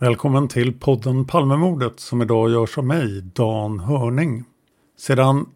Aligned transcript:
Välkommen 0.00 0.48
till 0.48 0.72
podden 0.72 1.24
Palmemordet 1.24 2.00
som 2.00 2.22
idag 2.22 2.50
görs 2.50 2.78
av 2.78 2.84
mig, 2.84 3.22
Dan 3.22 3.80
Hörning. 3.80 4.44
Sedan 4.98 5.46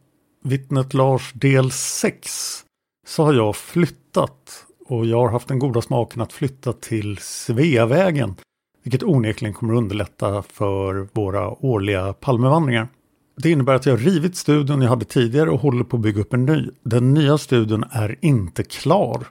vittnet 0.45 0.95
Lars 0.95 1.33
del 1.33 1.71
6 1.71 2.65
så 3.07 3.25
har 3.25 3.35
jag 3.35 3.57
flyttat 3.57 4.67
och 4.87 5.07
jag 5.07 5.21
har 5.21 5.29
haft 5.29 5.49
den 5.49 5.59
goda 5.59 5.83
smaken 5.83 6.23
att 6.23 6.33
flytta 6.33 6.73
till 6.73 7.19
Sveavägen. 7.19 8.35
Vilket 8.83 9.03
onekligen 9.03 9.55
kommer 9.55 9.75
underlätta 9.75 10.43
för 10.43 11.09
våra 11.13 11.65
årliga 11.65 12.13
Palmevandringar. 12.13 12.89
Det 13.37 13.51
innebär 13.51 13.75
att 13.75 13.87
jag 13.87 14.07
rivit 14.07 14.37
studion 14.37 14.83
jag 14.83 14.89
hade 14.89 15.05
tidigare 15.05 15.51
och 15.51 15.61
håller 15.61 15.85
på 15.85 15.97
att 15.97 16.03
bygga 16.03 16.21
upp 16.21 16.33
en 16.33 16.47
ny. 16.47 16.71
Den 16.83 17.15
nya 17.15 17.39
studion 17.39 17.85
är 17.91 18.17
inte 18.21 18.65
klar. 18.65 19.27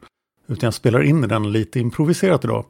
Utan 0.47 0.67
jag 0.67 0.73
spelar 0.73 1.03
in 1.03 1.21
den 1.21 1.51
lite 1.51 1.79
improviserat 1.79 2.43
idag. 2.43 2.65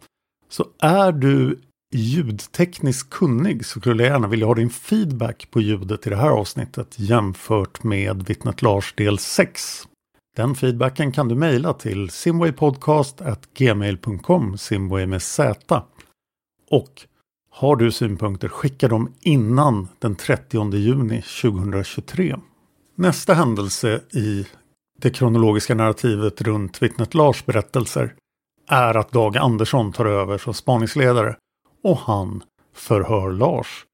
Så 0.50 0.66
är 0.80 1.12
du 1.12 1.60
ljudtekniskt 1.92 3.10
kunnig 3.10 3.66
så 3.66 3.80
skulle 3.80 4.04
jag 4.04 4.12
gärna 4.12 4.28
vilja 4.28 4.46
ha 4.46 4.56
din 4.56 4.70
feedback 4.70 5.48
på 5.52 5.62
ljudet 5.62 6.08
i 6.08 6.10
det 6.10 6.16
här 6.16 6.30
avsnittet 6.30 6.96
jämfört 7.00 7.84
med 7.84 8.28
Vittnet 8.28 8.62
Lars 8.62 8.94
del 8.94 9.18
6. 9.18 9.88
Den 10.36 10.56
feedbacken 10.56 11.12
kan 11.12 11.28
du 11.28 11.36
mejla 11.36 11.74
till 11.74 12.10
simwaypodcast.gmail.com 12.10 14.58
simway 14.58 15.06
med 15.06 15.22
z. 15.22 15.54
Och 16.70 17.02
har 17.52 17.76
du 17.76 17.92
synpunkter 17.92 18.48
skicka 18.48 18.88
dem 18.88 19.14
innan 19.22 19.88
den 20.00 20.16
30 20.16 20.76
juni 20.76 21.24
2023. 21.42 22.36
Nästa 22.96 23.34
händelse 23.34 24.02
i 24.14 24.46
det 25.02 25.10
kronologiska 25.10 25.76
narrativet 25.76 26.42
runt 26.42 26.82
Vittnet 26.82 27.14
Lars 27.14 27.46
berättelser 27.46 28.14
är 28.70 28.98
att 28.98 29.12
Dag 29.12 29.38
Andersson 29.38 29.92
tar 29.92 30.06
över 30.06 30.38
som 30.38 30.54
spaningsledare 30.54 31.36
och 31.84 31.98
han 31.98 32.44
förhör 32.74 33.32
Lars. 33.32 33.86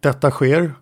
Detta 0.00 0.30
sker 0.30 0.74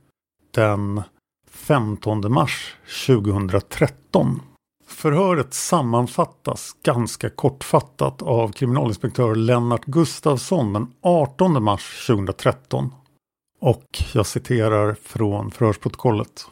den 0.51 1.03
15 1.51 2.33
mars 2.33 2.77
2013. 3.07 4.41
Förhöret 4.87 5.55
sammanfattas 5.55 6.77
ganska 6.83 7.31
kortfattat 7.31 8.23
av 8.23 8.53
kriminalinspektör 8.53 9.35
Lennart 9.35 9.85
Gustafsson 9.85 10.73
den 10.73 10.93
18 11.01 11.63
mars 11.63 12.07
2013. 12.07 12.93
Och 13.61 13.85
jag 14.15 14.27
citerar 14.27 14.95
från 14.95 15.51
förhörsprotokollet. 15.51 16.47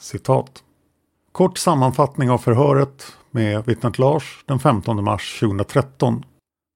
Citat. 0.00 0.62
Kort 1.32 1.58
sammanfattning 1.58 2.30
av 2.30 2.38
förhöret 2.38 3.16
med 3.30 3.66
vittnet 3.66 3.98
Lars 3.98 4.44
den 4.46 4.58
15 4.58 5.04
mars 5.04 5.40
2013. 5.40 6.24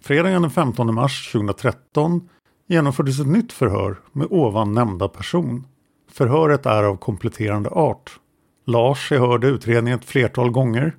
Fredagen 0.02 0.42
den 0.42 0.50
15 0.50 0.94
mars 0.94 1.32
2013 1.32 2.28
genomfördes 2.70 3.20
ett 3.20 3.26
nytt 3.26 3.52
förhör 3.52 3.96
med 4.12 4.26
ovan 4.30 4.72
nämnda 4.72 5.08
person. 5.08 5.66
Förhöret 6.10 6.66
är 6.66 6.82
av 6.82 6.96
kompletterande 6.96 7.70
art. 7.70 8.20
Lars 8.66 9.12
är 9.12 9.18
hörd 9.18 9.44
i 9.44 9.46
utredningen 9.46 9.98
ett 9.98 10.04
flertal 10.04 10.50
gånger. 10.50 10.96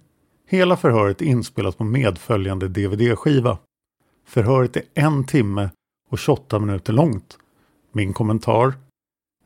Hela 0.48 0.78
förhöret 0.78 1.22
är 1.22 1.26
inspelat 1.26 1.78
på 1.78 1.84
medföljande 1.84 2.68
DVD-skiva. 2.68 3.58
Förhöret 4.28 4.76
är 4.76 4.84
en 4.94 5.24
timme 5.24 5.70
och 6.10 6.20
28 6.20 6.60
minuter 6.60 6.94
långt. 6.94 7.38
Min 7.92 8.14
kommentar? 8.14 8.74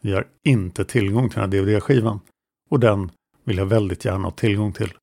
Vi 0.01 0.13
har 0.13 0.27
inte 0.43 0.85
tillgång 0.85 1.29
till 1.29 1.39
den 1.39 1.51
här 1.51 1.59
DVD-skivan. 1.59 2.19
Och 2.69 2.79
den 2.79 3.11
vill 3.43 3.57
jag 3.57 3.65
väldigt 3.65 4.05
gärna 4.05 4.23
ha 4.23 4.31
tillgång 4.31 4.73
till. 4.73 4.93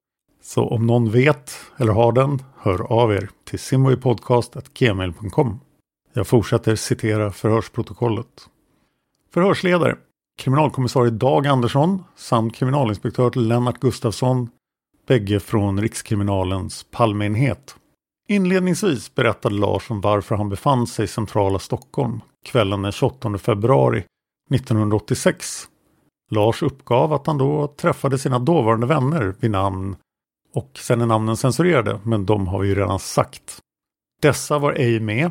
Så 0.43 0.69
om 0.69 0.87
någon 0.87 1.11
vet 1.11 1.53
eller 1.77 1.93
har 1.93 2.13
den, 2.13 2.43
hör 2.57 2.93
av 2.93 3.13
er 3.13 3.31
till 3.45 3.59
simwaypodcast.gmail.com. 3.59 5.61
Jag 6.13 6.27
fortsätter 6.27 6.77
citera 6.77 7.31
förhörsprotokollet. 7.31 8.49
Förhörsledare 9.31 9.97
Kriminalkommissarie 10.39 11.11
Dag 11.11 11.47
Andersson 11.47 12.05
samt 12.17 12.55
kriminalinspektör 12.55 13.31
Lennart 13.35 13.81
Gustafsson 13.81 14.49
bägge 15.07 15.41
från 15.41 15.81
Rikskriminalens 15.81 16.87
Palmeenhet. 16.91 17.77
Inledningsvis 18.29 19.15
berättade 19.15 19.55
Lars 19.55 19.91
om 19.91 20.01
varför 20.01 20.35
han 20.35 20.49
befann 20.49 20.87
sig 20.87 21.05
i 21.05 21.09
centrala 21.09 21.59
Stockholm 21.59 22.21
kvällen 22.45 22.83
den 22.83 22.93
28 22.93 23.39
februari 23.39 24.05
1986. 24.55 25.69
Lars 26.31 26.63
uppgav 26.63 27.13
att 27.13 27.27
han 27.27 27.39
då 27.39 27.67
träffade 27.67 28.19
sina 28.19 28.39
dåvarande 28.39 28.87
vänner 28.87 29.35
vid 29.41 29.51
namn 29.51 29.97
och 30.55 30.71
sen 30.75 31.01
är 31.01 31.07
namnen 31.07 31.37
censurerade, 31.37 32.01
men 32.03 32.27
de 32.27 32.47
har 32.47 32.59
vi 32.59 32.69
ju 32.69 32.75
redan 32.75 32.99
sagt. 32.99 33.59
Dessa 34.23 34.59
var 34.59 34.73
ej 34.73 35.01
med 35.01 35.31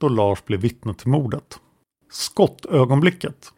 då 0.00 0.08
Lars 0.08 0.44
blir 0.44 0.58
vittne 0.58 0.94
till 0.94 1.08
mordet. 1.08 1.60
Skottögonblicket. 2.10 3.52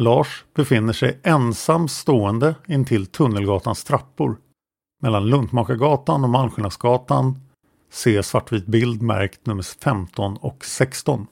Lars 0.00 0.44
befinner 0.54 0.92
sig 0.92 1.20
ensam 1.22 1.88
stående 1.88 2.54
intill 2.68 3.06
Tunnelgatans 3.06 3.84
trappor. 3.84 4.36
Mellan 5.02 5.26
Luntmakargatan 5.26 6.24
och 6.24 6.30
Malmskillnadsgatan 6.30 7.40
Se 7.90 8.22
svartvit 8.22 8.66
bild 8.66 9.02
märkt 9.02 9.46
nummer 9.46 9.62
15 9.62 10.36
och 10.36 10.64
16. 10.64 11.26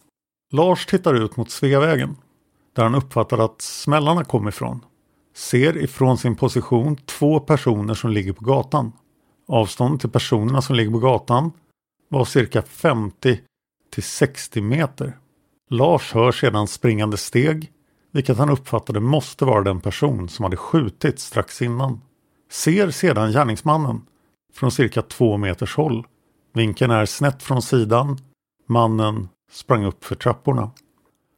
Lars 0.52 0.86
tittar 0.86 1.14
ut 1.14 1.36
mot 1.36 1.50
Sveavägen 1.50 2.16
där 2.76 2.82
han 2.82 2.94
uppfattar 2.94 3.38
att 3.38 3.62
smällarna 3.62 4.24
kom 4.24 4.48
ifrån. 4.48 4.84
ser 5.34 5.76
ifrån 5.76 6.18
sin 6.18 6.36
position 6.36 6.96
två 6.96 7.40
personer 7.40 7.94
som 7.94 8.10
ligger 8.10 8.32
på 8.32 8.44
gatan. 8.44 8.92
Avståndet 9.48 10.00
till 10.00 10.10
personerna 10.10 10.62
som 10.62 10.76
ligger 10.76 10.90
på 10.90 10.98
gatan 10.98 11.52
var 12.08 12.24
cirka 12.24 12.62
50 12.62 13.40
till 13.90 14.02
60 14.02 14.60
meter. 14.60 15.18
Lars 15.70 16.12
hör 16.12 16.32
sedan 16.32 16.66
springande 16.66 17.16
steg, 17.16 17.72
vilket 18.12 18.38
han 18.38 18.50
uppfattade 18.50 19.00
måste 19.00 19.44
vara 19.44 19.62
den 19.62 19.80
person 19.80 20.28
som 20.28 20.42
hade 20.42 20.56
skjutit 20.56 21.18
strax 21.18 21.62
innan. 21.62 22.00
Ser 22.50 22.90
sedan 22.90 23.32
gärningsmannen 23.32 24.02
från 24.54 24.70
cirka 24.70 25.02
två 25.02 25.36
meters 25.36 25.76
håll. 25.76 26.06
Vinkeln 26.54 26.90
är 26.90 27.06
snett 27.06 27.42
från 27.42 27.62
sidan. 27.62 28.18
Mannen 28.66 29.28
sprang 29.52 29.84
upp 29.84 30.04
för 30.04 30.14
trapporna. 30.14 30.70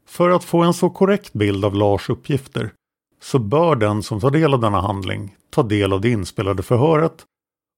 För 0.09 0.31
att 0.31 0.45
få 0.45 0.63
en 0.63 0.75
så 0.75 0.91
korrekt 0.91 1.33
bild 1.33 1.65
av 1.65 1.75
Lars 1.75 2.11
uppgifter 2.11 2.73
så 3.23 3.39
bör 3.39 3.77
den 3.77 4.03
som 4.03 4.21
tar 4.21 4.31
del 4.31 4.55
av 4.55 4.61
denna 4.61 4.81
handling 4.81 5.37
ta 5.51 5.63
del 5.63 5.93
av 5.93 6.01
det 6.01 6.11
inspelade 6.11 6.63
förhöret 6.63 7.25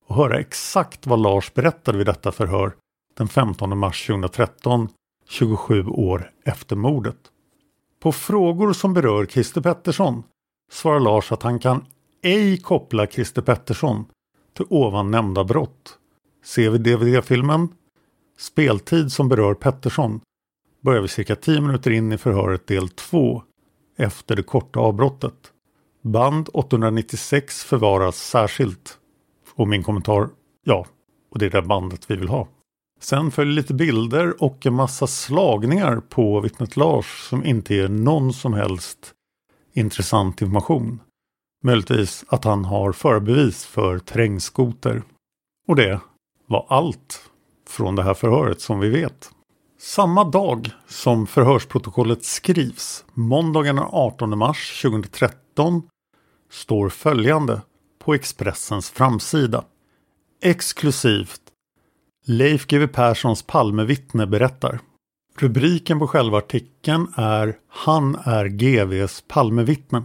och 0.06 0.16
höra 0.16 0.40
exakt 0.40 1.06
vad 1.06 1.18
Lars 1.20 1.54
berättade 1.54 1.98
vid 1.98 2.06
detta 2.06 2.32
förhör 2.32 2.72
den 3.14 3.28
15 3.28 3.78
mars 3.78 4.06
2013, 4.06 4.88
27 5.28 5.86
år 5.86 6.30
efter 6.44 6.76
mordet. 6.76 7.18
På 8.00 8.12
frågor 8.12 8.72
som 8.72 8.94
berör 8.94 9.26
Christer 9.26 9.60
Pettersson 9.60 10.22
svarar 10.72 11.00
Lars 11.00 11.32
att 11.32 11.42
han 11.42 11.58
kan 11.58 11.84
ej 12.22 12.58
koppla 12.58 13.06
Christer 13.06 13.42
Pettersson 13.42 14.04
till 14.56 14.66
ovan 14.70 15.10
nämnda 15.10 15.44
brott. 15.44 15.98
Ser 16.44 16.70
vi 16.70 16.78
DVD-filmen 16.78 17.68
Speltid 18.38 19.12
som 19.12 19.28
berör 19.28 19.54
Pettersson 19.54 20.20
börjar 20.80 21.02
vi 21.02 21.08
cirka 21.08 21.36
10 21.36 21.60
minuter 21.60 21.90
in 21.90 22.12
i 22.12 22.18
förhöret 22.18 22.66
del 22.66 22.88
2 22.88 23.42
efter 23.96 24.36
det 24.36 24.42
korta 24.42 24.80
avbrottet. 24.80 25.52
Band 26.02 26.48
896 26.52 27.64
förvaras 27.64 28.16
särskilt. 28.16 28.98
Och 29.54 29.68
min 29.68 29.82
kommentar, 29.82 30.28
ja, 30.64 30.86
och 31.30 31.38
det 31.38 31.46
är 31.46 31.50
det 31.50 31.62
bandet 31.62 32.10
vi 32.10 32.16
vill 32.16 32.28
ha. 32.28 32.48
Sen 33.02 33.30
följer 33.30 33.54
lite 33.54 33.74
bilder 33.74 34.42
och 34.42 34.66
en 34.66 34.74
massa 34.74 35.06
slagningar 35.06 35.96
på 35.96 36.40
vittnet 36.40 36.76
Lars 36.76 37.28
som 37.28 37.44
inte 37.44 37.74
ger 37.74 37.88
någon 37.88 38.32
som 38.32 38.52
helst 38.52 38.98
intressant 39.72 40.42
information. 40.42 41.00
Möjligtvis 41.64 42.24
att 42.28 42.44
han 42.44 42.64
har 42.64 42.92
förbevis 42.92 43.64
för 43.64 43.98
terrängskoter. 43.98 45.02
Och 45.68 45.76
det 45.76 46.00
var 46.46 46.66
allt 46.68 47.30
från 47.68 47.96
det 47.96 48.02
här 48.02 48.14
förhöret 48.14 48.60
som 48.60 48.80
vi 48.80 48.88
vet. 48.88 49.30
Samma 49.78 50.24
dag 50.24 50.70
som 50.86 51.26
förhörsprotokollet 51.26 52.24
skrivs, 52.24 53.04
måndagen 53.14 53.76
den 53.76 53.84
18 53.90 54.38
mars 54.38 54.82
2013, 54.82 55.82
står 56.50 56.88
följande 56.88 57.62
på 57.98 58.14
Expressens 58.14 58.90
framsida. 58.90 59.64
Exklusivt 60.42 61.41
Leif 62.26 62.66
GW 62.66 62.86
Perssons 62.86 63.42
Palmevittne 63.42 64.26
berättar. 64.26 64.80
Rubriken 65.38 65.98
på 65.98 66.06
själva 66.06 66.38
artikeln 66.38 67.06
är 67.16 67.56
Han 67.68 68.16
är 68.24 68.46
GVs 68.46 69.24
Palmevittne. 69.28 70.02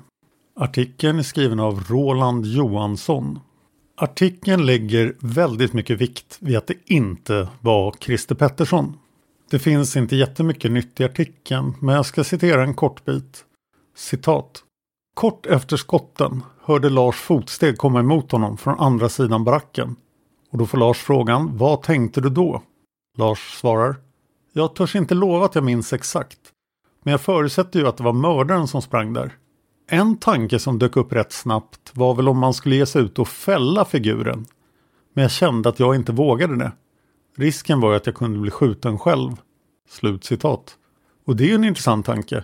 Artikeln 0.59 1.19
är 1.19 1.23
skriven 1.23 1.59
av 1.59 1.83
Roland 1.89 2.45
Johansson. 2.45 3.39
Artikeln 3.97 4.65
lägger 4.65 5.15
väldigt 5.19 5.73
mycket 5.73 6.01
vikt 6.01 6.37
vid 6.39 6.57
att 6.57 6.67
det 6.67 6.77
inte 6.85 7.47
var 7.61 7.95
Christer 7.99 8.35
Pettersson. 8.35 8.97
Det 9.49 9.59
finns 9.59 9.95
inte 9.95 10.15
jättemycket 10.15 10.71
nytt 10.71 10.99
i 10.99 11.03
artikeln, 11.03 11.73
men 11.79 11.95
jag 11.95 12.05
ska 12.05 12.23
citera 12.23 12.63
en 12.63 12.73
kort 12.73 13.05
bit. 13.05 13.45
Citat. 13.95 14.63
Kort 15.13 15.45
efter 15.45 15.77
skotten 15.77 16.43
hörde 16.61 16.89
Lars 16.89 17.15
fotsteg 17.15 17.77
komma 17.77 17.99
emot 17.99 18.31
honom 18.31 18.57
från 18.57 18.79
andra 18.79 19.09
sidan 19.09 19.43
baracken. 19.43 19.95
Och 20.51 20.57
då 20.57 20.65
får 20.65 20.77
Lars 20.77 20.97
frågan, 20.97 21.57
vad 21.57 21.83
tänkte 21.83 22.21
du 22.21 22.29
då? 22.29 22.63
Lars 23.17 23.59
svarar, 23.59 23.95
jag 24.53 24.75
törs 24.75 24.95
inte 24.95 25.15
lova 25.15 25.45
att 25.45 25.55
jag 25.55 25.63
minns 25.63 25.94
exakt. 25.94 26.39
Men 27.03 27.11
jag 27.11 27.21
förutsätter 27.21 27.79
ju 27.79 27.88
att 27.88 27.97
det 27.97 28.03
var 28.03 28.13
mördaren 28.13 28.67
som 28.67 28.81
sprang 28.81 29.13
där. 29.13 29.38
En 29.89 30.17
tanke 30.17 30.59
som 30.59 30.79
dök 30.79 30.97
upp 30.97 31.13
rätt 31.13 31.31
snabbt 31.31 31.91
var 31.94 32.15
väl 32.15 32.29
om 32.29 32.38
man 32.38 32.53
skulle 32.53 32.75
ge 32.75 32.85
sig 32.85 33.01
ut 33.01 33.19
och 33.19 33.27
fälla 33.27 33.85
figuren. 33.85 34.45
Men 35.13 35.21
jag 35.21 35.31
kände 35.31 35.69
att 35.69 35.79
jag 35.79 35.95
inte 35.95 36.11
vågade 36.11 36.57
det. 36.57 36.71
Risken 37.38 37.79
var 37.79 37.91
ju 37.91 37.97
att 37.97 38.05
jag 38.05 38.15
kunde 38.15 38.39
bli 38.39 38.51
skjuten 38.51 39.00
själv. 39.00 39.31
Slutcitat. 39.89 40.77
Och 41.25 41.35
det 41.35 41.43
är 41.43 41.47
ju 41.47 41.55
en 41.55 41.63
intressant 41.63 42.05
tanke. 42.05 42.43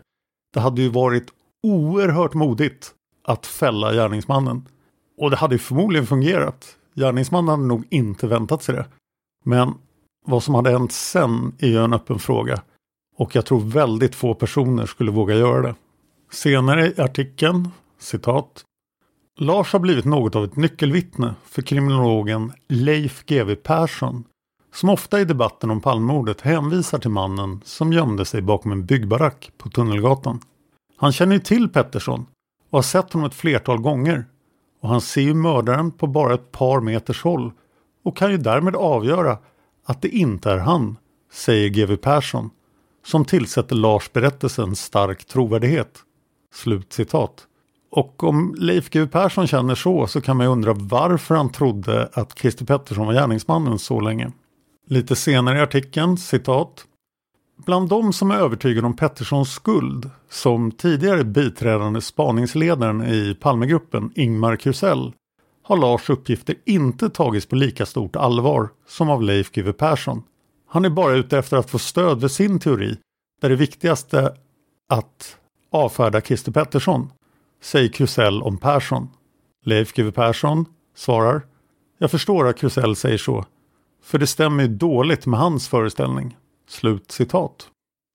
Det 0.53 0.59
hade 0.59 0.81
ju 0.81 0.89
varit 0.89 1.27
oerhört 1.63 2.33
modigt 2.33 2.91
att 3.23 3.45
fälla 3.45 3.93
gärningsmannen. 3.93 4.67
Och 5.17 5.29
det 5.29 5.35
hade 5.35 5.55
ju 5.55 5.59
förmodligen 5.59 6.07
fungerat. 6.07 6.77
Gärningsmannen 6.95 7.49
hade 7.49 7.63
nog 7.63 7.83
inte 7.89 8.27
väntat 8.27 8.63
sig 8.63 8.75
det. 8.75 8.85
Men 9.45 9.73
vad 10.25 10.43
som 10.43 10.55
hade 10.55 10.71
hänt 10.71 10.91
sen 10.91 11.55
är 11.59 11.67
ju 11.67 11.83
en 11.83 11.93
öppen 11.93 12.19
fråga. 12.19 12.61
Och 13.17 13.35
jag 13.35 13.45
tror 13.45 13.59
väldigt 13.59 14.15
få 14.15 14.33
personer 14.33 14.85
skulle 14.85 15.11
våga 15.11 15.35
göra 15.35 15.61
det. 15.61 15.75
Senare 16.31 16.87
i 16.87 17.01
artikeln, 17.01 17.69
citat. 17.99 18.63
Lars 19.39 19.73
har 19.73 19.79
blivit 19.79 20.05
något 20.05 20.35
av 20.35 20.43
ett 20.43 20.55
nyckelvittne 20.55 21.35
för 21.45 21.61
kriminologen 21.61 22.51
Leif 22.67 23.25
GW 23.25 23.55
Persson 23.55 24.23
som 24.73 24.89
ofta 24.89 25.21
i 25.21 25.25
debatten 25.25 25.71
om 25.71 25.81
Palmemordet 25.81 26.41
hänvisar 26.41 26.99
till 26.99 27.09
mannen 27.09 27.61
som 27.65 27.93
gömde 27.93 28.25
sig 28.25 28.41
bakom 28.41 28.71
en 28.71 28.85
byggbarack 28.85 29.51
på 29.57 29.69
Tunnelgatan. 29.69 30.39
Han 30.97 31.11
känner 31.11 31.33
ju 31.33 31.39
till 31.39 31.69
Pettersson 31.69 32.25
och 32.69 32.77
har 32.77 32.83
sett 32.83 33.13
honom 33.13 33.27
ett 33.27 33.35
flertal 33.35 33.81
gånger 33.81 34.25
och 34.83 34.89
han 34.89 35.01
ser 35.01 35.21
ju 35.21 35.33
mördaren 35.33 35.91
på 35.91 36.07
bara 36.07 36.33
ett 36.33 36.51
par 36.51 36.81
meters 36.81 37.23
håll 37.23 37.51
och 38.03 38.17
kan 38.17 38.31
ju 38.31 38.37
därmed 38.37 38.75
avgöra 38.75 39.37
att 39.85 40.01
det 40.01 40.07
inte 40.07 40.51
är 40.51 40.57
han, 40.57 40.97
säger 41.33 41.69
GW 41.69 41.97
Persson, 41.97 42.49
som 43.05 43.25
tillsätter 43.25 43.75
Lars 43.75 44.13
berättelsen 44.13 44.75
stark 44.75 45.25
trovärdighet. 45.25 45.99
Slutcitat. 46.53 47.47
Och 47.91 48.23
om 48.23 48.55
Leif 48.57 48.89
GW 48.89 49.07
Persson 49.07 49.47
känner 49.47 49.75
så 49.75 50.07
så 50.07 50.21
kan 50.21 50.37
man 50.37 50.45
ju 50.45 50.51
undra 50.51 50.73
varför 50.73 51.35
han 51.35 51.51
trodde 51.51 52.09
att 52.13 52.39
Christer 52.39 52.65
Pettersson 52.65 53.05
var 53.05 53.13
gärningsmannen 53.13 53.79
så 53.79 53.99
länge. 53.99 54.31
Lite 54.87 55.15
senare 55.15 55.57
i 55.57 55.61
artikeln, 55.61 56.17
citat. 56.17 56.85
Bland 57.65 57.89
de 57.89 58.13
som 58.13 58.31
är 58.31 58.35
övertygade 58.35 58.87
om 58.87 58.95
Petterssons 58.95 59.51
skuld, 59.53 60.09
som 60.29 60.71
tidigare 60.71 61.23
biträdande 61.23 62.01
spaningsledaren 62.01 63.01
i 63.01 63.37
Palmegruppen 63.41 64.11
Ingmar 64.15 64.55
Krusell, 64.55 65.13
har 65.63 65.77
Lars 65.77 66.09
uppgifter 66.09 66.55
inte 66.65 67.09
tagits 67.09 67.45
på 67.45 67.55
lika 67.55 67.85
stort 67.85 68.15
allvar 68.15 68.69
som 68.87 69.09
av 69.09 69.23
Leif 69.23 69.51
GW 69.51 69.71
Persson. 69.73 70.23
Han 70.69 70.85
är 70.85 70.89
bara 70.89 71.13
ute 71.13 71.37
efter 71.37 71.57
att 71.57 71.69
få 71.69 71.79
stöd 71.79 72.21
för 72.21 72.27
sin 72.27 72.59
teori, 72.59 72.97
där 73.41 73.49
det 73.49 73.55
viktigaste 73.55 74.33
att 74.89 75.37
avfärda 75.71 76.21
Christer 76.21 76.51
Pettersson, 76.51 77.09
säger 77.61 77.89
Krusell 77.89 78.41
om 78.41 78.57
Persson. 78.57 79.09
Leif 79.65 79.93
GW 79.93 80.11
Persson 80.11 80.65
svarar 80.95 81.41
Jag 81.97 82.11
förstår 82.11 82.47
att 82.47 82.57
Krusell 82.57 82.95
säger 82.95 83.17
så, 83.17 83.45
för 84.03 84.17
det 84.17 84.27
stämmer 84.27 84.63
ju 84.63 84.69
dåligt 84.69 85.25
med 85.25 85.39
hans 85.39 85.67
föreställning. 85.67 86.37
Slut 86.67 87.11
citat. 87.11 87.69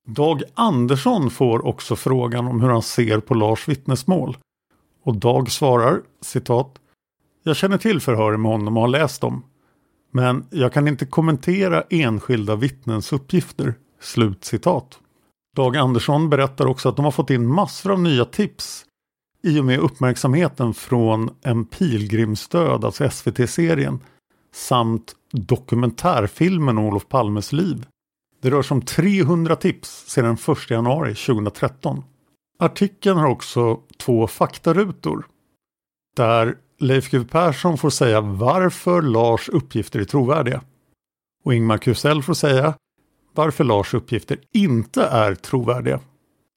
Dag 0.07 0.43
Andersson 0.53 1.29
får 1.29 1.65
också 1.65 1.95
frågan 1.95 2.47
om 2.47 2.61
hur 2.61 2.69
han 2.69 2.81
ser 2.81 3.19
på 3.19 3.33
Lars 3.33 3.67
vittnesmål. 3.67 4.37
Och 5.03 5.15
Dag 5.15 5.51
svarar 5.51 6.01
citat 6.21 6.75
Jag 7.43 7.55
känner 7.55 7.77
till 7.77 8.01
förhören 8.01 8.41
med 8.41 8.51
honom 8.51 8.77
och 8.77 8.81
har 8.83 8.89
läst 8.89 9.21
dem. 9.21 9.43
Men 10.11 10.45
jag 10.49 10.73
kan 10.73 10.87
inte 10.87 11.05
kommentera 11.05 11.83
enskilda 11.89 12.55
vittnens 12.55 13.13
uppgifter. 13.13 13.73
Slut 14.01 14.45
citat. 14.45 14.99
Dag 15.55 15.77
Andersson 15.77 16.29
berättar 16.29 16.65
också 16.65 16.89
att 16.89 16.95
de 16.95 17.05
har 17.05 17.11
fått 17.11 17.29
in 17.29 17.47
massor 17.47 17.91
av 17.91 17.99
nya 17.99 18.25
tips 18.25 18.85
i 19.43 19.59
och 19.59 19.65
med 19.65 19.79
uppmärksamheten 19.79 20.73
från 20.73 21.29
En 21.41 21.65
pilgrimsdöd, 21.65 22.85
alltså 22.85 23.09
SVT-serien, 23.09 23.99
samt 24.53 25.15
dokumentärfilmen 25.31 26.77
om 26.77 26.85
Olof 26.85 27.07
Palmes 27.07 27.53
liv. 27.53 27.85
Det 28.41 28.49
rör 28.49 28.61
sig 28.61 28.75
om 28.75 28.81
300 28.81 29.55
tips 29.55 30.03
sedan 30.07 30.37
1 30.47 30.69
januari 30.69 31.15
2013. 31.15 32.03
Artikeln 32.59 33.17
har 33.17 33.27
också 33.27 33.79
två 33.97 34.27
faktarutor. 34.27 35.25
Där 36.15 36.57
Leif 36.79 37.11
GW 37.11 37.27
Persson 37.31 37.77
får 37.77 37.89
säga 37.89 38.21
varför 38.21 39.01
Lars 39.01 39.49
uppgifter 39.49 39.99
är 39.99 40.03
trovärdiga. 40.05 40.61
Och 41.43 41.53
Ingmar 41.53 41.77
Kusell 41.77 42.23
får 42.23 42.33
säga 42.33 42.73
varför 43.33 43.63
Lars 43.63 43.93
uppgifter 43.93 44.39
inte 44.53 45.03
är 45.03 45.35
trovärdiga. 45.35 45.99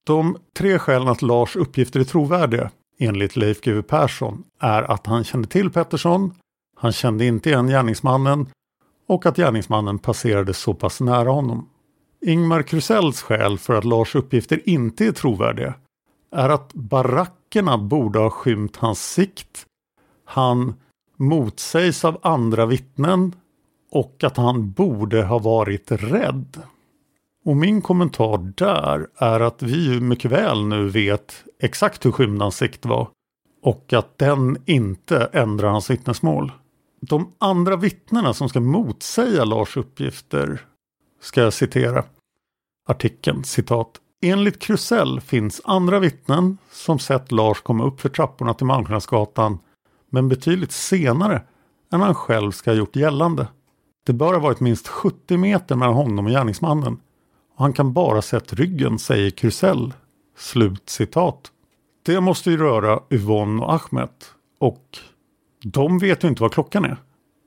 De 0.06 0.36
tre 0.56 0.78
skälen 0.78 1.08
att 1.08 1.22
Lars 1.22 1.56
uppgifter 1.56 2.00
är 2.00 2.04
trovärdiga 2.04 2.70
enligt 2.98 3.36
Leif 3.36 3.60
GW 3.60 3.82
Persson 3.82 4.44
är 4.60 4.82
att 4.82 5.06
han 5.06 5.24
kände 5.24 5.48
till 5.48 5.70
Pettersson, 5.70 6.34
han 6.76 6.92
kände 6.92 7.24
inte 7.24 7.50
igen 7.50 7.66
gärningsmannen 7.66 8.46
och 9.08 9.26
att 9.26 9.36
gärningsmannen 9.36 9.98
passerade 9.98 10.54
så 10.54 10.74
pass 10.74 11.00
nära 11.00 11.30
honom. 11.30 11.68
Ingmar 12.24 12.62
Krusells 12.62 13.22
skäl 13.22 13.58
för 13.58 13.74
att 13.74 13.84
Lars 13.84 14.14
uppgifter 14.14 14.68
inte 14.68 15.06
är 15.06 15.12
trovärdiga 15.12 15.74
är 16.32 16.48
att 16.48 16.74
barackerna 16.74 17.78
borde 17.78 18.18
ha 18.18 18.30
skymt 18.30 18.76
hans 18.76 19.12
sikt. 19.12 19.66
Han 20.24 20.74
motsägs 21.16 22.04
av 22.04 22.18
andra 22.22 22.66
vittnen 22.66 23.34
och 23.90 24.24
att 24.24 24.36
han 24.36 24.72
borde 24.72 25.22
ha 25.22 25.38
varit 25.38 25.92
rädd. 25.92 26.62
Och 27.44 27.56
min 27.56 27.82
kommentar 27.82 28.52
där 28.56 29.06
är 29.16 29.40
att 29.40 29.62
vi 29.62 29.92
ju 29.92 30.00
mycket 30.00 30.30
väl 30.30 30.66
nu 30.66 30.88
vet 30.88 31.44
exakt 31.58 32.06
hur 32.06 32.12
skymd 32.12 32.42
hans 32.42 32.56
sikt 32.56 32.86
var 32.86 33.08
och 33.62 33.92
att 33.92 34.18
den 34.18 34.56
inte 34.66 35.30
ändrar 35.32 35.68
hans 35.68 35.90
vittnesmål. 35.90 36.52
De 37.00 37.32
andra 37.38 37.76
vittnena 37.76 38.34
som 38.34 38.48
ska 38.48 38.60
motsäga 38.60 39.44
Lars 39.44 39.76
uppgifter 39.76 40.60
ska 41.20 41.40
jag 41.40 41.52
citera 41.52 42.04
artikeln, 42.88 43.44
citat. 43.44 44.00
Enligt 44.22 44.58
Krusell 44.58 45.20
finns 45.20 45.60
andra 45.64 45.98
vittnen 45.98 46.58
som 46.70 46.98
sett 46.98 47.32
Lars 47.32 47.60
komma 47.60 47.84
upp 47.84 48.00
för 48.00 48.08
trapporna 48.08 48.54
till 48.54 48.66
Malmskillnadsgatan 48.66 49.58
men 50.10 50.28
betydligt 50.28 50.72
senare 50.72 51.42
än 51.92 52.00
han 52.00 52.14
själv 52.14 52.50
ska 52.50 52.70
ha 52.70 52.76
gjort 52.76 52.96
gällande. 52.96 53.46
Det 54.06 54.12
bör 54.12 54.32
ha 54.32 54.40
varit 54.40 54.60
minst 54.60 54.88
70 54.88 55.36
meter 55.36 55.76
mellan 55.76 55.94
honom 55.94 56.26
och 56.26 56.32
gärningsmannen 56.32 57.00
och 57.56 57.62
han 57.62 57.72
kan 57.72 57.92
bara 57.92 58.22
sett 58.22 58.52
ryggen, 58.52 58.98
säger 58.98 59.30
Krusell. 59.30 59.94
Slut 60.36 60.88
citat. 60.88 61.52
Det 62.02 62.20
måste 62.20 62.50
ju 62.50 62.56
röra 62.56 63.00
Yvonne 63.10 63.62
och 63.62 63.72
Ahmed 63.72 64.08
och 64.58 64.98
de 65.64 65.98
vet 65.98 66.24
ju 66.24 66.28
inte 66.28 66.42
vad 66.42 66.52
klockan 66.52 66.84
är. 66.84 66.96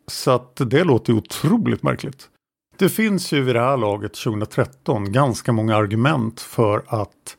Så 0.08 0.32
att 0.32 0.56
det 0.56 0.84
låter 0.84 1.14
ju 1.14 1.20
otroligt 1.20 1.84
märkligt. 1.84 2.30
Det 2.78 2.90
finns 2.90 3.32
ju 3.32 3.42
vid 3.42 3.56
det 3.56 3.62
här 3.62 3.78
laget 3.78 4.14
2013 4.14 5.12
ganska 5.12 5.52
många 5.52 5.76
argument 5.76 6.42
för 6.42 6.84
att 6.88 7.38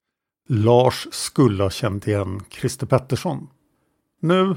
Lars 0.49 1.09
skulle 1.11 1.63
ha 1.63 1.71
känt 1.71 2.07
igen 2.07 2.43
Christer 2.51 2.87
Pettersson. 2.87 3.49
Nu 4.21 4.57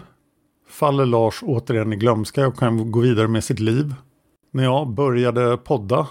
faller 0.70 1.06
Lars 1.06 1.40
återigen 1.44 1.94
i 1.94 1.96
glömska 1.96 2.48
och 2.48 2.58
kan 2.58 2.92
gå 2.92 3.00
vidare 3.00 3.28
med 3.28 3.44
sitt 3.44 3.60
liv. 3.60 3.96
När 4.52 4.64
jag 4.64 4.90
började 4.90 5.58
podda 5.58 6.08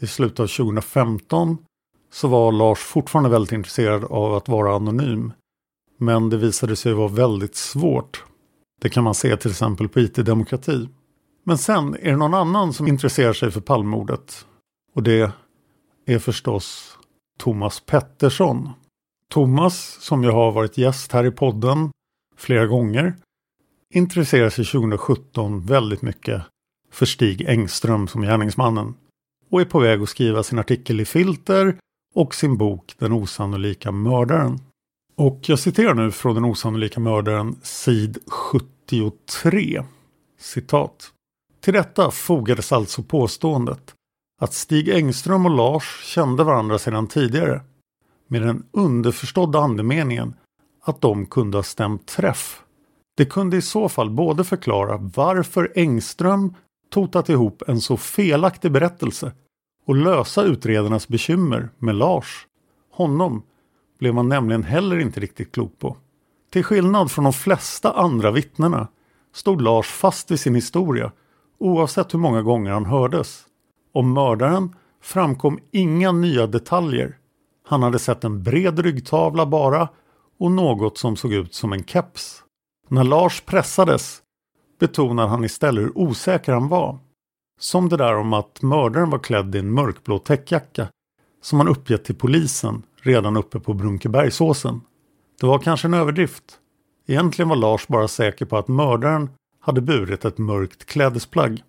i 0.00 0.06
slutet 0.06 0.40
av 0.40 0.46
2015 0.46 1.58
så 2.12 2.28
var 2.28 2.52
Lars 2.52 2.78
fortfarande 2.78 3.30
väldigt 3.30 3.52
intresserad 3.52 4.04
av 4.04 4.34
att 4.34 4.48
vara 4.48 4.76
anonym. 4.76 5.32
Men 5.98 6.30
det 6.30 6.36
visade 6.36 6.76
sig 6.76 6.92
vara 6.92 7.08
väldigt 7.08 7.56
svårt. 7.56 8.24
Det 8.80 8.88
kan 8.88 9.04
man 9.04 9.14
se 9.14 9.36
till 9.36 9.50
exempel 9.50 9.88
på 9.88 10.00
IT-demokrati. 10.00 10.88
Men 11.44 11.58
sen 11.58 11.94
är 11.94 12.10
det 12.10 12.16
någon 12.16 12.34
annan 12.34 12.72
som 12.72 12.88
intresserar 12.88 13.32
sig 13.32 13.50
för 13.50 13.60
Palmemordet. 13.60 14.46
Och 14.94 15.02
det 15.02 15.32
är 16.06 16.18
förstås 16.18 16.98
Thomas 17.38 17.80
Pettersson. 17.80 18.70
Thomas, 19.30 19.96
som 20.00 20.24
ju 20.24 20.30
har 20.30 20.52
varit 20.52 20.78
gäst 20.78 21.12
här 21.12 21.24
i 21.24 21.30
podden 21.30 21.90
flera 22.36 22.66
gånger, 22.66 23.14
intresserar 23.94 24.50
sig 24.50 24.64
2017 24.64 25.66
väldigt 25.66 26.02
mycket 26.02 26.42
för 26.90 27.06
Stig 27.06 27.48
Engström 27.48 28.08
som 28.08 28.22
gärningsmannen 28.22 28.94
och 29.50 29.60
är 29.60 29.64
på 29.64 29.78
väg 29.78 30.02
att 30.02 30.08
skriva 30.08 30.42
sin 30.42 30.58
artikel 30.58 31.00
i 31.00 31.04
Filter 31.04 31.76
och 32.14 32.34
sin 32.34 32.56
bok 32.56 32.94
Den 32.98 33.12
osannolika 33.12 33.92
mördaren. 33.92 34.58
Och 35.16 35.40
jag 35.42 35.58
citerar 35.58 35.94
nu 35.94 36.10
från 36.10 36.34
Den 36.34 36.44
osannolika 36.44 37.00
mördaren 37.00 37.56
sid 37.62 38.18
73. 38.26 39.82
Citat. 40.38 41.12
Till 41.62 41.74
detta 41.74 42.10
fogades 42.10 42.72
alltså 42.72 43.02
påståendet 43.02 43.94
att 44.40 44.54
Stig 44.54 44.88
Engström 44.88 45.46
och 45.46 45.56
Lars 45.56 46.04
kände 46.04 46.44
varandra 46.44 46.78
sedan 46.78 47.06
tidigare 47.06 47.60
med 48.28 48.42
den 48.42 48.66
underförstådda 48.72 49.58
andemeningen 49.58 50.34
att 50.84 51.00
de 51.00 51.26
kunde 51.26 51.58
ha 51.58 51.62
stämt 51.62 52.06
träff. 52.06 52.62
Det 53.16 53.24
kunde 53.24 53.56
i 53.56 53.62
så 53.62 53.88
fall 53.88 54.10
både 54.10 54.44
förklara 54.44 54.96
varför 54.96 55.72
Engström 55.74 56.54
totat 56.90 57.28
ihop 57.28 57.62
en 57.66 57.80
så 57.80 57.96
felaktig 57.96 58.72
berättelse 58.72 59.32
och 59.86 59.96
lösa 59.96 60.42
utredarnas 60.42 61.08
bekymmer 61.08 61.68
med 61.78 61.94
Lars. 61.94 62.46
Honom 62.90 63.42
blev 63.98 64.14
man 64.14 64.28
nämligen 64.28 64.62
heller 64.64 64.98
inte 64.98 65.20
riktigt 65.20 65.52
klok 65.52 65.78
på. 65.78 65.96
Till 66.50 66.64
skillnad 66.64 67.10
från 67.10 67.24
de 67.24 67.32
flesta 67.32 67.92
andra 67.92 68.30
vittnena 68.30 68.88
stod 69.34 69.62
Lars 69.62 69.86
fast 69.86 70.30
vid 70.30 70.40
sin 70.40 70.54
historia 70.54 71.12
oavsett 71.62 72.14
hur 72.14 72.18
många 72.18 72.42
gånger 72.42 72.70
han 72.70 72.86
hördes. 72.86 73.46
Om 73.92 74.12
mördaren 74.12 74.76
framkom 75.02 75.58
inga 75.70 76.12
nya 76.12 76.46
detaljer. 76.46 77.18
Han 77.66 77.82
hade 77.82 77.98
sett 77.98 78.24
en 78.24 78.42
bred 78.42 78.78
ryggtavla 78.78 79.46
bara 79.46 79.88
och 80.38 80.50
något 80.50 80.98
som 80.98 81.16
såg 81.16 81.32
ut 81.32 81.54
som 81.54 81.72
en 81.72 81.84
keps. 81.84 82.42
När 82.88 83.04
Lars 83.04 83.40
pressades 83.40 84.22
betonade 84.80 85.28
han 85.28 85.44
istället 85.44 85.84
hur 85.84 85.98
osäker 85.98 86.52
han 86.52 86.68
var. 86.68 86.98
Som 87.60 87.88
det 87.88 87.96
där 87.96 88.16
om 88.16 88.32
att 88.32 88.62
mördaren 88.62 89.10
var 89.10 89.18
klädd 89.18 89.54
i 89.54 89.58
en 89.58 89.72
mörkblå 89.72 90.18
täckjacka 90.18 90.88
som 91.42 91.58
han 91.58 91.68
uppgett 91.68 92.04
till 92.04 92.14
polisen 92.14 92.82
redan 92.96 93.36
uppe 93.36 93.60
på 93.60 93.74
Brunkebergsåsen. 93.74 94.80
Det 95.40 95.46
var 95.46 95.58
kanske 95.58 95.88
en 95.88 95.94
överdrift. 95.94 96.44
Egentligen 97.06 97.48
var 97.48 97.56
Lars 97.56 97.86
bara 97.86 98.08
säker 98.08 98.44
på 98.44 98.56
att 98.56 98.68
mördaren 98.68 99.30
hade 99.62 99.80
burit 99.80 100.24
ett 100.24 100.38
mörkt 100.38 100.84
klädesplagg. 100.84 101.62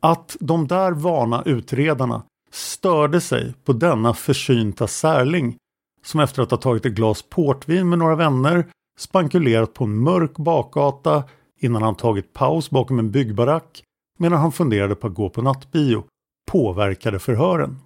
Att 0.00 0.36
de 0.40 0.66
där 0.66 0.92
vana 0.92 1.42
utredarna 1.46 2.22
störde 2.50 3.20
sig 3.20 3.54
på 3.64 3.72
denna 3.72 4.14
försynta 4.14 4.86
särling 4.86 5.56
som 6.04 6.20
efter 6.20 6.42
att 6.42 6.50
ha 6.50 6.58
tagit 6.58 6.86
ett 6.86 6.92
glas 6.92 7.22
portvin 7.22 7.88
med 7.88 7.98
några 7.98 8.14
vänner 8.14 8.66
spankulerat 8.98 9.74
på 9.74 9.84
en 9.84 9.98
mörk 9.98 10.36
bakgata 10.36 11.24
innan 11.58 11.82
han 11.82 11.94
tagit 11.94 12.32
paus 12.32 12.70
bakom 12.70 12.98
en 12.98 13.10
byggbarack 13.10 13.82
medan 14.18 14.38
han 14.38 14.52
funderade 14.52 14.94
på 14.94 15.06
att 15.06 15.14
gå 15.14 15.30
på 15.30 15.42
nattbio 15.42 16.04
påverkade 16.50 17.18
förhören. 17.18 17.76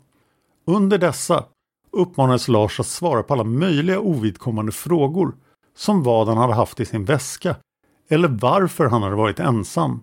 Under 0.67 0.99
dessa 0.99 1.45
uppmanades 1.91 2.49
Lars 2.49 2.81
att 2.81 2.87
svara 2.87 3.23
på 3.23 3.35
alla 3.35 3.45
möjliga 3.45 4.01
ovidkommande 4.01 4.73
frågor 4.73 5.35
som 5.77 6.03
vad 6.03 6.29
han 6.29 6.37
hade 6.37 6.55
haft 6.55 6.81
i 6.81 6.85
sin 6.85 7.05
väska 7.05 7.57
eller 8.13 8.29
varför 8.29 8.87
han 8.87 9.03
hade 9.03 9.17
varit 9.17 9.41
ensam. 9.41 10.01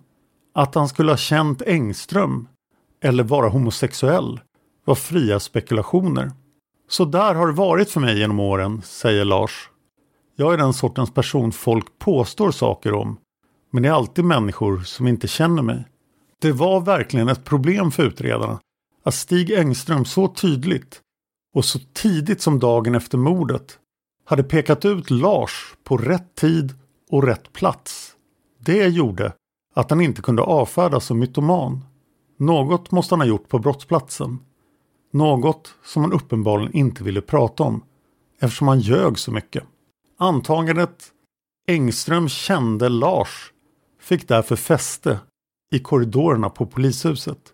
Att 0.54 0.76
han 0.76 0.90
skulle 0.90 1.12
ha 1.12 1.18
känt 1.18 1.62
Engström 1.62 2.48
eller 3.04 3.24
vara 3.24 3.50
homosexuell 3.50 4.40
var 4.86 4.96
fria 4.96 5.40
spekulationer. 5.40 6.32
Så 6.90 7.06
där 7.06 7.36
har 7.36 7.48
det 7.48 7.54
varit 7.54 7.90
för 7.90 8.00
mig 8.00 8.20
genom 8.20 8.40
åren, 8.40 8.82
säger 8.82 9.26
Lars. 9.26 9.70
Jag 10.36 10.54
är 10.54 10.58
den 10.58 10.74
sortens 10.74 11.14
person 11.14 11.52
folk 11.52 12.00
påstår 12.00 12.52
saker 12.52 12.94
om, 12.94 13.18
men 13.72 13.84
det 13.84 13.90
är 13.90 13.94
alltid 13.94 14.26
människor 14.26 14.80
som 14.80 15.08
inte 15.08 15.28
känner 15.28 15.62
mig. 15.62 15.86
Det 16.42 16.52
var 16.52 16.82
verkligen 16.82 17.30
ett 17.30 17.46
problem 17.46 17.92
för 17.92 18.04
utredarna 18.04 18.60
att 19.04 19.14
Stig 19.14 19.52
Engström 19.52 20.06
så 20.06 20.28
tydligt 20.28 21.02
och 21.56 21.66
så 21.66 21.80
tidigt 21.94 22.42
som 22.42 22.60
dagen 22.60 22.96
efter 22.96 23.18
mordet 23.18 23.80
hade 24.26 24.44
pekat 24.44 24.86
ut 24.86 25.10
Lars 25.10 25.76
på 25.84 25.98
rätt 25.98 26.36
tid 26.36 26.74
och 27.10 27.24
rätt 27.24 27.54
plats. 27.54 28.16
Det 28.60 28.88
gjorde 28.88 29.34
att 29.76 29.90
han 29.90 30.02
inte 30.02 30.22
kunde 30.22 30.42
avfärdas 30.42 31.06
som 31.06 31.20
mytoman. 31.20 31.86
Något 32.38 32.92
måste 32.92 33.16
han 33.16 33.22
ha 33.22 33.28
gjort 33.28 33.50
på 33.50 33.60
brottsplatsen. 33.60 34.40
Något 35.12 35.74
som 35.84 36.02
han 36.02 36.14
uppenbarligen 36.14 36.76
inte 36.76 37.04
ville 37.04 37.22
prata 37.22 37.64
om 37.64 37.84
eftersom 38.40 38.68
han 38.68 38.80
ljög 38.80 39.20
så 39.20 39.32
mycket. 39.32 39.64
Antagandet 40.18 41.12
Engström 41.68 42.30
kände 42.30 42.90
Lars 42.90 43.54
fick 44.02 44.28
därför 44.28 44.56
fäste 44.56 45.20
i 45.72 45.80
korridorerna 45.80 46.50
på 46.50 46.66
polishuset. 46.66 47.54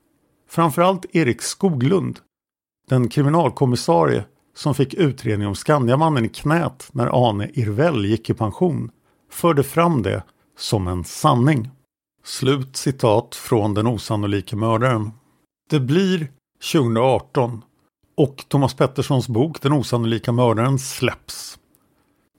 Framförallt 0.50 1.06
Erik 1.16 1.42
Skoglund, 1.42 2.20
den 2.90 3.10
kriminalkommissarie 3.10 4.26
som 4.56 4.76
fick 4.76 4.94
utredning 4.94 5.48
om 5.48 5.56
Skandiamannen 5.56 6.26
i 6.26 6.30
knät 6.30 6.90
när 6.92 7.30
Ane 7.30 7.50
Irvell 7.54 8.06
gick 8.06 8.30
i 8.30 8.34
pension, 8.34 8.92
förde 9.30 9.64
fram 9.64 10.02
det 10.02 10.24
som 10.58 10.88
en 10.88 11.04
sanning. 11.04 11.70
Slut 12.24 12.76
citat 12.76 13.36
från 13.36 13.74
den 13.74 13.88
osannolika 13.88 14.56
mördaren. 14.56 15.12
Det 15.70 15.80
blir 15.80 16.32
2018 16.72 17.62
och 18.18 18.46
Thomas 18.48 18.74
Petterssons 18.74 19.28
bok 19.28 19.62
Den 19.62 19.74
osannolika 19.74 20.32
mördaren 20.32 20.80
släpps. 20.80 21.60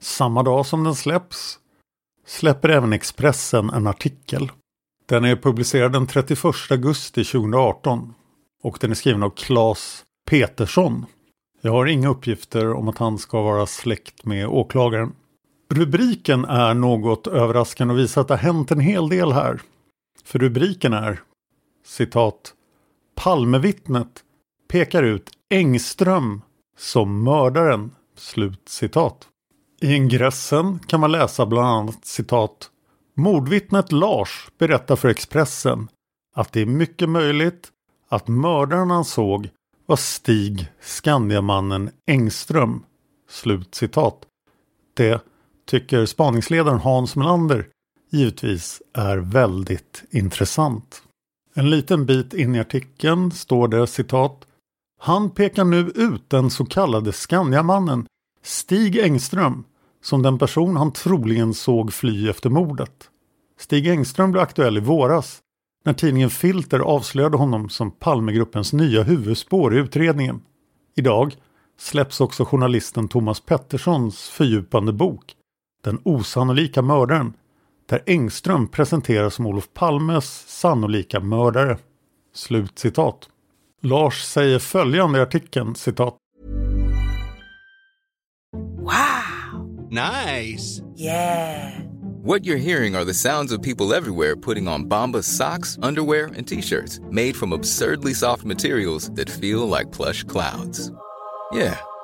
Samma 0.01 0.43
dag 0.43 0.65
som 0.65 0.83
den 0.83 0.95
släpps 0.95 1.59
släpper 2.25 2.69
även 2.69 2.93
Expressen 2.93 3.69
en 3.69 3.87
artikel. 3.87 4.51
Den 5.05 5.25
är 5.25 5.35
publicerad 5.35 5.91
den 5.91 6.07
31 6.07 6.43
augusti 6.69 7.23
2018 7.23 8.13
och 8.63 8.77
den 8.81 8.91
är 8.91 8.95
skriven 8.95 9.23
av 9.23 9.29
Claes 9.29 10.03
Petersson. 10.29 11.05
Jag 11.61 11.71
har 11.71 11.85
inga 11.85 12.09
uppgifter 12.09 12.73
om 12.73 12.87
att 12.87 12.97
han 12.97 13.17
ska 13.17 13.41
vara 13.41 13.65
släkt 13.65 14.25
med 14.25 14.47
åklagaren. 14.47 15.15
Rubriken 15.69 16.45
är 16.45 16.73
något 16.73 17.27
överraskande 17.27 17.93
och 17.93 17.99
visar 17.99 18.21
att 18.21 18.27
det 18.27 18.33
har 18.33 18.53
hänt 18.53 18.71
en 18.71 18.79
hel 18.79 19.09
del 19.09 19.31
här. 19.31 19.61
För 20.23 20.39
rubriken 20.39 20.93
är 20.93 21.19
citat 21.85 22.53
Palmevittnet 23.15 24.23
pekar 24.67 25.03
ut 25.03 25.29
Engström 25.49 26.41
som 26.77 27.23
mördaren. 27.23 27.91
Slut 28.15 28.69
citat. 28.69 29.27
I 29.81 29.95
ingressen 29.95 30.79
kan 30.79 30.99
man 30.99 31.11
läsa 31.11 31.45
bland 31.45 31.67
annat 31.67 32.05
citat 32.05 32.71
Mordvittnet 33.15 33.91
Lars 33.91 34.47
berättar 34.57 34.95
för 34.95 35.09
Expressen 35.09 35.87
att 36.35 36.53
det 36.53 36.61
är 36.61 36.65
mycket 36.65 37.09
möjligt 37.09 37.71
att 38.09 38.27
mördaren 38.27 38.89
han 38.89 39.05
såg 39.05 39.49
var 39.85 39.95
Stig 39.95 40.67
Skandiamannen 40.81 41.89
Engström. 42.07 42.83
Slut 43.29 43.75
citat. 43.75 44.25
Det 44.93 45.21
tycker 45.67 46.05
spaningsledaren 46.05 46.79
Hans 46.79 47.15
Melander 47.15 47.67
givetvis 48.11 48.81
är 48.93 49.17
väldigt 49.17 50.03
intressant. 50.09 51.01
En 51.53 51.69
liten 51.69 52.05
bit 52.05 52.33
in 52.33 52.55
i 52.55 52.59
artikeln 52.59 53.31
står 53.31 53.67
det 53.67 53.87
citat 53.87 54.47
Han 54.99 55.29
pekar 55.29 55.63
nu 55.63 55.79
ut 55.95 56.29
den 56.29 56.49
så 56.49 56.65
kallade 56.65 57.11
Skandiamannen 57.11 58.05
Stig 58.43 58.97
Engström 58.97 59.63
som 60.03 60.21
den 60.21 60.39
person 60.39 60.77
han 60.77 60.93
troligen 60.93 61.53
såg 61.53 61.93
fly 61.93 62.29
efter 62.29 62.49
mordet. 62.49 63.09
Stig 63.59 63.87
Engström 63.87 64.31
blev 64.31 64.43
aktuell 64.43 64.77
i 64.77 64.79
våras 64.79 65.39
när 65.85 65.93
tidningen 65.93 66.29
Filter 66.29 66.79
avslöjade 66.79 67.37
honom 67.37 67.69
som 67.69 67.91
Palmegruppens 67.91 68.73
nya 68.73 69.03
huvudspår 69.03 69.75
i 69.75 69.79
utredningen. 69.79 70.41
Idag 70.95 71.35
släpps 71.79 72.21
också 72.21 72.45
journalisten 72.45 73.07
Thomas 73.07 73.39
Petterssons 73.39 74.29
fördjupande 74.29 74.93
bok 74.93 75.36
den 75.87 76.01
osannolika 76.03 76.81
mördaren 76.81 77.33
där 77.85 78.03
Engström 78.05 78.67
presenteras 78.67 79.33
som 79.33 79.45
Olof 79.45 79.69
Palmes 79.73 80.45
sannolika 80.47 81.19
mördare. 81.19 81.77
Slut 82.33 82.79
citat. 82.79 83.29
Lars 83.81 84.23
säger 84.23 84.59
följande 84.59 85.19
i 85.19 85.21
artikeln 85.21 85.75
citat. 85.75 86.15
Wow! 88.77 89.87
Nice! 89.89 90.83
Yeah! 90.97 91.71
What 92.23 92.45
you're 92.45 92.57
hearing 92.57 92.95
are 92.95 93.05
the 93.05 93.13
sounds 93.13 93.51
of 93.53 93.61
people 93.61 93.97
everywhere 93.97 94.35
putting 94.35 94.67
on 94.67 94.89
Bombas 94.89 95.37
socks, 95.37 95.77
underwear, 95.81 96.25
and 96.37 96.47
t-shirts 96.47 96.99
made 97.11 97.33
from 97.33 97.53
absurdly 97.53 98.13
soft 98.13 98.43
materials 98.43 99.09
that 99.15 99.29
feel 99.29 99.69
like 99.77 99.91
plush 99.97 100.23
clouds. 100.23 100.91
Yeah, 101.53 101.77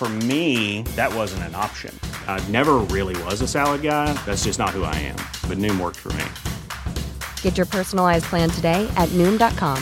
For 0.00 0.08
me, 0.08 0.80
that 0.96 1.14
wasn't 1.14 1.42
an 1.42 1.54
option. 1.54 1.94
I 2.26 2.40
never 2.48 2.76
really 2.88 3.22
was 3.24 3.42
a 3.42 3.46
salad 3.46 3.82
guy. 3.82 4.06
That's 4.24 4.44
just 4.44 4.58
not 4.58 4.70
who 4.70 4.82
I 4.82 4.94
am. 4.96 5.18
But 5.46 5.58
Noom 5.58 5.78
worked 5.78 5.98
for 5.98 6.10
me. 6.14 6.24
Get 7.42 7.58
your 7.58 7.66
personalized 7.66 8.24
plan 8.24 8.48
today 8.48 8.88
at 8.96 9.10
Noom.com. 9.10 9.78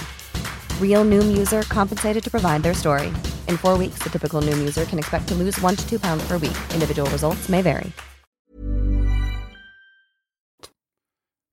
Real 0.82 1.04
Noom 1.04 1.38
user 1.38 1.62
compensated 1.68 2.24
to 2.24 2.30
provide 2.30 2.64
their 2.64 2.74
story. 2.74 3.12
In 3.46 3.56
four 3.56 3.78
weeks, 3.78 4.02
the 4.02 4.10
typical 4.10 4.42
Noom 4.42 4.58
user 4.58 4.84
can 4.86 4.98
expect 4.98 5.28
to 5.28 5.34
lose 5.36 5.56
one 5.62 5.76
to 5.76 5.88
two 5.88 6.00
pounds 6.00 6.26
per 6.26 6.38
week. 6.38 6.58
Individual 6.74 7.08
results 7.10 7.48
may 7.48 7.62
vary. 7.62 7.92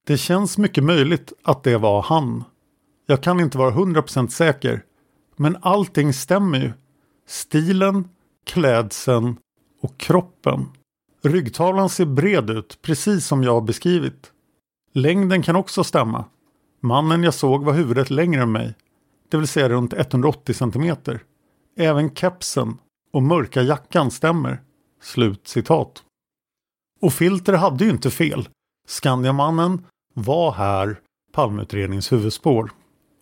Det 0.07 0.17
känns 0.17 0.57
mycket 0.57 0.83
möjligt 0.83 1.33
att 1.43 1.63
det 1.63 1.77
var 1.77 2.01
han. 2.01 2.43
Jag 3.05 3.23
kan 3.23 3.39
inte 3.39 3.57
vara 3.57 3.71
100% 3.71 4.27
säker. 4.27 4.83
Men 5.35 5.57
allting 5.61 6.13
stämmer 6.13 6.59
ju. 6.59 6.73
Stilen, 7.27 8.07
klädseln 8.45 9.37
och 9.81 9.97
kroppen. 9.97 10.65
Ryggtavlan 11.23 11.89
ser 11.89 12.05
bred 12.05 12.49
ut, 12.49 12.79
precis 12.81 13.25
som 13.25 13.43
jag 13.43 13.53
har 13.53 13.61
beskrivit. 13.61 14.31
Längden 14.93 15.43
kan 15.43 15.55
också 15.55 15.83
stämma. 15.83 16.25
Mannen 16.81 17.23
jag 17.23 17.33
såg 17.33 17.63
var 17.63 17.73
huvudet 17.73 18.09
längre 18.09 18.41
än 18.41 18.51
mig, 18.51 18.75
det 19.29 19.37
vill 19.37 19.47
säga 19.47 19.69
runt 19.69 19.93
180 19.93 20.53
cm. 20.53 20.95
Även 21.77 22.15
kepsen 22.15 22.77
och 23.13 23.23
mörka 23.23 23.61
jackan 23.61 24.11
stämmer. 24.11 24.61
Slut 25.01 25.47
citat. 25.47 26.03
Och 27.01 27.13
Filter 27.13 27.53
hade 27.53 27.83
ju 27.83 27.89
inte 27.89 28.11
fel. 28.11 28.49
Skandiamannen 28.87 29.85
var 30.13 30.51
här 30.51 30.99
Palmeutredningens 31.33 32.11
huvudspår. 32.11 32.71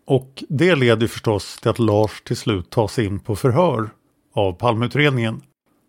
Och 0.06 0.44
det 0.50 0.76
leder 0.76 1.08
förstås 1.08 1.60
till 1.60 1.70
att 1.70 1.80
Lars 1.80 2.22
till 2.22 2.38
slut 2.38 2.70
tas 2.70 3.00
in 3.00 3.20
på 3.20 3.36
förhör 3.36 3.90
av 4.34 4.54
Palmeutredningen. 4.54 5.42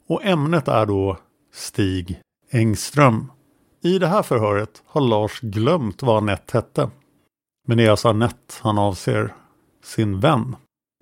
Och 0.09 0.25
ämnet 0.25 0.69
är 0.69 0.87
då 0.87 1.19
Stig 1.53 2.21
Engström. 2.51 3.33
I 3.83 3.99
det 3.99 4.07
här 4.07 4.23
förhöret 4.23 4.83
har 4.87 5.01
Lars 5.01 5.41
glömt 5.41 6.03
vad 6.03 6.17
Anette 6.17 6.59
hette. 6.59 6.91
Men 7.67 7.79
det 7.79 7.87
är 7.87 7.91
alltså 7.91 8.09
Anette 8.09 8.55
han 8.61 8.79
avser 8.79 9.35
sin 9.83 10.21
vän. 10.21 10.57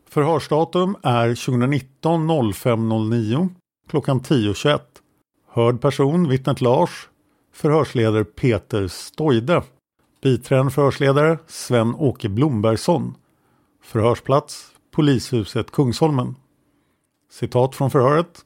Förhörsdatum 0.08 0.96
är 1.02 1.28
2019 1.28 2.52
0509 2.54 3.48
klockan 3.88 4.20
10.21. 4.20 4.80
Hörd 5.48 5.80
person 5.80 6.28
vittnet 6.28 6.60
Lars. 6.60 7.08
Förhörsledare 7.52 8.24
Peter 8.24 8.88
Stoide. 8.88 9.62
Biträdande 10.22 10.72
förhörsledare 10.72 11.38
Sven-Åke 11.46 12.28
Blombergsson. 12.28 13.14
Förhörsplats 13.82 14.72
Polishuset 14.90 15.70
Kungsholmen. 15.70 16.34
Citat 17.32 17.74
från 17.74 17.90
förhöret. 17.90 18.44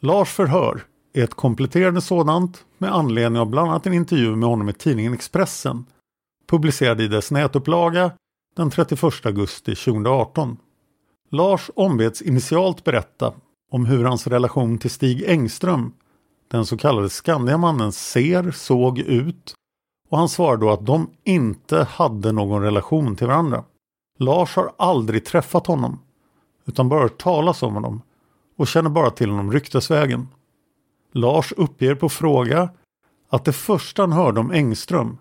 Lars 0.00 0.28
förhör 0.28 0.84
är 1.12 1.24
ett 1.24 1.34
kompletterande 1.34 2.00
sådant 2.00 2.64
med 2.78 2.94
anledning 2.94 3.40
av 3.40 3.46
bland 3.50 3.70
annat 3.70 3.86
en 3.86 3.92
intervju 3.92 4.36
med 4.36 4.48
honom 4.48 4.68
i 4.68 4.72
tidningen 4.72 5.14
Expressen 5.14 5.86
publicerad 6.46 7.00
i 7.00 7.08
dess 7.08 7.30
nätupplaga 7.30 8.10
den 8.56 8.70
31 8.70 9.26
augusti 9.26 9.74
2018. 9.74 10.56
Lars 11.30 11.70
ombeds 11.74 12.22
initialt 12.22 12.84
berätta 12.84 13.32
om 13.70 13.86
hur 13.86 14.04
hans 14.04 14.26
relation 14.26 14.78
till 14.78 14.90
Stig 14.90 15.22
Engström, 15.22 15.92
den 16.50 16.66
så 16.66 16.76
kallade 16.76 17.10
Skandiamannen, 17.10 17.92
ser, 17.92 18.50
såg 18.50 18.98
ut 18.98 19.54
och 20.08 20.18
han 20.18 20.28
svarar 20.28 20.56
då 20.56 20.70
att 20.70 20.86
de 20.86 21.10
inte 21.24 21.84
hade 21.90 22.32
någon 22.32 22.62
relation 22.62 23.16
till 23.16 23.26
varandra. 23.26 23.64
Lars 24.18 24.56
har 24.56 24.72
aldrig 24.76 25.24
träffat 25.24 25.66
honom 25.66 25.98
utan 26.66 26.88
bara 26.88 27.02
hört 27.02 27.22
talas 27.22 27.62
om 27.62 27.74
honom 27.74 28.02
och 28.56 28.66
känner 28.66 28.90
bara 28.90 29.10
till 29.10 29.30
honom 29.30 29.52
ryktesvägen. 29.52 30.28
Lars 31.12 31.52
uppger 31.52 31.94
på 31.94 32.08
fråga 32.08 32.68
att 33.28 33.44
det 33.44 33.52
första 33.52 34.02
han 34.02 34.12
hörde 34.12 34.40
om 34.40 34.50
Engström 34.50 35.18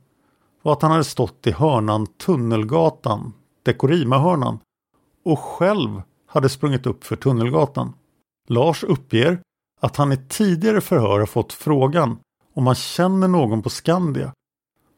var 0.61 0.73
att 0.73 0.81
han 0.81 0.91
hade 0.91 1.03
stått 1.03 1.47
i 1.47 1.51
hörnan 1.51 2.07
Tunnelgatan, 2.07 3.33
Dekorima-hörnan 3.63 4.59
och 5.25 5.39
själv 5.39 6.01
hade 6.27 6.49
sprungit 6.49 6.85
upp 6.85 7.03
för 7.03 7.15
Tunnelgatan. 7.15 7.93
Lars 8.47 8.83
uppger 8.83 9.39
att 9.81 9.95
han 9.95 10.11
i 10.11 10.17
tidigare 10.17 10.81
förhör 10.81 11.19
har 11.19 11.25
fått 11.25 11.53
frågan 11.53 12.17
om 12.53 12.67
han 12.67 12.75
känner 12.75 13.27
någon 13.27 13.61
på 13.61 13.69
Skandia 13.69 14.33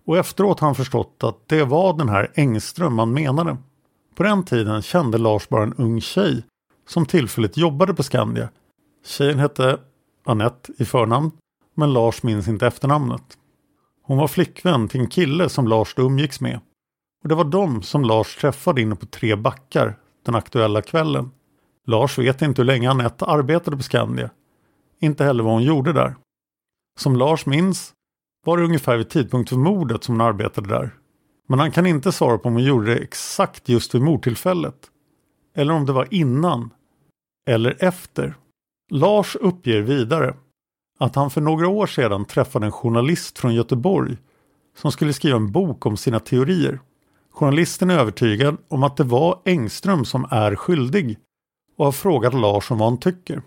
och 0.06 0.18
efteråt 0.18 0.60
har 0.60 0.68
han 0.68 0.76
förstått 0.76 1.24
att 1.24 1.48
det 1.48 1.64
var 1.64 1.94
den 1.94 2.10
här 2.10 2.32
Engström 2.36 2.94
man 2.94 3.14
menade. 3.14 3.58
På 4.16 4.24
den 4.24 4.46
tiden 4.46 4.82
kände 4.82 5.18
Lars 5.18 5.50
bara 5.50 5.64
en 5.64 5.74
ung 5.74 6.02
tjej 6.02 6.44
som 6.88 7.06
tillfälligt 7.06 7.58
jobbade 7.58 7.94
på 7.94 8.04
Skandia. 8.04 8.50
Tjejen 9.06 9.40
hette 9.40 9.80
Annette 10.26 10.72
i 10.78 10.86
förnamn 10.86 11.32
men 11.76 11.94
Lars 11.94 12.24
minns 12.24 12.48
inte 12.48 12.68
efternamnet. 12.68 13.38
Hon 14.02 14.18
var 14.18 14.28
flickvän 14.28 14.88
till 14.88 15.00
en 15.00 15.08
kille 15.08 15.50
som 15.50 15.68
Lars 15.68 15.96
då 15.96 16.02
umgicks 16.02 16.42
med. 16.42 16.60
Och 17.24 17.30
det 17.30 17.36
var 17.36 17.44
dem 17.44 17.82
som 17.82 18.04
Lars 18.04 18.36
träffade 18.36 18.82
inne 18.82 18.96
på 18.96 19.06
Tre 19.06 19.36
backar 19.36 20.00
den 20.26 20.36
aktuella 20.36 20.82
kvällen. 20.82 21.32
Lars 21.88 22.18
vet 22.18 22.42
inte 22.42 22.62
hur 22.62 22.68
länge 22.68 22.90
Anette 22.90 23.26
arbetade 23.26 23.78
på 23.78 23.84
Skandia. 23.84 24.30
Inte 25.00 25.24
heller 25.24 25.44
vad 25.44 25.54
hon 25.54 25.64
gjorde 25.64 25.94
där. 25.94 26.16
Som 27.00 27.16
Lars 27.16 27.46
minns 27.46 27.94
var 28.46 28.58
det 28.58 28.64
ungefär 28.64 28.98
vid 28.98 29.10
tidpunkt 29.10 29.50
för 29.50 29.58
mordet 29.58 30.04
som 30.04 30.16
hon 30.16 30.28
arbetade 30.28 30.70
där. 30.70 30.92
Men 31.48 31.60
han 31.60 31.72
kan 31.72 31.86
inte 31.86 32.12
svara 32.12 32.38
på 32.38 32.48
om 32.48 32.54
hon 32.54 32.64
gjorde 32.64 32.94
det 32.94 33.00
exakt 33.00 33.70
just 33.70 33.96
vid 33.96 34.02
mordtillfället. 34.02 34.92
Eller 35.56 35.74
om 35.74 35.86
det 35.86 35.94
var 35.94 36.08
innan. 36.12 36.70
Eller 37.48 37.84
efter. 37.84 38.36
Lars 38.92 39.36
uppger 39.36 39.82
vidare 39.82 40.36
att 41.00 41.16
han 41.16 41.32
för 41.32 41.42
några 41.42 41.68
år 41.68 41.88
sedan 41.88 42.26
träffade 42.26 42.66
en 42.66 42.72
journalist 42.72 43.40
från 43.40 43.56
Göteborg 43.56 44.18
som 44.78 44.92
skulle 44.92 45.14
skriva 45.14 45.38
en 45.38 45.52
bok 45.52 45.86
om 45.86 45.98
sina 45.98 46.20
teorier. 46.20 46.80
Journalisten 47.32 47.90
är 47.90 48.00
övertygad 48.00 48.58
om 48.68 48.84
att 48.84 48.98
det 48.98 49.04
var 49.04 49.42
Engström 49.46 50.06
som 50.06 50.28
är 50.32 50.56
skyldig 50.56 51.18
och 51.78 51.86
har 51.86 51.92
frågat 51.92 52.34
Lars 52.34 52.72
om 52.72 52.78
vad 52.78 52.90
han 52.90 53.00
tycker. 53.00 53.42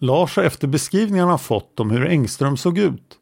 Lars 0.00 0.36
har 0.36 0.42
efter 0.42 0.68
beskrivningarna 0.68 1.30
han 1.30 1.38
fått 1.38 1.80
om 1.80 1.90
hur 1.90 2.06
Engström 2.06 2.56
såg 2.56 2.78
ut 2.78 3.18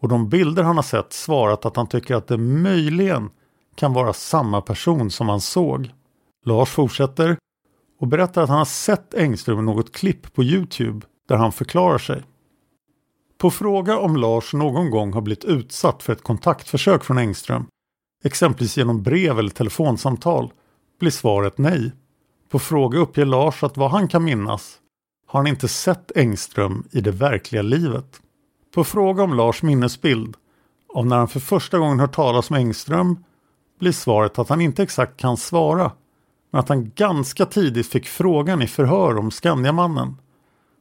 och 0.00 0.08
de 0.08 0.28
bilder 0.28 0.62
han 0.62 0.76
har 0.76 0.82
sett 0.82 1.12
svarat 1.12 1.66
att 1.66 1.76
han 1.76 1.86
tycker 1.86 2.14
att 2.14 2.26
det 2.26 2.36
möjligen 2.36 3.30
kan 3.76 3.92
vara 3.92 4.12
samma 4.12 4.60
person 4.60 5.10
som 5.10 5.28
han 5.28 5.40
såg. 5.40 5.90
Lars 6.44 6.68
fortsätter 6.68 7.36
och 8.00 8.06
berättar 8.06 8.42
att 8.42 8.48
han 8.48 8.58
har 8.58 8.64
sett 8.64 9.14
Engström 9.14 9.58
i 9.58 9.62
något 9.62 9.92
klipp 9.92 10.32
på 10.32 10.42
Youtube 10.42 11.06
där 11.28 11.36
han 11.36 11.52
förklarar 11.52 11.98
sig. 11.98 12.22
På 13.38 13.50
fråga 13.50 13.98
om 13.98 14.16
Lars 14.16 14.54
någon 14.54 14.90
gång 14.90 15.12
har 15.12 15.20
blivit 15.20 15.44
utsatt 15.44 16.02
för 16.02 16.12
ett 16.12 16.22
kontaktförsök 16.22 17.04
från 17.04 17.18
Engström, 17.18 17.66
exempelvis 18.24 18.76
genom 18.76 19.02
brev 19.02 19.38
eller 19.38 19.50
telefonsamtal, 19.50 20.52
blir 21.00 21.10
svaret 21.10 21.58
nej. 21.58 21.92
På 22.50 22.58
fråga 22.58 22.98
uppger 22.98 23.24
Lars 23.24 23.62
att 23.62 23.76
vad 23.76 23.90
han 23.90 24.08
kan 24.08 24.24
minnas 24.24 24.78
har 25.26 25.40
han 25.40 25.46
inte 25.46 25.68
sett 25.68 26.16
Engström 26.16 26.84
i 26.90 27.00
det 27.00 27.10
verkliga 27.10 27.62
livet. 27.62 28.20
På 28.74 28.84
fråga 28.84 29.22
om 29.22 29.34
Lars 29.34 29.62
minnesbild 29.62 30.36
av 30.94 31.06
när 31.06 31.16
han 31.16 31.28
för 31.28 31.40
första 31.40 31.78
gången 31.78 32.00
hört 32.00 32.14
talas 32.14 32.50
om 32.50 32.56
Engström 32.56 33.24
blir 33.78 33.92
svaret 33.92 34.38
att 34.38 34.48
han 34.48 34.60
inte 34.60 34.82
exakt 34.82 35.16
kan 35.16 35.36
svara 35.36 35.92
men 36.50 36.60
att 36.60 36.68
han 36.68 36.90
ganska 36.94 37.46
tidigt 37.46 37.86
fick 37.86 38.06
frågan 38.06 38.62
i 38.62 38.66
förhör 38.66 39.18
om 39.18 39.30
Skandiamannen. 39.30 40.16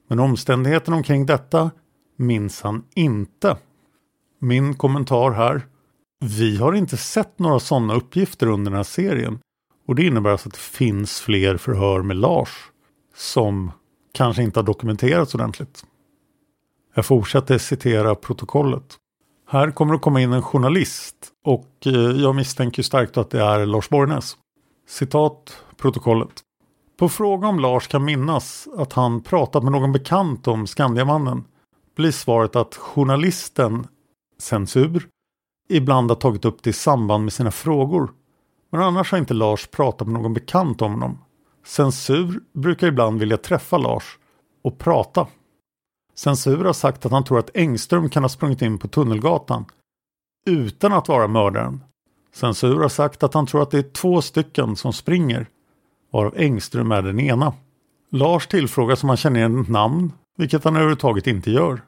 Men 0.08 0.19
omständigheterna 0.19 0.97
omkring 0.97 1.25
detta 1.25 1.71
minns 2.17 2.62
han 2.62 2.84
inte. 2.95 3.58
Min 4.39 4.75
kommentar 4.75 5.31
här. 5.31 5.67
Vi 6.19 6.58
har 6.58 6.73
inte 6.73 6.97
sett 6.97 7.39
några 7.39 7.60
sådana 7.60 7.93
uppgifter 7.93 8.47
under 8.47 8.71
den 8.71 8.77
här 8.77 8.84
serien. 8.84 9.39
Och 9.88 9.95
det 9.95 10.05
innebär 10.05 10.29
alltså 10.29 10.49
att 10.49 10.53
det 10.53 10.60
finns 10.60 11.19
fler 11.19 11.58
förhör 11.58 12.01
med 12.01 12.17
Lars 12.17 12.49
som 13.15 13.71
kanske 14.13 14.43
inte 14.43 14.60
har 14.60 14.65
dokumenterats 14.65 15.36
ordentligt. 15.36 15.86
Jag 16.93 17.05
fortsätter 17.05 17.58
citera 17.58 18.15
protokollet. 18.15 18.95
Här 19.49 19.71
kommer 19.71 19.93
det 19.93 19.99
komma 19.99 20.21
in 20.21 20.34
en 20.34 20.41
journalist 20.41 21.31
och 21.45 21.88
eh, 21.88 21.93
jag 21.93 22.36
misstänker 22.36 22.84
starkt 22.84 23.17
att 23.17 23.29
det 23.29 23.41
är 23.41 23.65
Lars 23.65 23.89
Borgnäs. 23.89 24.38
Citat 24.88 25.63
protokollet. 25.77 26.41
På 26.97 27.10
fråga 27.10 27.47
om 27.47 27.60
Lars 27.60 27.88
kan 27.88 28.05
minnas 28.05 28.67
att 28.77 28.93
han 28.93 29.21
pratat 29.21 29.63
med 29.63 29.71
någon 29.71 29.91
bekant 29.91 30.47
om 30.47 30.67
Skandiamannen 30.67 31.43
blir 31.95 32.12
svaret 32.12 32.55
att 32.55 32.75
journalisten 32.75 33.88
Censur 34.39 35.08
ibland 35.69 36.12
har 36.12 36.15
tagit 36.15 36.45
upp 36.45 36.63
det 36.63 36.69
i 36.69 36.73
samband 36.73 37.23
med 37.23 37.34
sina 37.34 37.51
frågor. 37.51 38.12
Men 38.71 38.81
annars 38.81 39.12
har 39.12 39.17
inte 39.17 39.34
Lars 39.34 39.67
pratat 39.67 40.08
med 40.08 40.21
någon 40.21 40.34
bekant 40.34 40.81
om 40.81 40.91
honom. 40.91 41.17
Censur 41.65 42.39
brukar 42.53 42.88
ibland 42.88 43.19
vilja 43.19 43.38
träffa 43.38 43.77
Lars 43.77 44.17
och 44.63 44.77
prata. 44.77 45.27
Censur 46.15 46.65
har 46.65 46.73
sagt 46.73 47.05
att 47.05 47.12
han 47.12 47.23
tror 47.23 47.39
att 47.39 47.58
Engström 47.58 48.10
kan 48.10 48.23
ha 48.23 48.29
sprungit 48.29 48.62
in 48.62 48.77
på 48.77 48.88
Tunnelgatan 48.88 49.65
utan 50.45 50.93
att 50.93 51.08
vara 51.08 51.27
mördaren. 51.27 51.84
Censur 52.34 52.81
har 52.81 52.89
sagt 52.89 53.23
att 53.23 53.34
han 53.34 53.45
tror 53.45 53.62
att 53.62 53.71
det 53.71 53.77
är 53.77 53.93
två 53.93 54.21
stycken 54.21 54.75
som 54.75 54.93
springer, 54.93 55.47
varav 56.12 56.34
Engström 56.38 56.91
är 56.91 57.01
den 57.01 57.19
ena. 57.19 57.53
Lars 58.12 58.47
tillfrågas 58.47 59.03
om 59.03 59.10
han 59.10 59.17
känner 59.17 59.39
igen 59.39 59.62
ett 59.62 59.69
namn, 59.69 60.12
vilket 60.38 60.63
han 60.63 60.75
överhuvudtaget 60.75 61.27
inte 61.27 61.51
gör. 61.51 61.81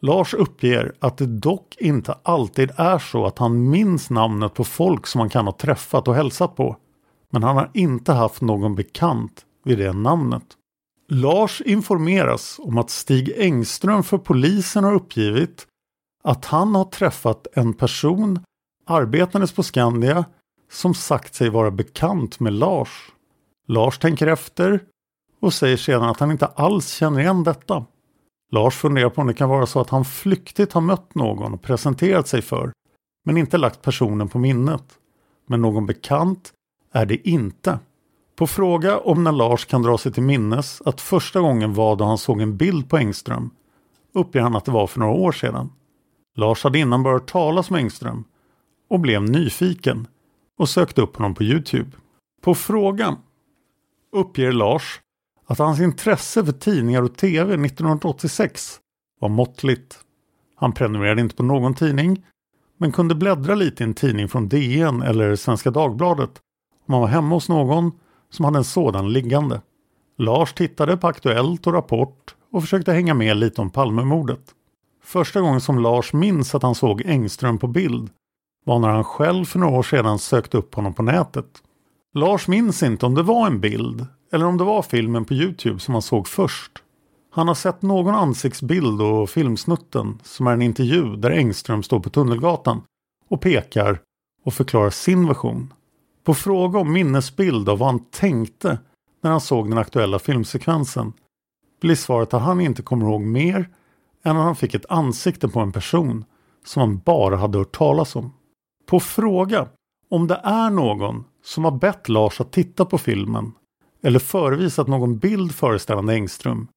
Lars 0.00 0.34
uppger 0.34 0.92
att 0.98 1.16
det 1.16 1.26
dock 1.26 1.76
inte 1.78 2.14
alltid 2.22 2.70
är 2.76 2.98
så 2.98 3.26
att 3.26 3.38
han 3.38 3.70
minns 3.70 4.10
namnet 4.10 4.54
på 4.54 4.64
folk 4.64 5.06
som 5.06 5.20
han 5.20 5.30
kan 5.30 5.44
ha 5.44 5.52
träffat 5.52 6.08
och 6.08 6.14
hälsat 6.14 6.56
på. 6.56 6.76
Men 7.30 7.42
han 7.42 7.56
har 7.56 7.70
inte 7.74 8.12
haft 8.12 8.40
någon 8.40 8.74
bekant 8.74 9.44
vid 9.64 9.78
det 9.78 9.92
namnet. 9.92 10.44
Lars 11.08 11.60
informeras 11.60 12.60
om 12.62 12.78
att 12.78 12.90
Stig 12.90 13.32
Engström 13.36 14.02
för 14.02 14.18
polisen 14.18 14.84
har 14.84 14.94
uppgivit 14.94 15.66
att 16.28 16.44
han 16.44 16.74
har 16.74 16.84
träffat 16.84 17.46
en 17.52 17.72
person 17.74 18.40
arbetandes 18.86 19.52
på 19.52 19.62
Skandia 19.62 20.24
som 20.70 20.94
sagt 20.94 21.34
sig 21.34 21.48
vara 21.50 21.70
bekant 21.70 22.40
med 22.40 22.52
Lars. 22.52 23.12
Lars 23.68 23.98
tänker 23.98 24.26
efter 24.26 24.80
och 25.40 25.54
säger 25.54 25.76
sedan 25.76 26.02
att 26.02 26.20
han 26.20 26.30
inte 26.30 26.46
alls 26.46 26.88
känner 26.88 27.20
igen 27.20 27.44
detta. 27.44 27.84
Lars 28.52 28.76
funderar 28.76 29.10
på 29.10 29.20
om 29.20 29.26
det 29.26 29.34
kan 29.34 29.48
vara 29.48 29.66
så 29.66 29.80
att 29.80 29.90
han 29.90 30.04
flyktigt 30.04 30.72
har 30.72 30.80
mött 30.80 31.14
någon 31.14 31.54
och 31.54 31.62
presenterat 31.62 32.28
sig 32.28 32.42
för, 32.42 32.72
men 33.24 33.36
inte 33.36 33.58
lagt 33.58 33.82
personen 33.82 34.28
på 34.28 34.38
minnet. 34.38 34.84
Men 35.46 35.62
någon 35.62 35.86
bekant 35.86 36.52
är 36.92 37.06
det 37.06 37.28
inte. 37.28 37.78
På 38.36 38.46
fråga 38.46 38.98
om 38.98 39.24
när 39.24 39.32
Lars 39.32 39.64
kan 39.64 39.82
dra 39.82 39.98
sig 39.98 40.12
till 40.12 40.22
minnes 40.22 40.82
att 40.84 41.00
första 41.00 41.40
gången 41.40 41.74
var 41.74 41.96
då 41.96 42.04
han 42.04 42.18
såg 42.18 42.40
en 42.40 42.56
bild 42.56 42.90
på 42.90 42.96
Engström 42.96 43.50
uppger 44.12 44.40
han 44.40 44.56
att 44.56 44.64
det 44.64 44.70
var 44.70 44.86
för 44.86 45.00
några 45.00 45.12
år 45.12 45.32
sedan. 45.32 45.70
Lars 46.38 46.64
hade 46.64 46.78
innan 46.78 47.02
börjat 47.02 47.26
talas 47.26 47.70
med 47.70 47.78
Engström 47.78 48.24
och 48.90 49.00
blev 49.00 49.22
nyfiken 49.22 50.06
och 50.58 50.68
sökte 50.68 51.02
upp 51.02 51.16
honom 51.16 51.34
på 51.34 51.42
Youtube. 51.42 51.90
På 52.42 52.54
frågan 52.54 53.16
uppger 54.12 54.52
Lars 54.52 55.00
att 55.46 55.58
hans 55.58 55.80
intresse 55.80 56.44
för 56.44 56.52
tidningar 56.52 57.02
och 57.02 57.16
tv 57.16 57.54
1986 57.54 58.80
var 59.20 59.28
måttligt. 59.28 59.98
Han 60.56 60.72
prenumererade 60.72 61.20
inte 61.20 61.36
på 61.36 61.42
någon 61.42 61.74
tidning 61.74 62.24
men 62.76 62.92
kunde 62.92 63.14
bläddra 63.14 63.54
lite 63.54 63.82
i 63.82 63.86
en 63.86 63.94
tidning 63.94 64.28
från 64.28 64.48
DN 64.48 65.02
eller 65.02 65.36
Svenska 65.36 65.70
Dagbladet 65.70 66.40
om 66.86 66.94
han 66.94 67.00
var 67.00 67.08
hemma 67.08 67.34
hos 67.34 67.48
någon 67.48 67.92
som 68.30 68.44
hade 68.44 68.58
en 68.58 68.64
sådan 68.64 69.12
liggande. 69.12 69.60
Lars 70.18 70.52
tittade 70.52 70.96
på 70.96 71.06
Aktuellt 71.06 71.66
och 71.66 71.72
Rapport 71.72 72.36
och 72.52 72.62
försökte 72.62 72.92
hänga 72.92 73.14
med 73.14 73.36
lite 73.36 73.60
om 73.60 73.70
Palmemordet. 73.70 74.54
Första 75.08 75.40
gången 75.40 75.60
som 75.60 75.78
Lars 75.78 76.12
minns 76.12 76.54
att 76.54 76.62
han 76.62 76.74
såg 76.74 77.02
Engström 77.06 77.58
på 77.58 77.66
bild 77.66 78.10
var 78.64 78.78
när 78.78 78.88
han 78.88 79.04
själv 79.04 79.44
för 79.44 79.58
några 79.58 79.78
år 79.78 79.82
sedan 79.82 80.18
sökte 80.18 80.56
upp 80.56 80.74
honom 80.74 80.94
på 80.94 81.02
nätet. 81.02 81.62
Lars 82.14 82.48
minns 82.48 82.82
inte 82.82 83.06
om 83.06 83.14
det 83.14 83.22
var 83.22 83.46
en 83.46 83.60
bild 83.60 84.06
eller 84.32 84.46
om 84.46 84.58
det 84.58 84.64
var 84.64 84.82
filmen 84.82 85.24
på 85.24 85.34
Youtube 85.34 85.80
som 85.80 85.94
han 85.94 86.02
såg 86.02 86.28
först. 86.28 86.72
Han 87.30 87.48
har 87.48 87.54
sett 87.54 87.82
någon 87.82 88.14
ansiktsbild 88.14 89.02
och 89.02 89.30
filmsnutten 89.30 90.18
som 90.22 90.46
är 90.46 90.52
en 90.52 90.62
intervju 90.62 91.16
där 91.16 91.30
Engström 91.30 91.82
står 91.82 92.00
på 92.00 92.10
Tunnelgatan 92.10 92.82
och 93.28 93.40
pekar 93.40 94.00
och 94.44 94.54
förklarar 94.54 94.90
sin 94.90 95.28
version. 95.28 95.72
På 96.24 96.34
fråga 96.34 96.78
om 96.78 96.92
minnesbild 96.92 97.68
av 97.68 97.78
vad 97.78 97.88
han 97.88 98.04
tänkte 98.10 98.78
när 99.22 99.30
han 99.30 99.40
såg 99.40 99.68
den 99.68 99.78
aktuella 99.78 100.18
filmsekvensen 100.18 101.12
blir 101.80 101.94
svaret 101.94 102.34
att 102.34 102.42
han 102.42 102.60
inte 102.60 102.82
kommer 102.82 103.06
ihåg 103.06 103.20
mer 103.20 103.68
än 104.24 104.36
att 104.36 104.44
han 104.44 104.56
fick 104.56 104.74
ett 104.74 104.90
ansikte 104.90 105.48
på 105.48 105.60
en 105.60 105.72
person 105.72 106.24
som 106.64 106.80
han 106.80 106.98
bara 106.98 107.36
hade 107.36 107.58
hört 107.58 107.76
talas 107.76 108.16
om. 108.16 108.32
På 108.86 109.00
fråga 109.00 109.68
om 110.10 110.26
det 110.26 110.40
är 110.44 110.70
någon 110.70 111.24
som 111.44 111.64
har 111.64 111.70
bett 111.70 112.08
Lars 112.08 112.40
att 112.40 112.52
titta 112.52 112.84
på 112.84 112.98
filmen 112.98 113.52
eller 114.02 114.18
förevisat 114.18 114.88
någon 114.88 115.18
bild 115.18 115.54
föreställande 115.54 116.14
Engström 116.14 116.68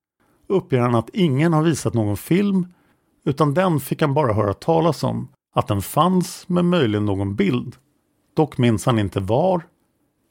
uppger 0.47 0.79
han 0.79 0.95
att 0.95 1.09
ingen 1.13 1.53
har 1.53 1.63
visat 1.63 1.93
någon 1.93 2.17
film 2.17 2.67
utan 3.25 3.53
den 3.53 3.79
fick 3.79 4.01
han 4.01 4.13
bara 4.13 4.33
höra 4.33 4.53
talas 4.53 5.03
om 5.03 5.27
att 5.55 5.67
den 5.67 5.81
fanns 5.81 6.49
med 6.49 6.65
möjligen 6.65 7.05
någon 7.05 7.35
bild. 7.35 7.75
Dock 8.35 8.57
minns 8.57 8.85
han 8.85 8.99
inte 8.99 9.19
var 9.19 9.61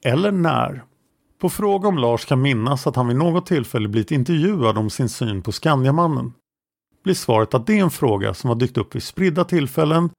eller 0.03 0.31
när. 0.31 0.83
På 1.41 1.49
fråga 1.49 1.87
om 1.87 1.97
Lars 1.97 2.25
kan 2.25 2.41
minnas 2.41 2.87
att 2.87 2.95
han 2.95 3.07
vid 3.07 3.17
något 3.17 3.45
tillfälle 3.45 3.87
blivit 3.87 4.11
intervjuad 4.11 4.77
om 4.77 4.89
sin 4.89 5.09
syn 5.09 5.41
på 5.41 5.51
Skandiamannen 5.51 6.33
blir 7.03 7.13
svaret 7.13 7.53
att 7.53 7.67
det 7.67 7.79
är 7.79 7.83
en 7.83 7.91
fråga 7.91 8.33
som 8.33 8.47
har 8.47 8.55
dykt 8.55 8.77
upp 8.77 8.95
vid 8.95 9.03
spridda 9.03 9.43
tillfällen 9.43 10.09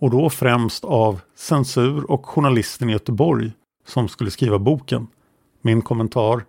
och 0.00 0.10
då 0.10 0.30
främst 0.30 0.84
av 0.84 1.20
censur 1.34 2.10
och 2.10 2.26
journalisten 2.26 2.90
i 2.90 2.92
Göteborg 2.92 3.52
som 3.86 4.08
skulle 4.08 4.30
skriva 4.30 4.58
boken. 4.58 5.06
Min 5.62 5.82
kommentar 5.82 6.44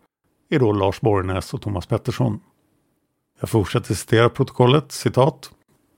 är 0.49 0.59
då 0.59 0.71
Lars 0.71 1.01
Borgnäs 1.01 1.53
och 1.53 1.61
Thomas 1.61 1.85
Pettersson. 1.85 2.39
Jag 3.39 3.49
fortsätter 3.49 3.93
citera 3.93 4.29
protokollet, 4.29 4.91
citat. 4.91 5.51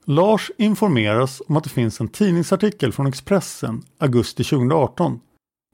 Lars 0.05 0.51
informeras 0.57 1.41
om 1.47 1.57
att 1.57 1.63
det 1.63 1.69
finns 1.69 2.01
en 2.01 2.07
tidningsartikel 2.07 2.91
från 2.91 3.07
Expressen 3.07 3.83
augusti 3.97 4.43
2018 4.43 5.19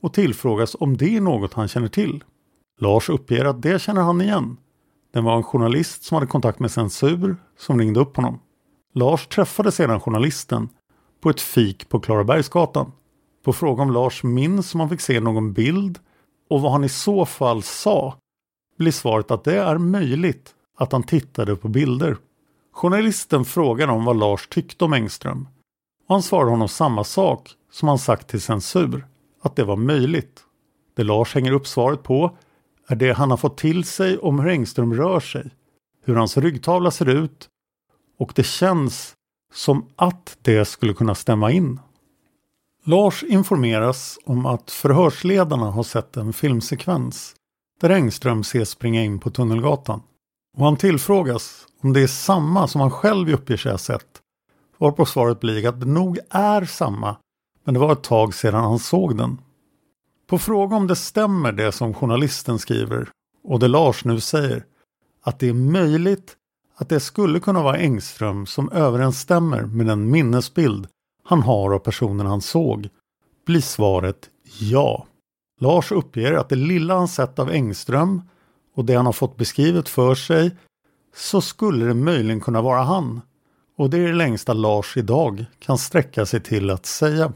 och 0.01 0.13
tillfrågas 0.13 0.75
om 0.79 0.97
det 0.97 1.15
är 1.15 1.21
något 1.21 1.53
han 1.53 1.67
känner 1.67 1.87
till. 1.87 2.23
Lars 2.79 3.09
uppger 3.09 3.45
att 3.45 3.61
det 3.61 3.81
känner 3.81 4.01
han 4.01 4.21
igen. 4.21 4.57
Det 5.13 5.21
var 5.21 5.37
en 5.37 5.43
journalist 5.43 6.03
som 6.03 6.15
hade 6.15 6.27
kontakt 6.27 6.59
med 6.59 6.71
censur 6.71 7.37
som 7.57 7.79
ringde 7.79 7.99
upp 7.99 8.15
honom. 8.15 8.39
Lars 8.93 9.27
träffade 9.27 9.71
sedan 9.71 9.99
journalisten 9.99 10.69
på 11.21 11.29
ett 11.29 11.41
fik 11.41 11.89
på 11.89 11.99
Klarabergsgatan. 11.99 12.91
På 13.43 13.53
fråga 13.53 13.83
om 13.83 13.91
Lars 13.91 14.23
minns 14.23 14.73
om 14.73 14.79
han 14.79 14.89
fick 14.89 15.01
se 15.01 15.19
någon 15.19 15.53
bild 15.53 15.99
och 16.49 16.61
vad 16.61 16.71
han 16.71 16.83
i 16.83 16.89
så 16.89 17.25
fall 17.25 17.63
sa 17.63 18.15
blir 18.77 18.91
svaret 18.91 19.31
att 19.31 19.43
det 19.43 19.59
är 19.59 19.77
möjligt 19.77 20.55
att 20.77 20.91
han 20.91 21.03
tittade 21.03 21.55
på 21.55 21.67
bilder. 21.67 22.17
Journalisten 22.71 23.45
frågade 23.45 23.91
om 23.91 24.05
vad 24.05 24.17
Lars 24.17 24.47
tyckte 24.47 24.85
om 24.85 24.93
Engström 24.93 25.47
och 26.07 26.15
han 26.15 26.23
svarade 26.23 26.51
honom 26.51 26.67
samma 26.67 27.03
sak 27.03 27.51
som 27.71 27.87
han 27.87 27.99
sagt 27.99 28.27
till 28.27 28.41
censur, 28.41 29.07
att 29.41 29.55
det 29.55 29.63
var 29.63 29.75
möjligt. 29.75 30.43
Det 30.95 31.03
Lars 31.03 31.35
hänger 31.35 31.51
upp 31.51 31.67
svaret 31.67 32.03
på 32.03 32.37
är 32.89 32.95
det 32.95 33.11
han 33.11 33.29
har 33.29 33.37
fått 33.37 33.57
till 33.57 33.83
sig 33.83 34.17
om 34.17 34.39
hur 34.39 34.49
Engström 34.49 34.93
rör 34.93 35.19
sig, 35.19 35.49
hur 36.05 36.15
hans 36.15 36.37
ryggtavla 36.37 36.91
ser 36.91 37.09
ut 37.09 37.49
och 38.19 38.31
det 38.35 38.43
känns 38.43 39.13
som 39.53 39.85
att 39.95 40.37
det 40.41 40.65
skulle 40.65 40.93
kunna 40.93 41.15
stämma 41.15 41.51
in. 41.51 41.79
Lars 42.83 43.23
informeras 43.23 44.19
om 44.25 44.45
att 44.45 44.71
förhörsledarna 44.71 45.71
har 45.71 45.83
sett 45.83 46.17
en 46.17 46.33
filmsekvens 46.33 47.35
där 47.81 47.89
Engström 47.89 48.39
ses 48.39 48.69
springa 48.69 49.03
in 49.03 49.19
på 49.19 49.29
Tunnelgatan. 49.29 50.01
Och 50.57 50.65
han 50.65 50.77
tillfrågas 50.77 51.67
om 51.81 51.93
det 51.93 52.01
är 52.01 52.07
samma 52.07 52.67
som 52.67 52.81
han 52.81 52.91
själv 52.91 53.33
uppger 53.33 53.57
sig 53.57 53.71
ha 53.71 53.77
sett. 53.77 54.21
Varpå 54.77 55.05
svaret 55.05 55.39
blir 55.39 55.67
att 55.67 55.79
det 55.79 55.85
nog 55.85 56.19
är 56.29 56.65
samma, 56.65 57.15
men 57.63 57.73
det 57.73 57.79
var 57.79 57.93
ett 57.93 58.03
tag 58.03 58.33
sedan 58.33 58.63
han 58.63 58.79
såg 58.79 59.17
den. 59.17 59.37
På 60.29 60.37
fråga 60.37 60.75
om 60.75 60.87
det 60.87 60.95
stämmer 60.95 61.51
det 61.51 61.71
som 61.71 61.93
journalisten 61.93 62.59
skriver 62.59 63.09
och 63.43 63.59
det 63.59 63.67
Lars 63.67 64.05
nu 64.05 64.19
säger, 64.19 64.65
att 65.23 65.39
det 65.39 65.49
är 65.49 65.53
möjligt 65.53 66.35
att 66.75 66.89
det 66.89 66.99
skulle 66.99 67.39
kunna 67.39 67.63
vara 67.63 67.77
Engström 67.77 68.45
som 68.45 68.71
överensstämmer 68.71 69.61
med 69.61 69.85
den 69.85 70.11
minnesbild 70.11 70.87
han 71.23 71.41
har 71.41 71.73
av 71.73 71.79
personen 71.79 72.25
han 72.25 72.41
såg, 72.41 72.89
blir 73.45 73.61
svaret 73.61 74.29
ja. 74.59 75.05
Lars 75.59 75.91
uppger 75.91 76.33
att 76.33 76.49
det 76.49 76.55
lilla 76.55 76.95
han 76.97 77.07
sett 77.07 77.39
av 77.39 77.49
Engström 77.49 78.21
och 78.75 78.85
det 78.85 78.93
han 78.93 79.05
har 79.05 79.13
fått 79.13 79.37
beskrivet 79.37 79.89
för 79.89 80.15
sig 80.15 80.57
så 81.15 81.41
skulle 81.41 81.85
det 81.85 81.93
möjligen 81.93 82.41
kunna 82.41 82.61
vara 82.61 82.83
han. 82.83 83.21
Och 83.77 83.89
det 83.89 83.97
är 83.97 84.07
det 84.07 84.13
längsta 84.13 84.53
Lars 84.53 84.97
idag 84.97 85.45
kan 85.59 85.77
sträcka 85.77 86.25
sig 86.25 86.43
till 86.43 86.69
att 86.69 86.85
säga. 86.85 87.33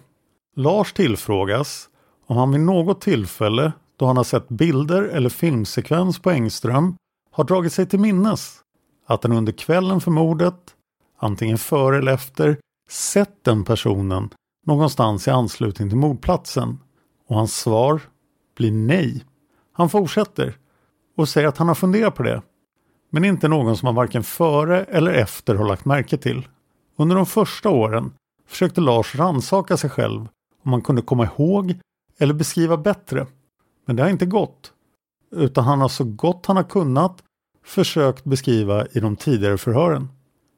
Lars 0.56 0.94
tillfrågas 0.94 1.90
om 2.26 2.38
han 2.38 2.52
vid 2.52 2.62
något 2.62 3.02
tillfälle 3.02 3.72
då 3.98 4.06
han 4.06 4.18
har 4.18 4.24
sett 4.24 4.50
bilder 4.50 5.04
eller 5.04 5.30
filmsekvens 5.30 6.20
på 6.20 6.32
Engström 6.32 6.96
har 7.32 7.44
dragit 7.44 7.74
sig 7.74 7.86
till 7.86 8.00
minnes 8.00 8.60
att 9.08 9.24
han 9.24 9.32
under 9.32 9.52
kvällen 9.52 10.02
för 10.02 10.12
mordet, 10.12 10.76
antingen 11.20 11.58
före 11.58 11.98
eller 11.98 12.12
efter, 12.12 12.58
sett 12.90 13.44
den 13.44 13.64
personen 13.64 14.30
någonstans 14.66 15.28
i 15.28 15.32
anslutning 15.32 15.90
till 15.90 15.98
mordplatsen. 15.98 16.80
Och 17.28 17.36
hans 17.36 17.56
svar 17.56 18.02
blir 18.56 18.72
nej. 18.72 19.24
Han 19.74 19.90
fortsätter 19.90 20.58
och 21.18 21.30
säger 21.30 21.48
att 21.48 21.58
han 21.58 21.68
har 21.68 21.76
funderat 21.76 22.16
på 22.16 22.24
det. 22.24 22.42
Men 23.10 23.26
inte 23.26 23.48
någon 23.48 23.78
som 23.78 23.86
han 23.86 23.96
varken 23.96 24.24
före 24.24 24.84
eller 24.84 25.12
efter 25.12 25.56
har 25.56 25.68
lagt 25.68 25.86
märke 25.86 26.18
till. 26.18 26.48
Under 26.98 27.16
de 27.16 27.26
första 27.26 27.70
åren 27.70 28.14
försökte 28.48 28.82
Lars 28.82 29.16
ransaka 29.16 29.78
sig 29.78 29.90
själv 29.90 30.28
om 30.64 30.72
han 30.72 30.82
kunde 30.82 31.02
komma 31.02 31.26
ihåg 31.26 31.80
eller 32.24 32.34
beskriva 32.34 32.78
bättre. 32.78 33.28
Men 33.86 33.96
det 33.96 34.04
har 34.04 34.10
inte 34.10 34.26
gått. 34.26 34.74
Utan 35.32 35.64
han 35.64 35.82
har 35.82 35.90
så 35.90 36.04
gott 36.04 36.46
han 36.46 36.56
har 36.56 36.64
kunnat 36.64 37.24
försökt 37.66 38.24
beskriva 38.24 38.86
i 38.86 39.00
de 39.00 39.16
tidigare 39.16 39.58
förhören. 39.58 40.10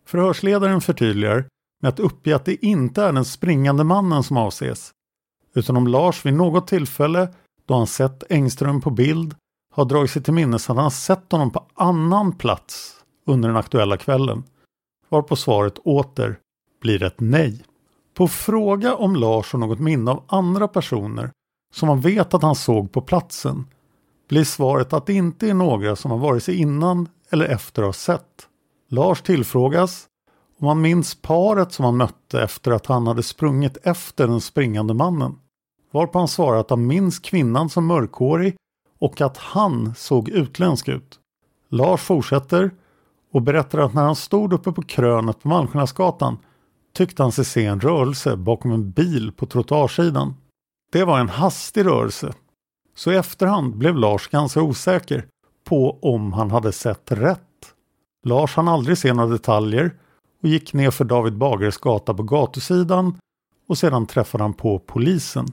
Förhörsledaren 0.06 0.82
förtydligar 0.82 1.48
med 1.82 1.90
att 1.90 2.00
uppge 2.00 2.36
att 2.36 2.46
det 2.46 2.66
inte 2.66 3.04
är 3.04 3.14
den 3.14 3.26
springande 3.26 3.84
mannen 3.84 4.24
som 4.24 4.38
avses. 4.38 4.92
Utan 5.54 5.78
om 5.78 5.88
Lars 5.88 6.26
vid 6.26 6.34
något 6.34 6.68
tillfälle 6.68 7.30
då 7.66 7.74
han 7.74 7.88
sett 7.88 8.24
Engström 8.30 8.82
på 8.82 8.90
bild 8.90 9.36
har 9.74 9.86
dragit 9.86 10.12
sig 10.12 10.24
till 10.24 10.34
minnes 10.34 10.70
att 10.70 10.78
han 10.78 10.92
sett 10.92 11.32
honom 11.32 11.52
på 11.52 11.66
annan 11.74 12.32
plats 12.32 12.96
under 13.26 13.50
den 13.50 13.58
aktuella 13.58 13.98
kvällen. 13.98 14.44
Varpå 15.10 15.36
svaret 15.36 15.78
åter 15.78 16.40
blir 16.82 17.04
ett 17.04 17.20
nej. 17.20 17.64
På 18.14 18.28
fråga 18.28 18.96
om 18.96 19.16
Lars 19.16 19.54
har 19.54 19.60
något 19.60 19.80
minne 19.80 20.12
av 20.12 20.24
andra 20.28 20.68
personer 20.68 21.32
som 21.76 21.90
han 21.90 22.02
vet 22.02 22.34
att 22.34 22.42
han 22.42 22.56
såg 22.56 22.92
på 22.92 23.02
platsen 23.02 23.68
blir 24.30 24.44
svaret 24.44 24.94
att 24.94 25.06
det 25.06 25.14
inte 25.14 25.50
är 25.50 25.54
några 25.54 25.96
som 25.96 26.12
han 26.12 26.20
vare 26.20 26.40
sig 26.40 26.56
innan 26.56 27.10
eller 27.30 27.46
efter 27.46 27.84
har 27.84 27.92
sett. 27.92 28.48
Lars 28.90 29.22
tillfrågas 29.22 30.06
om 30.60 30.68
han 30.68 30.82
minns 30.82 31.16
paret 31.16 31.72
som 31.74 31.86
han 31.86 31.98
mötte 31.98 32.42
efter 32.42 32.72
att 32.72 32.86
han 32.86 33.08
hade 33.08 33.24
sprungit 33.24 33.78
efter 33.84 34.28
den 34.28 34.42
springande 34.42 34.94
mannen. 34.94 35.36
Varpå 35.92 36.20
han 36.20 36.28
svarar 36.28 36.60
att 36.60 36.70
han 36.70 36.88
minns 36.88 37.20
kvinnan 37.20 37.70
som 37.70 37.86
mörkhårig 37.86 38.56
och 39.00 39.22
att 39.22 39.38
han 39.38 39.96
såg 39.96 40.30
utländsk 40.30 40.88
ut. 40.88 41.20
Lars 41.70 42.02
fortsätter 42.02 42.72
och 43.34 43.42
berättar 43.42 43.80
att 43.80 43.94
när 43.94 44.04
han 44.04 44.16
stod 44.16 44.54
uppe 44.54 44.72
på 44.72 44.82
krönet 44.82 45.42
på 45.42 45.48
Malmskillnadsgatan 45.48 46.38
tyckte 46.94 47.24
han 47.24 47.32
sig 47.32 47.46
se 47.46 47.66
en 47.66 47.80
rörelse 47.80 48.36
bakom 48.36 48.72
en 48.72 48.92
bil 48.92 49.32
på 49.32 49.46
trottoarsidan. 49.46 50.34
Det 50.96 51.06
var 51.06 51.20
en 51.20 51.30
hastig 51.30 51.86
rörelse. 51.86 52.34
Så 52.96 53.12
i 53.12 53.16
efterhand 53.16 53.76
blev 53.76 53.96
Lars 53.96 54.28
ganska 54.28 54.62
osäker 54.62 55.26
på 55.64 56.00
om 56.02 56.34
han 56.34 56.52
hade 56.52 56.72
sett 56.72 57.12
rätt. 57.12 57.74
Lars 58.26 58.56
hann 58.56 58.68
aldrig 58.68 58.98
se 58.98 59.14
några 59.14 59.30
detaljer 59.30 59.96
och 60.42 60.50
gick 60.50 60.74
ner 60.74 60.92
för 60.92 61.06
David 61.06 61.38
Bagares 61.38 61.78
gata 61.78 62.14
på 62.14 62.24
gatusidan 62.24 63.20
och 63.68 63.78
sedan 63.78 64.06
träffade 64.06 64.44
han 64.44 64.54
på 64.54 64.80
polisen. 64.80 65.46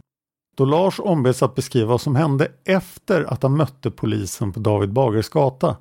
Då 0.56 0.64
Lars 0.64 1.00
ombeds 1.00 1.42
att 1.42 1.54
beskriva 1.54 1.88
vad 1.88 2.00
som 2.00 2.16
hände 2.16 2.48
efter 2.64 3.22
att 3.24 3.42
han 3.42 3.56
mötte 3.56 3.90
polisen 3.90 4.52
på 4.52 4.60
David 4.60 4.92
Bagares 4.92 5.28
gata 5.28 5.76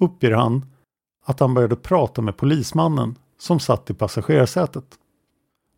uppger 0.00 0.32
han 0.32 0.66
att 1.24 1.40
han 1.40 1.54
började 1.54 1.76
prata 1.76 2.22
med 2.22 2.36
polismannen 2.36 3.18
som 3.38 3.60
satt 3.60 3.90
i 3.90 3.94
passagerarsätet. 3.94 4.84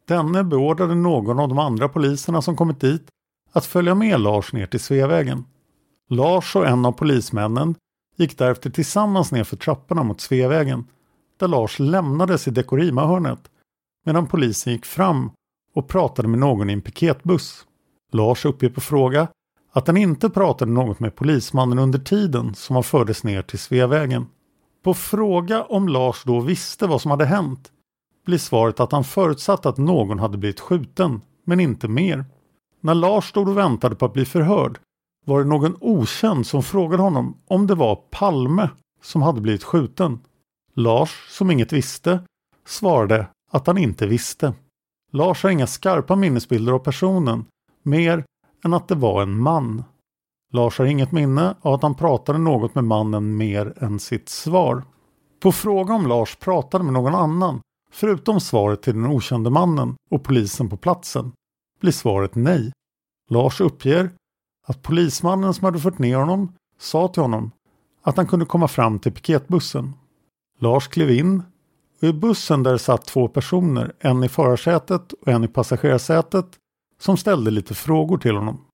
Denne 0.04 0.44
beordrade 0.44 0.94
någon 0.94 1.38
av 1.38 1.48
de 1.48 1.58
andra 1.58 1.88
poliserna 1.88 2.42
som 2.42 2.56
kommit 2.56 2.80
dit 2.80 3.06
att 3.52 3.66
följa 3.66 3.94
med 3.94 4.20
Lars 4.20 4.52
ner 4.52 4.66
till 4.66 4.80
Sveavägen. 4.80 5.44
Lars 6.08 6.56
och 6.56 6.66
en 6.66 6.86
av 6.86 6.92
polismännen 6.92 7.74
gick 8.16 8.38
därefter 8.38 8.70
tillsammans 8.70 9.32
ner 9.32 9.44
för 9.44 9.56
trapporna 9.56 10.02
mot 10.02 10.20
Sveavägen 10.20 10.86
där 11.38 11.48
Lars 11.48 11.78
lämnades 11.78 12.48
i 12.48 12.50
Dekorima-hörnet 12.50 13.50
medan 14.06 14.26
polisen 14.26 14.72
gick 14.72 14.86
fram 14.86 15.30
och 15.74 15.88
pratade 15.88 16.28
med 16.28 16.40
någon 16.40 16.70
i 16.70 16.72
en 16.72 16.82
piketbuss. 16.82 17.66
Lars 18.12 18.44
uppger 18.44 18.68
på 18.68 18.80
fråga 18.80 19.28
att 19.72 19.86
han 19.86 19.96
inte 19.96 20.30
pratade 20.30 20.72
något 20.72 21.00
med 21.00 21.16
polismannen 21.16 21.78
under 21.78 21.98
tiden 21.98 22.54
som 22.54 22.76
han 22.76 22.82
fördes 22.82 23.24
ner 23.24 23.42
till 23.42 23.58
Sveavägen. 23.58 24.26
På 24.82 24.94
fråga 24.94 25.62
om 25.62 25.88
Lars 25.88 26.24
då 26.24 26.40
visste 26.40 26.86
vad 26.86 27.00
som 27.00 27.10
hade 27.10 27.24
hänt 27.24 27.72
blir 28.26 28.38
svaret 28.38 28.80
att 28.80 28.92
han 28.92 29.04
förutsatte 29.04 29.68
att 29.68 29.78
någon 29.78 30.18
hade 30.18 30.38
blivit 30.38 30.60
skjuten, 30.60 31.20
men 31.44 31.60
inte 31.60 31.88
mer. 31.88 32.24
När 32.80 32.94
Lars 32.94 33.28
stod 33.28 33.48
och 33.48 33.58
väntade 33.58 33.94
på 33.94 34.04
att 34.04 34.12
bli 34.12 34.24
förhörd 34.24 34.78
var 35.26 35.38
det 35.38 35.48
någon 35.48 35.76
okänd 35.80 36.46
som 36.46 36.62
frågade 36.62 37.02
honom 37.02 37.36
om 37.46 37.66
det 37.66 37.74
var 37.74 37.96
Palme 37.96 38.70
som 39.02 39.22
hade 39.22 39.40
blivit 39.40 39.64
skjuten. 39.64 40.18
Lars, 40.74 41.26
som 41.28 41.50
inget 41.50 41.72
visste, 41.72 42.20
svarade 42.66 43.26
att 43.50 43.66
han 43.66 43.78
inte 43.78 44.06
visste. 44.06 44.54
Lars 45.12 45.42
har 45.42 45.50
inga 45.50 45.66
skarpa 45.66 46.16
minnesbilder 46.16 46.72
av 46.72 46.78
personen, 46.78 47.44
mer 47.82 48.24
än 48.64 48.74
att 48.74 48.88
det 48.88 48.94
var 48.94 49.22
en 49.22 49.38
man. 49.38 49.84
Lars 50.52 50.78
har 50.78 50.86
inget 50.86 51.12
minne 51.12 51.54
av 51.60 51.74
att 51.74 51.82
han 51.82 51.94
pratade 51.94 52.38
något 52.38 52.74
med 52.74 52.84
mannen 52.84 53.36
mer 53.36 53.74
än 53.76 53.98
sitt 53.98 54.28
svar. 54.28 54.82
På 55.40 55.52
fråga 55.52 55.94
om 55.94 56.06
Lars 56.06 56.36
pratade 56.36 56.84
med 56.84 56.92
någon 56.92 57.14
annan, 57.14 57.60
förutom 57.92 58.40
svaret 58.40 58.82
till 58.82 58.94
den 58.94 59.06
okände 59.06 59.50
mannen 59.50 59.94
och 60.10 60.24
polisen 60.24 60.68
på 60.68 60.76
platsen, 60.76 61.32
blir 61.80 61.92
svaret 61.92 62.34
nej. 62.34 62.72
Lars 63.30 63.60
uppger 63.60 64.10
att 64.66 64.82
polismannen 64.82 65.54
som 65.54 65.64
hade 65.64 65.78
fört 65.78 65.98
ner 65.98 66.16
honom 66.16 66.52
sa 66.78 67.08
till 67.08 67.22
honom 67.22 67.50
att 68.02 68.16
han 68.16 68.26
kunde 68.26 68.46
komma 68.46 68.68
fram 68.68 68.98
till 68.98 69.12
piketbussen. 69.12 69.92
Lars 70.58 70.88
klev 70.88 71.10
in 71.10 71.42
och 72.02 72.08
i 72.08 72.12
bussen 72.12 72.62
där 72.62 72.76
satt 72.76 73.04
två 73.04 73.28
personer, 73.28 73.92
en 73.98 74.24
i 74.24 74.28
förarsätet 74.28 75.12
och 75.12 75.28
en 75.28 75.44
i 75.44 75.48
passagerarsätet, 75.48 76.46
som 76.98 77.16
ställde 77.16 77.50
lite 77.50 77.74
frågor 77.74 78.18
till 78.18 78.36
honom. 78.36 78.64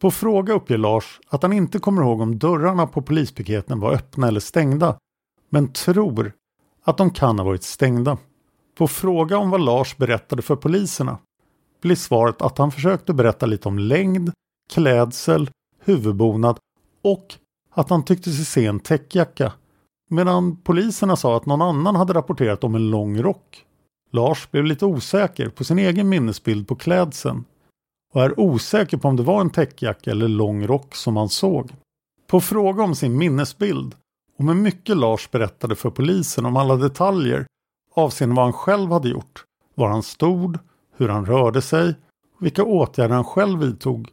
På 0.00 0.10
fråga 0.10 0.54
uppger 0.54 0.78
Lars 0.78 1.20
att 1.28 1.42
han 1.42 1.52
inte 1.52 1.78
kommer 1.78 2.02
ihåg 2.02 2.20
om 2.20 2.38
dörrarna 2.38 2.86
på 2.86 3.02
polispiketen 3.02 3.80
var 3.80 3.92
öppna 3.92 4.28
eller 4.28 4.40
stängda, 4.40 4.98
men 5.50 5.72
tror 5.72 6.32
att 6.84 6.98
de 6.98 7.10
kan 7.10 7.38
ha 7.38 7.46
varit 7.46 7.62
stängda. 7.62 8.18
På 8.78 8.88
fråga 8.88 9.38
om 9.38 9.50
vad 9.50 9.60
Lars 9.60 9.96
berättade 9.96 10.42
för 10.42 10.56
poliserna 10.56 11.18
blir 11.80 11.96
svaret 11.96 12.42
att 12.42 12.58
han 12.58 12.72
försökte 12.72 13.12
berätta 13.12 13.46
lite 13.46 13.68
om 13.68 13.78
längd, 13.78 14.32
klädsel, 14.72 15.50
huvudbonad 15.84 16.58
och 17.02 17.34
att 17.70 17.90
han 17.90 18.04
tyckte 18.04 18.30
sig 18.30 18.44
se 18.44 18.66
en 18.66 18.80
täckjacka. 18.80 19.52
Medan 20.10 20.56
poliserna 20.56 21.16
sa 21.16 21.36
att 21.36 21.46
någon 21.46 21.62
annan 21.62 21.96
hade 21.96 22.12
rapporterat 22.12 22.64
om 22.64 22.74
en 22.74 22.90
lång 22.90 23.22
rock. 23.22 23.64
Lars 24.10 24.50
blev 24.50 24.64
lite 24.64 24.86
osäker 24.86 25.48
på 25.48 25.64
sin 25.64 25.78
egen 25.78 26.08
minnesbild 26.08 26.68
på 26.68 26.74
klädseln 26.76 27.44
och 28.12 28.22
är 28.22 28.40
osäker 28.40 28.96
på 28.96 29.08
om 29.08 29.16
det 29.16 29.22
var 29.22 29.40
en 29.40 29.50
täckjacka 29.50 30.10
eller 30.10 30.28
lång 30.28 30.66
rock 30.66 30.94
som 30.94 31.16
han 31.16 31.28
såg. 31.28 31.70
På 32.26 32.40
fråga 32.40 32.82
om 32.82 32.94
sin 32.94 33.18
minnesbild 33.18 33.94
och 34.38 34.44
med 34.44 34.56
mycket 34.56 34.96
Lars 34.96 35.30
berättade 35.30 35.74
för 35.74 35.90
polisen 35.90 36.46
om 36.46 36.56
alla 36.56 36.76
detaljer 36.76 37.46
avseende 37.94 38.36
vad 38.36 38.44
han 38.44 38.52
själv 38.52 38.92
hade 38.92 39.08
gjort, 39.08 39.44
var 39.74 39.88
han 39.88 40.02
stod, 40.02 40.58
hur 40.96 41.08
han 41.08 41.26
rörde 41.26 41.62
sig 41.62 41.94
och 42.36 42.46
vilka 42.46 42.64
åtgärder 42.64 43.14
han 43.14 43.24
själv 43.24 43.58
vidtog 43.58 44.08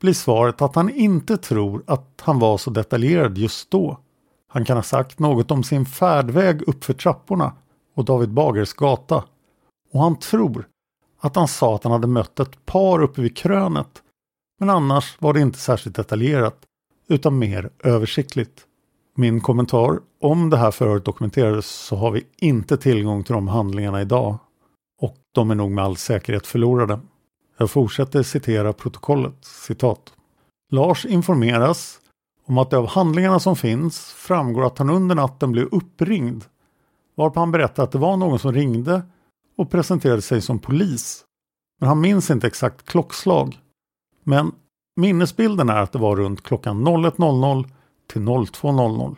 blir 0.00 0.12
svaret 0.12 0.62
att 0.62 0.74
han 0.74 0.90
inte 0.90 1.36
tror 1.36 1.84
att 1.86 2.20
han 2.20 2.38
var 2.38 2.58
så 2.58 2.70
detaljerad 2.70 3.38
just 3.38 3.70
då. 3.70 3.98
Han 4.48 4.64
kan 4.64 4.76
ha 4.76 4.82
sagt 4.82 5.18
något 5.18 5.50
om 5.50 5.64
sin 5.64 5.86
färdväg 5.86 6.62
uppför 6.62 6.92
trapporna 6.92 7.52
och 7.94 8.04
David 8.04 8.32
Bagers 8.32 8.72
gata 8.72 9.24
och 9.92 10.00
han 10.00 10.18
tror 10.18 10.68
att 11.20 11.36
han 11.36 11.48
sa 11.48 11.74
att 11.74 11.84
han 11.84 11.92
hade 11.92 12.06
mött 12.06 12.40
ett 12.40 12.66
par 12.66 13.02
uppe 13.02 13.20
vid 13.22 13.36
krönet 13.36 14.02
men 14.60 14.70
annars 14.70 15.16
var 15.18 15.32
det 15.32 15.40
inte 15.40 15.58
särskilt 15.58 15.96
detaljerat 15.96 16.56
utan 17.08 17.38
mer 17.38 17.70
översiktligt. 17.84 18.66
Min 19.16 19.40
kommentar 19.40 20.00
om 20.20 20.50
det 20.50 20.56
här 20.56 20.70
förhöret 20.70 21.04
dokumenterades 21.04 21.66
så 21.66 21.96
har 21.96 22.10
vi 22.10 22.26
inte 22.36 22.76
tillgång 22.76 23.24
till 23.24 23.34
de 23.34 23.48
handlingarna 23.48 24.00
idag 24.00 24.38
och 25.04 25.16
de 25.32 25.50
är 25.50 25.54
nog 25.54 25.70
med 25.70 25.84
all 25.84 25.96
säkerhet 25.96 26.46
förlorade. 26.46 27.00
Jag 27.56 27.70
fortsätter 27.70 28.22
citera 28.22 28.72
protokollet. 28.72 29.44
Citat. 29.44 30.12
Lars 30.70 31.06
informeras 31.06 32.00
om 32.46 32.58
att 32.58 32.70
det 32.70 32.78
av 32.78 32.86
handlingarna 32.86 33.40
som 33.40 33.56
finns 33.56 34.00
framgår 34.00 34.66
att 34.66 34.78
han 34.78 34.90
under 34.90 35.14
natten 35.14 35.52
blev 35.52 35.64
uppringd 35.64 36.44
varpå 37.14 37.40
han 37.40 37.50
berättar 37.50 37.82
att 37.82 37.92
det 37.92 37.98
var 37.98 38.16
någon 38.16 38.38
som 38.38 38.52
ringde 38.52 39.02
och 39.56 39.70
presenterade 39.70 40.22
sig 40.22 40.40
som 40.40 40.58
polis. 40.58 41.24
Men 41.80 41.88
han 41.88 42.00
minns 42.00 42.30
inte 42.30 42.46
exakt 42.46 42.86
klockslag. 42.86 43.58
Men 44.22 44.52
minnesbilden 44.96 45.68
är 45.68 45.82
att 45.82 45.92
det 45.92 45.98
var 45.98 46.16
runt 46.16 46.42
klockan 46.42 46.88
01.00 46.88 47.70
till 48.12 48.22
02.00. 48.22 49.16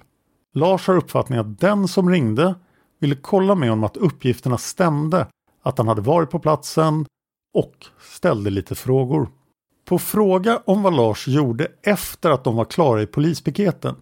Lars 0.55 0.87
har 0.87 0.97
uppfattningen 0.97 1.47
att 1.47 1.61
den 1.61 1.89
som 1.89 2.11
ringde 2.11 2.55
ville 2.99 3.15
kolla 3.15 3.55
med 3.55 3.69
honom 3.69 3.85
att 3.85 3.97
uppgifterna 3.97 4.59
stämde, 4.59 5.27
att 5.67 5.79
han 5.79 5.89
hade 5.89 6.01
varit 6.01 6.31
på 6.31 6.39
platsen 6.39 7.07
och 7.55 7.87
ställde 8.01 8.51
lite 8.51 8.75
frågor. 8.75 9.31
På 9.85 9.99
fråga 9.99 10.63
om 10.65 10.83
vad 10.83 10.97
Lars 10.97 11.29
gjorde 11.29 11.69
efter 11.83 12.31
att 12.31 12.45
de 12.45 12.57
var 12.57 12.65
klara 12.65 13.03
i 13.03 13.07
polispiketen 13.07 13.97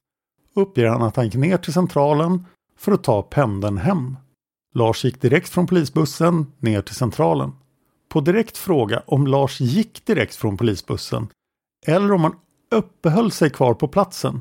uppger 0.54 0.86
han 0.86 1.02
att 1.02 1.16
han 1.16 1.24
gick 1.24 1.34
ner 1.34 1.56
till 1.56 1.72
centralen 1.72 2.46
för 2.78 2.92
att 2.92 3.04
ta 3.04 3.22
pendeln 3.22 3.78
hem. 3.78 4.16
Lars 4.74 5.04
gick 5.04 5.20
direkt 5.20 5.48
från 5.48 5.66
polisbussen 5.66 6.52
ner 6.58 6.82
till 6.82 6.94
centralen. 6.94 7.52
På 8.08 8.20
direkt 8.20 8.58
fråga 8.58 9.02
om 9.06 9.26
Lars 9.26 9.60
gick 9.60 10.06
direkt 10.06 10.36
från 10.36 10.56
polisbussen 10.56 11.28
eller 11.86 12.12
om 12.12 12.24
han 12.24 12.36
uppehöll 12.70 13.30
sig 13.30 13.50
kvar 13.50 13.74
på 13.74 13.88
platsen 13.88 14.40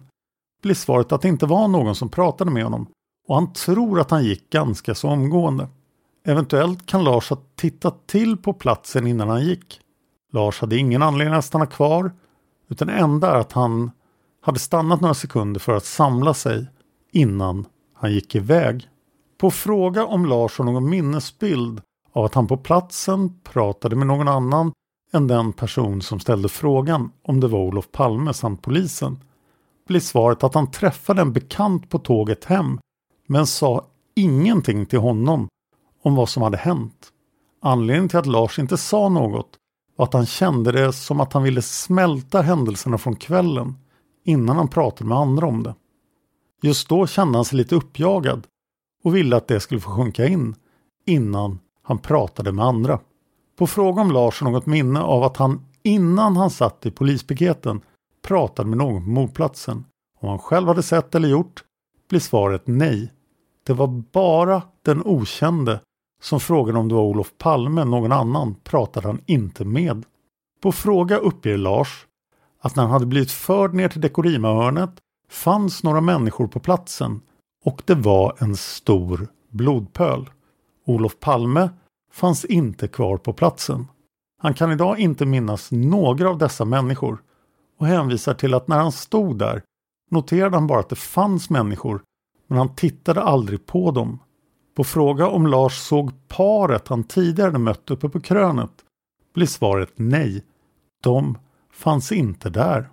blir 0.61 0.75
svaret 0.75 1.11
att 1.11 1.21
det 1.21 1.27
inte 1.27 1.45
var 1.45 1.67
någon 1.67 1.95
som 1.95 2.09
pratade 2.09 2.51
med 2.51 2.63
honom 2.63 2.87
och 3.27 3.35
han 3.35 3.53
tror 3.53 3.99
att 3.99 4.11
han 4.11 4.23
gick 4.23 4.49
ganska 4.49 4.95
så 4.95 5.09
omgående. 5.09 5.67
Eventuellt 6.27 6.85
kan 6.85 7.03
Lars 7.03 7.29
ha 7.29 7.37
tittat 7.55 8.07
till 8.07 8.37
på 8.37 8.53
platsen 8.53 9.07
innan 9.07 9.29
han 9.29 9.45
gick. 9.45 9.79
Lars 10.31 10.61
hade 10.61 10.77
ingen 10.77 11.01
anledning 11.01 11.35
att 11.35 11.45
stanna 11.45 11.65
kvar 11.65 12.11
utan 12.69 12.87
det 12.87 12.93
enda 12.93 13.31
är 13.31 13.39
att 13.39 13.51
han 13.51 13.91
hade 14.41 14.59
stannat 14.59 15.01
några 15.01 15.13
sekunder 15.13 15.59
för 15.59 15.73
att 15.73 15.85
samla 15.85 16.33
sig 16.33 16.67
innan 17.11 17.65
han 17.93 18.13
gick 18.13 18.35
iväg. 18.35 18.87
På 19.37 19.51
fråga 19.51 20.05
om 20.05 20.25
Lars 20.25 20.57
har 20.57 20.65
någon 20.65 20.89
minnesbild 20.89 21.81
av 22.13 22.25
att 22.25 22.35
han 22.35 22.47
på 22.47 22.57
platsen 22.57 23.39
pratade 23.43 23.95
med 23.95 24.07
någon 24.07 24.27
annan 24.27 24.71
än 25.13 25.27
den 25.27 25.53
person 25.53 26.01
som 26.01 26.19
ställde 26.19 26.49
frågan 26.49 27.11
om 27.23 27.39
det 27.39 27.47
var 27.47 27.59
Olof 27.59 27.91
Palme 27.91 28.33
samt 28.33 28.61
polisen 28.61 29.19
blir 29.87 29.99
svaret 29.99 30.43
att 30.43 30.53
han 30.53 30.71
träffade 30.71 31.21
en 31.21 31.33
bekant 31.33 31.89
på 31.89 31.99
tåget 31.99 32.45
hem 32.45 32.79
men 33.27 33.47
sa 33.47 33.85
ingenting 34.15 34.85
till 34.85 34.99
honom 34.99 35.47
om 36.03 36.15
vad 36.15 36.29
som 36.29 36.43
hade 36.43 36.57
hänt. 36.57 37.11
Anledningen 37.61 38.09
till 38.09 38.19
att 38.19 38.25
Lars 38.25 38.59
inte 38.59 38.77
sa 38.77 39.09
något 39.09 39.49
var 39.95 40.05
att 40.05 40.13
han 40.13 40.25
kände 40.25 40.71
det 40.71 40.93
som 40.93 41.19
att 41.19 41.33
han 41.33 41.43
ville 41.43 41.61
smälta 41.61 42.41
händelserna 42.41 42.97
från 42.97 43.15
kvällen 43.15 43.75
innan 44.23 44.55
han 44.55 44.67
pratade 44.67 45.09
med 45.09 45.17
andra 45.17 45.47
om 45.47 45.63
det. 45.63 45.75
Just 46.61 46.89
då 46.89 47.07
kände 47.07 47.37
han 47.37 47.45
sig 47.45 47.57
lite 47.57 47.75
uppjagad 47.75 48.47
och 49.03 49.15
ville 49.15 49.37
att 49.37 49.47
det 49.47 49.59
skulle 49.59 49.81
få 49.81 49.89
sjunka 49.89 50.27
in 50.27 50.55
innan 51.05 51.59
han 51.83 51.97
pratade 51.97 52.51
med 52.51 52.65
andra. 52.65 52.99
På 53.57 53.67
fråga 53.67 54.01
om 54.01 54.11
Lars 54.11 54.41
har 54.41 54.51
något 54.51 54.65
minne 54.65 55.01
av 55.01 55.23
att 55.23 55.37
han 55.37 55.65
innan 55.83 56.37
han 56.37 56.49
satt 56.49 56.85
i 56.85 56.91
polispiketen 56.91 57.81
pratade 58.27 58.69
med 58.69 58.77
någon 58.77 59.03
på 59.03 59.09
mordplatsen, 59.09 59.85
om 60.19 60.29
han 60.29 60.39
själv 60.39 60.67
hade 60.67 60.83
sett 60.83 61.15
eller 61.15 61.27
gjort, 61.27 61.63
blir 62.09 62.19
svaret 62.19 62.63
nej. 62.65 63.13
Det 63.63 63.73
var 63.73 63.87
bara 63.87 64.61
den 64.81 65.01
okände 65.05 65.79
som 66.23 66.39
frågade 66.39 66.79
om 66.79 66.87
det 66.87 66.95
var 66.95 67.03
Olof 67.03 67.31
Palme 67.37 67.83
någon 67.83 68.11
annan 68.11 68.55
pratade 68.63 69.07
han 69.07 69.21
inte 69.25 69.65
med. 69.65 70.05
På 70.61 70.71
fråga 70.71 71.17
uppger 71.17 71.57
Lars 71.57 72.07
att 72.61 72.75
när 72.75 72.83
han 72.83 72.91
hade 72.91 73.05
blivit 73.05 73.31
förd 73.31 73.73
ner 73.73 73.89
till 73.89 74.01
Dekorima-hörnet 74.01 74.91
fanns 75.29 75.83
några 75.83 76.01
människor 76.01 76.47
på 76.47 76.59
platsen 76.59 77.21
och 77.65 77.81
det 77.85 77.95
var 77.95 78.35
en 78.39 78.55
stor 78.55 79.27
blodpöl. 79.49 80.29
Olof 80.85 81.19
Palme 81.19 81.69
fanns 82.11 82.45
inte 82.45 82.87
kvar 82.87 83.17
på 83.17 83.33
platsen. 83.33 83.87
Han 84.41 84.53
kan 84.53 84.71
idag 84.71 84.99
inte 84.99 85.25
minnas 85.25 85.71
några 85.71 86.29
av 86.29 86.37
dessa 86.37 86.65
människor 86.65 87.21
och 87.79 87.87
hänvisar 87.87 88.33
till 88.33 88.53
att 88.53 88.67
när 88.67 88.77
han 88.77 88.91
stod 88.91 89.37
där 89.37 89.61
noterade 90.11 90.57
han 90.57 90.67
bara 90.67 90.79
att 90.79 90.89
det 90.89 90.95
fanns 90.95 91.49
människor 91.49 92.01
men 92.47 92.57
han 92.57 92.75
tittade 92.75 93.21
aldrig 93.21 93.65
på 93.65 93.91
dem. 93.91 94.19
På 94.75 94.83
fråga 94.83 95.27
om 95.27 95.47
Lars 95.47 95.77
såg 95.77 96.27
paret 96.27 96.87
han 96.87 97.03
tidigare 97.03 97.57
mött 97.57 97.91
uppe 97.91 98.09
på 98.09 98.19
krönet 98.19 98.71
blir 99.33 99.47
svaret 99.47 99.91
nej. 99.95 100.43
De 101.03 101.37
fanns 101.73 102.11
inte 102.11 102.49
där. 102.49 102.89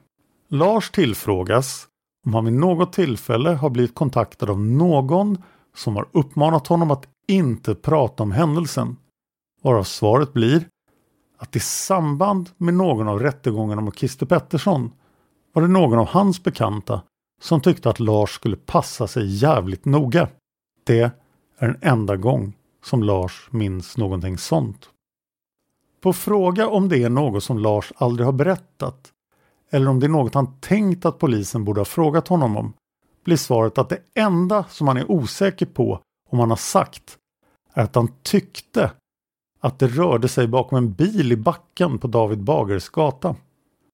Lars 0.49 0.90
tillfrågas 0.90 1.87
om 2.27 2.35
han 2.35 2.45
vid 2.45 2.55
något 2.55 2.93
tillfälle 2.93 3.51
har 3.51 3.71
blivit 3.71 3.95
kontaktad 3.95 4.51
av 4.51 4.61
någon 4.61 5.43
som 5.77 5.97
har 5.97 6.09
uppmanat 6.12 6.66
honom 6.66 6.90
att 6.90 7.09
inte 7.29 7.75
prata 7.75 8.23
om 8.23 8.33
händelsen. 8.33 8.97
Varav 9.62 9.85
svaret 9.85 10.33
blir 10.33 10.64
att 11.38 11.57
i 11.57 11.61
samband 11.61 12.51
med 12.57 12.75
någon 12.75 13.09
av 13.09 13.19
rättegångarna 13.19 13.81
mot 13.81 13.99
Christer 13.99 14.27
Pettersson 14.27 14.93
var 15.53 15.62
det 15.62 15.69
någon 15.69 15.99
av 15.99 16.07
hans 16.07 16.43
bekanta 16.43 17.03
som 17.43 17.61
tyckte 17.61 17.90
att 17.90 18.01
Lars 18.01 18.31
skulle 18.31 18.57
passa 18.57 19.07
sig 19.07 19.27
jävligt 19.27 19.85
noga. 19.85 20.29
Det 20.85 21.11
är 21.61 21.66
den 21.66 21.79
enda 21.81 22.16
gång 22.16 22.53
som 22.85 23.03
Lars 23.03 23.49
minns 23.51 23.96
någonting 23.96 24.38
sånt. 24.38 24.90
På 26.01 26.12
fråga 26.12 26.68
om 26.68 26.88
det 26.88 27.03
är 27.03 27.11
något 27.11 27.44
som 27.44 27.59
Lars 27.59 27.92
aldrig 27.96 28.27
har 28.27 28.33
berättat 28.33 29.12
eller 29.70 29.90
om 29.90 30.01
det 30.01 30.07
är 30.07 30.09
något 30.09 30.35
han 30.35 30.61
tänkt 30.61 31.05
att 31.05 31.18
polisen 31.18 31.64
borde 31.64 31.81
ha 31.81 31.85
frågat 31.85 32.29
honom 32.29 32.57
om 32.57 32.73
blir 33.25 33.37
svaret 33.37 33.79
att 33.79 33.88
det 33.88 33.99
enda 34.14 34.64
som 34.64 34.88
han 34.88 34.96
är 34.96 35.11
osäker 35.11 35.66
på 35.66 36.01
om 36.31 36.38
han 36.38 36.51
har 36.51 36.57
sagt 36.57 37.18
är 37.75 37.83
att 37.83 37.94
han 37.94 38.09
tyckte 38.23 38.90
att 39.61 39.79
det 39.79 39.87
rörde 39.87 40.29
sig 40.29 40.46
bakom 40.46 40.79
en 40.79 40.92
bil 40.92 41.33
i 41.33 41.37
backen 41.37 41.99
på 41.99 42.07
David 42.07 42.42
Bagers 42.42 42.88
gata. 42.88 43.37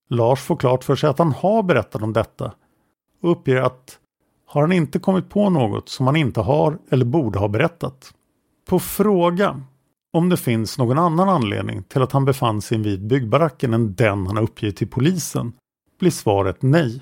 Lars 0.09 0.41
får 0.41 0.55
klart 0.55 0.83
för 0.83 0.95
sig 0.95 1.09
att 1.09 1.19
han 1.19 1.31
har 1.31 1.63
berättat 1.63 2.01
om 2.01 2.13
detta 2.13 2.51
och 3.21 3.31
uppger 3.31 3.55
att 3.55 3.99
har 4.47 4.61
han 4.61 4.71
inte 4.71 4.99
kommit 4.99 5.29
på 5.29 5.49
något 5.49 5.89
som 5.89 6.07
han 6.07 6.15
inte 6.15 6.41
har 6.41 6.77
eller 6.89 7.05
borde 7.05 7.39
ha 7.39 7.47
berättat. 7.47 8.13
På 8.69 8.79
fråga 8.79 9.61
om 10.13 10.29
det 10.29 10.37
finns 10.37 10.77
någon 10.77 10.97
annan 10.97 11.29
anledning 11.29 11.83
till 11.83 12.01
att 12.01 12.11
han 12.11 12.25
befann 12.25 12.61
sig 12.61 12.77
vid 12.77 13.07
byggbaracken 13.07 13.73
än 13.73 13.95
den 13.95 14.27
han 14.27 14.37
uppgivit 14.37 14.77
till 14.77 14.87
polisen 14.87 15.53
blir 15.99 16.11
svaret 16.11 16.61
nej. 16.61 17.01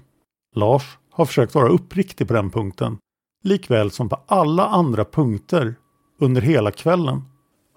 Lars 0.55 0.97
har 1.12 1.25
försökt 1.25 1.55
vara 1.55 1.69
uppriktig 1.69 2.27
på 2.27 2.34
den 2.34 2.51
punkten, 2.51 2.97
likväl 3.43 3.91
som 3.91 4.10
på 4.10 4.19
alla 4.25 4.65
andra 4.65 5.05
punkter 5.05 5.75
under 6.19 6.41
hela 6.41 6.71
kvällen. 6.71 7.21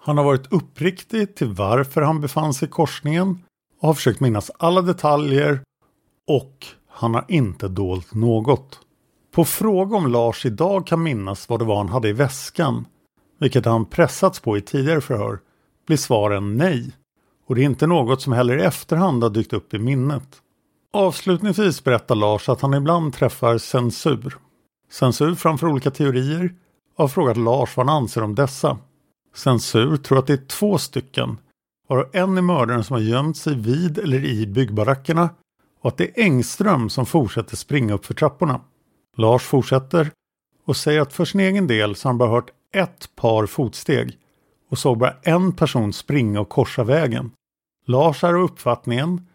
Han 0.01 0.17
har 0.17 0.23
varit 0.23 0.53
uppriktig 0.53 1.35
till 1.35 1.47
varför 1.47 2.01
han 2.01 2.21
befann 2.21 2.53
sig 2.53 2.67
i 2.67 2.71
korsningen 2.71 3.43
och 3.79 3.87
har 3.87 3.93
försökt 3.93 4.19
minnas 4.19 4.51
alla 4.59 4.81
detaljer 4.81 5.61
och 6.27 6.65
han 6.87 7.13
har 7.13 7.25
inte 7.27 7.67
dolt 7.67 8.13
något. 8.13 8.79
På 9.31 9.45
fråga 9.45 9.97
om 9.97 10.07
Lars 10.07 10.45
idag 10.45 10.87
kan 10.87 11.03
minnas 11.03 11.49
vad 11.49 11.59
det 11.59 11.65
var 11.65 11.77
han 11.77 11.89
hade 11.89 12.09
i 12.09 12.13
väskan, 12.13 12.85
vilket 13.39 13.65
han 13.65 13.85
pressats 13.85 14.39
på 14.39 14.57
i 14.57 14.61
tidigare 14.61 15.01
förhör, 15.01 15.39
blir 15.87 15.97
svaren 15.97 16.57
nej. 16.57 16.91
Och 17.47 17.55
det 17.55 17.61
är 17.61 17.65
inte 17.65 17.87
något 17.87 18.21
som 18.21 18.33
heller 18.33 18.57
i 18.57 18.63
efterhand 18.63 19.23
har 19.23 19.29
dykt 19.29 19.53
upp 19.53 19.73
i 19.73 19.79
minnet. 19.79 20.41
Avslutningsvis 20.93 21.83
berättar 21.83 22.15
Lars 22.15 22.49
att 22.49 22.61
han 22.61 22.73
ibland 22.73 23.13
träffar 23.13 23.57
censur. 23.57 24.37
Censur 24.91 25.35
framför 25.35 25.67
olika 25.67 25.91
teorier 25.91 26.55
och 26.95 27.03
har 27.03 27.07
frågat 27.07 27.37
Lars 27.37 27.77
vad 27.77 27.87
han 27.87 27.95
anser 27.95 28.23
om 28.23 28.35
dessa. 28.35 28.77
Censur 29.35 29.97
tror 29.97 30.19
att 30.19 30.27
det 30.27 30.33
är 30.33 30.47
två 30.47 30.77
stycken, 30.77 31.37
varav 31.89 32.09
en 32.13 32.37
är 32.37 32.41
mördaren 32.41 32.83
som 32.83 32.93
har 32.93 33.01
gömt 33.01 33.37
sig 33.37 33.55
vid 33.55 33.97
eller 33.97 34.25
i 34.25 34.47
byggbarackerna 34.47 35.29
och 35.81 35.87
att 35.87 35.97
det 35.97 36.03
är 36.03 36.23
Engström 36.23 36.89
som 36.89 37.05
fortsätter 37.05 37.55
springa 37.55 37.93
upp 37.93 38.05
för 38.05 38.13
trapporna. 38.13 38.61
Lars 39.19 39.43
fortsätter 39.43 40.11
och 40.65 40.77
säger 40.77 41.01
att 41.01 41.13
för 41.13 41.25
sin 41.25 41.39
egen 41.39 41.67
del 41.67 41.95
så 41.95 42.07
har 42.07 42.09
han 42.09 42.17
bara 42.17 42.29
hört 42.29 42.51
ett 42.73 43.15
par 43.15 43.45
fotsteg 43.45 44.17
och 44.69 44.77
såg 44.77 44.97
bara 44.97 45.15
en 45.21 45.51
person 45.51 45.93
springa 45.93 46.41
och 46.41 46.49
korsa 46.49 46.83
vägen. 46.83 47.31
Lars 47.85 48.23
är 48.23 48.33
uppfattningen 48.33 49.27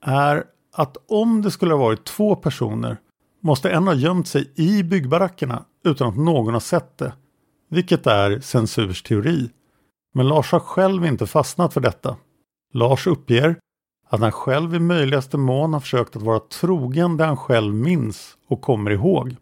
är 0.00 0.44
att 0.72 0.96
om 1.08 1.42
det 1.42 1.50
skulle 1.50 1.74
ha 1.74 1.78
varit 1.78 2.04
två 2.04 2.36
personer 2.36 2.96
måste 3.40 3.70
en 3.70 3.86
ha 3.86 3.94
gömt 3.94 4.28
sig 4.28 4.52
i 4.54 4.82
byggbarackerna 4.82 5.64
utan 5.84 6.08
att 6.08 6.16
någon 6.16 6.54
har 6.54 6.60
sett 6.60 6.98
det. 6.98 7.12
Vilket 7.68 8.06
är 8.06 8.40
censurs 8.40 9.02
teori. 9.02 9.50
Men 10.14 10.28
Lars 10.28 10.52
har 10.52 10.60
själv 10.60 11.06
inte 11.06 11.26
fastnat 11.26 11.74
för 11.74 11.80
detta. 11.80 12.16
Lars 12.72 13.06
uppger 13.06 13.56
att 14.08 14.20
han 14.20 14.32
själv 14.32 14.74
i 14.74 14.78
möjligaste 14.78 15.38
mån 15.38 15.72
har 15.72 15.80
försökt 15.80 16.16
att 16.16 16.22
vara 16.22 16.40
trogen 16.40 17.16
det 17.16 17.24
han 17.24 17.36
själv 17.36 17.74
minns 17.74 18.36
och 18.48 18.60
kommer 18.60 18.90
ihåg. 18.90 19.36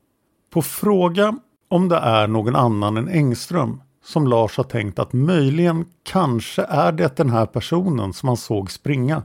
På 0.51 0.63
fråga 0.63 1.39
om 1.69 1.89
det 1.89 1.97
är 1.97 2.27
någon 2.27 2.57
annan 2.57 2.97
än 2.97 3.09
Engström 3.09 3.81
som 4.05 4.27
Lars 4.27 4.57
har 4.57 4.65
tänkt 4.65 4.99
att 4.99 5.13
möjligen 5.13 5.87
kanske 6.03 6.63
är 6.63 6.93
det 6.93 7.17
den 7.17 7.31
här 7.31 7.47
personen 7.47 8.13
som 8.13 8.29
han 8.29 8.37
såg 8.37 8.71
springa 8.71 9.23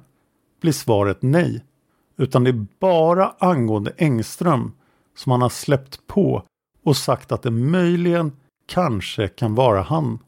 blir 0.62 0.72
svaret 0.72 1.18
nej. 1.22 1.64
Utan 2.18 2.44
det 2.44 2.50
är 2.50 2.66
bara 2.80 3.34
angående 3.40 3.94
Engström 3.98 4.72
som 5.18 5.32
han 5.32 5.42
har 5.42 5.50
släppt 5.50 6.08
på 6.08 6.44
och 6.84 6.98
sagt 6.98 7.32
att 7.32 7.42
det 7.42 7.52
möjligen 7.52 8.32
kanske 8.68 9.28
kan 9.28 9.56
vara 9.56 9.82
han. 9.82 10.20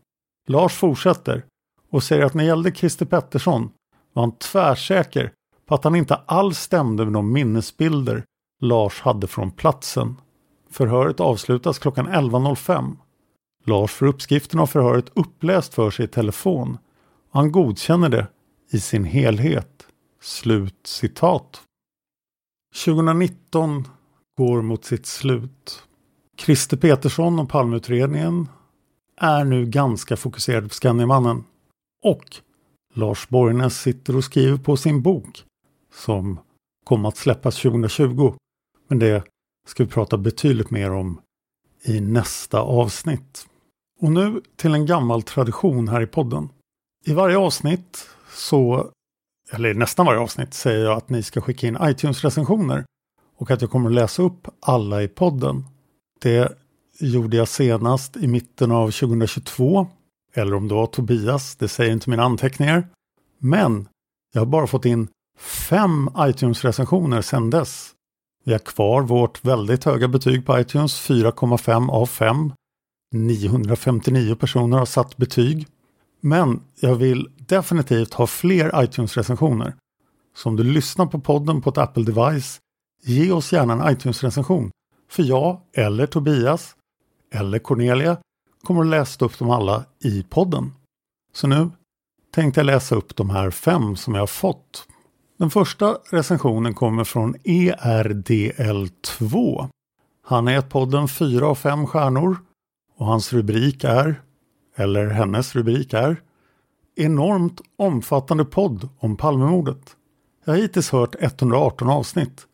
Lars 0.47 0.73
fortsätter 0.73 1.45
och 1.89 2.03
säger 2.03 2.25
att 2.25 2.33
när 2.33 2.43
det 2.43 2.47
gällde 2.47 2.71
Christer 2.71 3.05
Pettersson 3.05 3.69
var 4.13 4.23
han 4.23 4.37
tvärsäker 4.37 5.31
på 5.65 5.75
att 5.75 5.83
han 5.83 5.95
inte 5.95 6.15
alls 6.15 6.59
stämde 6.59 7.05
med 7.05 7.13
de 7.13 7.33
minnesbilder 7.33 8.23
Lars 8.61 9.01
hade 9.01 9.27
från 9.27 9.51
platsen. 9.51 10.15
Förhöret 10.69 11.19
avslutas 11.19 11.79
klockan 11.79 12.07
11.05. 12.07 12.97
Lars 13.65 13.91
får 13.91 14.05
uppskriften 14.05 14.59
av 14.59 14.67
förhöret 14.67 15.11
uppläst 15.13 15.73
för 15.73 15.91
sig 15.91 16.05
i 16.05 16.07
telefon 16.07 16.77
och 17.31 17.39
han 17.39 17.51
godkänner 17.51 18.09
det 18.09 18.27
i 18.71 18.79
sin 18.79 19.03
helhet. 19.03 19.87
Slut 20.21 20.87
citat. 20.87 21.61
2019 22.85 23.87
går 24.37 24.61
mot 24.61 24.85
sitt 24.85 25.05
slut. 25.05 25.83
Christer 26.37 26.77
Petersson 26.77 27.39
och 27.39 27.49
Palmeutredningen 27.49 28.47
är 29.17 29.43
nu 29.43 29.65
ganska 29.65 30.17
fokuserade 30.17 30.67
på 30.67 30.73
Skandiamannen. 30.73 31.43
Och 32.03 32.25
Lars 32.93 33.29
Borgnäs 33.29 33.81
sitter 33.81 34.15
och 34.15 34.23
skriver 34.23 34.57
på 34.57 34.77
sin 34.77 35.01
bok 35.01 35.45
som 35.93 36.39
kom 36.83 37.05
att 37.05 37.17
släppas 37.17 37.61
2020. 37.61 38.33
Men 38.87 38.99
det 38.99 39.23
ska 39.67 39.83
vi 39.83 39.89
prata 39.89 40.17
betydligt 40.17 40.71
mer 40.71 40.91
om 40.91 41.21
i 41.83 41.99
nästa 41.99 42.59
avsnitt. 42.59 43.45
Och 43.99 44.11
nu 44.11 44.41
till 44.55 44.73
en 44.73 44.85
gammal 44.85 45.23
tradition 45.23 45.87
här 45.87 46.01
i 46.01 46.07
podden. 46.07 46.49
I 47.05 47.13
varje 47.13 47.37
avsnitt 47.37 48.07
så, 48.33 48.91
eller 49.51 49.73
nästan 49.73 50.05
varje 50.05 50.19
avsnitt, 50.19 50.53
säger 50.53 50.85
jag 50.85 50.97
att 50.97 51.09
ni 51.09 51.23
ska 51.23 51.41
skicka 51.41 51.67
in 51.67 51.77
iTunes-recensioner 51.81 52.85
och 53.37 53.51
att 53.51 53.61
jag 53.61 53.71
kommer 53.71 53.89
att 53.89 53.95
läsa 53.95 54.23
upp 54.23 54.47
alla 54.59 55.03
i 55.03 55.07
podden. 55.07 55.65
Det 56.21 56.57
gjorde 56.99 57.37
jag 57.37 57.47
senast 57.47 58.17
i 58.17 58.27
mitten 58.27 58.71
av 58.71 58.91
2022. 58.91 59.87
Eller 60.33 60.55
om 60.55 60.67
det 60.67 60.73
var 60.73 60.87
Tobias, 60.87 61.55
det 61.55 61.67
säger 61.67 61.91
inte 61.91 62.09
mina 62.09 62.23
anteckningar. 62.23 62.87
Men 63.39 63.87
jag 64.33 64.41
har 64.41 64.45
bara 64.45 64.67
fått 64.67 64.85
in 64.85 65.07
fem 65.69 66.09
iTunes-recensioner 66.17 67.21
sedan 67.21 67.49
dess. 67.49 67.91
Vi 68.43 68.51
har 68.51 68.59
kvar 68.59 69.01
vårt 69.01 69.45
väldigt 69.45 69.83
höga 69.83 70.07
betyg 70.07 70.45
på 70.45 70.59
iTunes, 70.59 71.09
4,5 71.09 71.89
av 71.91 72.05
5. 72.05 72.53
959 73.13 74.35
personer 74.35 74.77
har 74.77 74.85
satt 74.85 75.17
betyg. 75.17 75.67
Men 76.21 76.61
jag 76.79 76.95
vill 76.95 77.29
definitivt 77.37 78.13
ha 78.13 78.27
fler 78.27 78.83
iTunes-recensioner. 78.83 79.75
Så 80.35 80.49
om 80.49 80.55
du 80.55 80.63
lyssnar 80.63 81.05
på 81.05 81.19
podden 81.19 81.61
på 81.61 81.69
ett 81.69 81.77
Apple-device, 81.77 82.59
ge 83.03 83.31
oss 83.31 83.53
gärna 83.53 83.73
en 83.73 83.93
iTunes-recension. 83.93 84.71
För 85.09 85.23
jag, 85.23 85.61
eller 85.73 86.05
Tobias, 86.05 86.75
eller 87.33 87.59
Cornelia 87.59 88.17
kommer 88.63 88.81
att 88.81 88.87
läsa 88.87 89.25
upp 89.25 89.39
dem 89.39 89.49
alla 89.49 89.85
i 90.03 90.23
podden. 90.23 90.73
Så 91.33 91.47
nu 91.47 91.69
tänkte 92.33 92.59
jag 92.59 92.65
läsa 92.65 92.95
upp 92.95 93.15
de 93.15 93.29
här 93.29 93.51
fem 93.51 93.95
som 93.95 94.13
jag 94.13 94.21
har 94.21 94.27
fått. 94.27 94.87
Den 95.39 95.49
första 95.49 95.97
recensionen 96.11 96.73
kommer 96.73 97.03
från 97.03 97.35
ERDL2. 97.35 98.87
Han 100.23 100.47
är 100.47 100.61
podden 100.61 101.07
4 101.07 101.47
av 101.47 101.55
5 101.55 101.87
stjärnor 101.87 102.37
och 102.97 103.05
hans 103.05 103.33
rubrik 103.33 103.83
är, 103.83 104.21
eller 104.75 105.07
hennes 105.07 105.55
rubrik 105.55 105.93
är, 105.93 106.21
Enormt 106.95 107.61
omfattande 107.77 108.45
podd 108.45 108.89
om 108.99 109.17
Palmemordet. 109.17 109.95
Jag 110.45 110.53
har 110.53 110.57
hittills 110.61 110.91
hört 110.91 111.15
118 111.19 111.89
avsnitt 111.89 112.47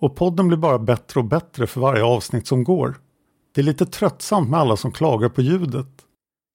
och 0.00 0.16
podden 0.16 0.48
blir 0.48 0.58
bara 0.58 0.78
bättre 0.78 1.20
och 1.20 1.26
bättre 1.26 1.66
för 1.66 1.80
varje 1.80 2.04
avsnitt 2.04 2.46
som 2.46 2.64
går. 2.64 2.94
Det 3.54 3.60
är 3.60 3.62
lite 3.62 3.86
tröttsamt 3.86 4.50
med 4.50 4.60
alla 4.60 4.76
som 4.76 4.92
klagar 4.92 5.28
på 5.28 5.42
ljudet. 5.42 5.88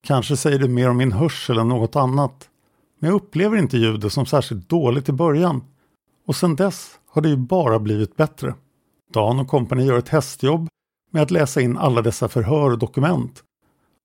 Kanske 0.07 0.37
säger 0.37 0.59
det 0.59 0.67
mer 0.67 0.89
om 0.89 0.97
min 0.97 1.11
hörsel 1.11 1.57
än 1.57 1.67
något 1.67 1.95
annat. 1.95 2.49
Men 2.99 3.09
jag 3.09 3.15
upplever 3.15 3.57
inte 3.57 3.77
ljudet 3.77 4.13
som 4.13 4.25
särskilt 4.25 4.69
dåligt 4.69 5.09
i 5.09 5.11
början. 5.11 5.63
Och 6.27 6.35
sedan 6.35 6.55
dess 6.55 6.99
har 7.07 7.21
det 7.21 7.29
ju 7.29 7.37
bara 7.37 7.79
blivit 7.79 8.15
bättre. 8.15 8.55
Dan 9.13 9.39
och 9.39 9.47
kompani 9.47 9.85
gör 9.85 9.97
ett 9.97 10.09
hästjobb 10.09 10.67
med 11.11 11.21
att 11.21 11.31
läsa 11.31 11.61
in 11.61 11.77
alla 11.77 12.01
dessa 12.01 12.27
förhör 12.27 12.71
och 12.71 12.79
dokument 12.79 13.43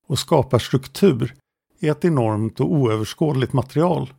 och 0.09 0.19
skapar 0.19 0.59
struktur 0.59 1.35
i 1.81 1.89
ett 1.89 2.05
enormt 2.05 2.61
och 2.61 2.73
oöverskådligt 2.73 3.53
material. 3.53 4.13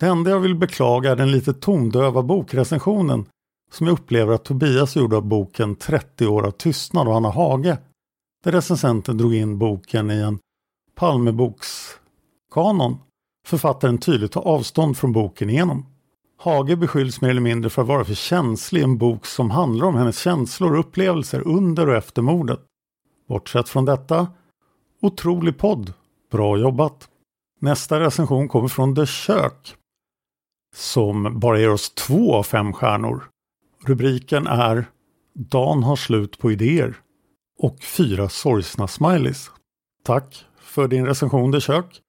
Det 0.00 0.06
enda 0.06 0.30
jag 0.30 0.40
vill 0.40 0.54
beklaga 0.54 1.10
är 1.10 1.16
den 1.16 1.30
lite 1.30 1.54
tondöva 1.54 2.22
bokrecensionen 2.22 3.26
som 3.72 3.86
jag 3.86 3.94
upplever 3.94 4.34
att 4.34 4.44
Tobias 4.44 4.96
gjorde 4.96 5.16
av 5.16 5.26
boken 5.26 5.76
30 5.76 6.26
år 6.26 6.46
av 6.46 6.50
tystnad 6.50 7.08
och 7.08 7.16
Anna 7.16 7.30
Hage 7.30 7.78
där 8.42 8.52
recensenten 8.52 9.16
drog 9.16 9.34
in 9.34 9.58
boken 9.58 10.10
i 10.10 10.20
en 10.20 10.38
Palmebokskanon. 10.94 12.98
Författaren 13.46 13.98
tydligt 13.98 14.32
tar 14.32 14.42
avstånd 14.42 14.96
från 14.96 15.12
boken 15.12 15.50
igenom. 15.50 15.86
Hage 16.38 16.76
beskylls 16.76 17.20
mer 17.20 17.30
eller 17.30 17.40
mindre 17.40 17.70
för 17.70 17.82
att 17.82 17.88
vara 17.88 18.04
för 18.04 18.14
känslig 18.14 18.80
i 18.80 18.84
en 18.84 18.98
bok 18.98 19.26
som 19.26 19.50
handlar 19.50 19.86
om 19.86 19.94
hennes 19.94 20.18
känslor 20.18 20.72
och 20.72 20.80
upplevelser 20.80 21.48
under 21.48 21.88
och 21.88 21.96
efter 21.96 22.22
mordet. 22.22 22.60
Bortsett 23.28 23.68
från 23.68 23.84
detta, 23.84 24.26
otrolig 25.00 25.58
podd. 25.58 25.92
Bra 26.30 26.58
jobbat! 26.58 27.08
Nästa 27.60 28.00
recension 28.00 28.48
kommer 28.48 28.68
från 28.68 28.94
The 28.94 29.06
Kök 29.06 29.76
som 30.76 31.40
bara 31.40 31.58
ger 31.58 31.70
oss 31.70 31.90
två 31.90 32.34
av 32.34 32.42
fem 32.42 32.72
stjärnor. 32.72 33.28
Rubriken 33.84 34.46
är 34.46 34.84
Dan 35.34 35.82
har 35.82 35.96
slut 35.96 36.38
på 36.38 36.52
idéer 36.52 36.96
och 37.62 37.82
fyra 37.82 38.28
sorgsna 38.28 38.88
smileys. 38.88 39.50
Tack 40.04 40.44
för 40.58 40.88
din 40.88 41.06
recension 41.06 41.50
Det 41.50 41.60
Kök. 41.60 42.00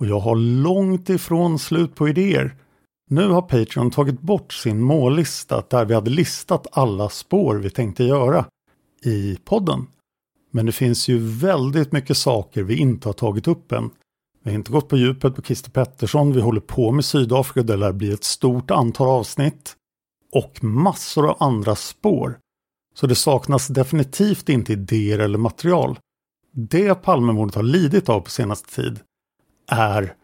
Och 0.00 0.06
jag 0.06 0.20
har 0.20 0.36
långt 0.36 1.08
ifrån 1.08 1.58
slut 1.58 1.94
på 1.94 2.08
idéer. 2.08 2.56
Nu 3.10 3.28
har 3.28 3.42
Patreon 3.42 3.90
tagit 3.90 4.20
bort 4.20 4.52
sin 4.52 4.80
mållista 4.80 5.64
där 5.70 5.84
vi 5.84 5.94
hade 5.94 6.10
listat 6.10 6.66
alla 6.72 7.08
spår 7.08 7.56
vi 7.56 7.70
tänkte 7.70 8.04
göra 8.04 8.44
i 9.04 9.38
podden. 9.44 9.86
Men 10.50 10.66
det 10.66 10.72
finns 10.72 11.08
ju 11.08 11.18
väldigt 11.18 11.92
mycket 11.92 12.16
saker 12.16 12.62
vi 12.62 12.76
inte 12.76 13.08
har 13.08 13.12
tagit 13.12 13.48
upp 13.48 13.72
än. 13.72 13.90
Vi 14.42 14.50
har 14.50 14.54
inte 14.54 14.72
gått 14.72 14.88
på 14.88 14.96
djupet 14.96 15.34
på 15.34 15.42
Christer 15.42 15.70
Pettersson, 15.70 16.32
vi 16.32 16.40
håller 16.40 16.60
på 16.60 16.92
med 16.92 17.04
Sydafrika, 17.04 17.62
det 17.62 17.76
lär 17.76 17.92
bli 17.92 18.12
ett 18.12 18.24
stort 18.24 18.70
antal 18.70 19.08
avsnitt. 19.08 19.76
Och 20.32 20.64
massor 20.64 21.30
av 21.30 21.36
andra 21.40 21.74
spår 21.74 22.38
så 22.94 23.06
det 23.06 23.14
saknas 23.14 23.68
definitivt 23.68 24.48
inte 24.48 24.72
idéer 24.72 25.18
eller 25.18 25.38
material. 25.38 25.98
Det 26.52 26.94
Palmemordet 26.94 27.54
har 27.54 27.62
lidit 27.62 28.08
av 28.08 28.20
på 28.20 28.30
senaste 28.30 28.74
tid 28.74 29.00
är 29.70 30.14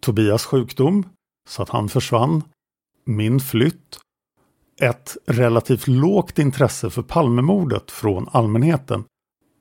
Tobias 0.00 0.44
sjukdom, 0.44 1.08
så 1.48 1.62
att 1.62 1.68
han 1.68 1.88
försvann, 1.88 2.42
min 3.04 3.40
flytt, 3.40 3.98
ett 4.80 5.16
relativt 5.26 5.86
lågt 5.86 6.38
intresse 6.38 6.90
för 6.90 7.02
Palmemordet 7.02 7.90
från 7.90 8.28
allmänheten 8.32 9.04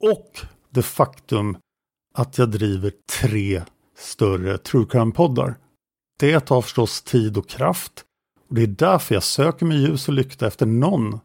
och 0.01 0.41
det 0.69 0.83
faktum 0.83 1.57
att 2.13 2.37
jag 2.37 2.51
driver 2.51 2.91
tre 3.21 3.63
större 3.97 4.57
true 4.57 4.85
crime-poddar. 4.85 5.55
Det 6.19 6.39
tar 6.39 6.61
förstås 6.61 7.01
tid 7.01 7.37
och 7.37 7.49
kraft 7.49 8.05
och 8.49 8.55
det 8.55 8.63
är 8.63 8.67
därför 8.67 9.15
jag 9.15 9.23
söker 9.23 9.65
med 9.65 9.77
ljus 9.77 10.07
och 10.07 10.13
lykta 10.13 10.47
efter 10.47 10.65
någon 10.65 11.19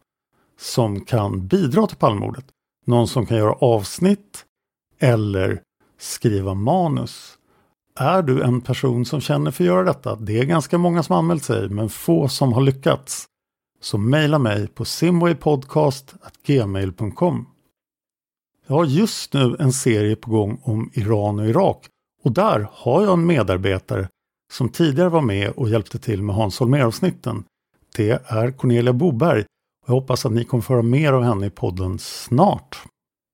som 0.59 1.05
kan 1.05 1.47
bidra 1.47 1.87
till 1.87 1.97
Palmemordet. 1.97 2.45
Någon 2.87 3.09
som 3.09 3.27
kan 3.27 3.37
göra 3.37 3.53
avsnitt 3.53 4.45
eller 4.99 5.63
skriva 5.99 6.55
manus. 6.55 7.39
Är 7.99 8.23
du 8.23 8.43
en 8.43 8.61
person 8.61 9.05
som 9.05 9.21
känner 9.21 9.51
för 9.51 9.65
att 9.65 9.69
göra 9.69 9.85
detta? 9.85 10.17
Det 10.17 10.39
är 10.39 10.45
ganska 10.45 10.79
många 10.79 11.03
som 11.03 11.17
anmält 11.17 11.45
sig 11.45 11.69
men 11.69 11.89
få 11.89 12.29
som 12.29 12.53
har 12.53 12.61
lyckats. 12.61 13.27
Så 13.81 13.99
mejla 13.99 14.39
mig 14.39 14.69
på 14.69 14.85
simwaypodcast.gmail.com 14.85 17.47
Jag 18.67 18.75
har 18.75 18.85
just 18.85 19.33
nu 19.33 19.57
en 19.59 19.73
serie 19.73 20.17
på 20.17 20.31
gång 20.31 20.61
om 20.63 20.91
Iran 20.95 21.39
och 21.39 21.47
Irak 21.47 21.87
och 22.25 22.33
där 22.33 22.69
har 22.73 23.03
jag 23.03 23.13
en 23.13 23.27
medarbetare 23.27 24.09
som 24.53 24.69
tidigare 24.69 25.09
var 25.09 25.21
med 25.21 25.51
och 25.51 25.69
hjälpte 25.69 25.99
till 25.99 26.23
med 26.23 26.37
Hans 26.37 26.59
Holmér-avsnitten. 26.59 27.45
Det 27.97 28.23
är 28.27 28.51
Cornelia 28.51 28.93
Boberg 28.93 29.45
jag 29.89 29.95
hoppas 29.95 30.27
att 30.27 30.33
ni 30.33 30.45
kommer 30.45 30.63
få 30.63 30.73
höra 30.73 30.83
mer 30.83 31.13
av 31.13 31.23
henne 31.23 31.47
i 31.47 31.51
podden 31.51 31.99
snart. 31.99 32.83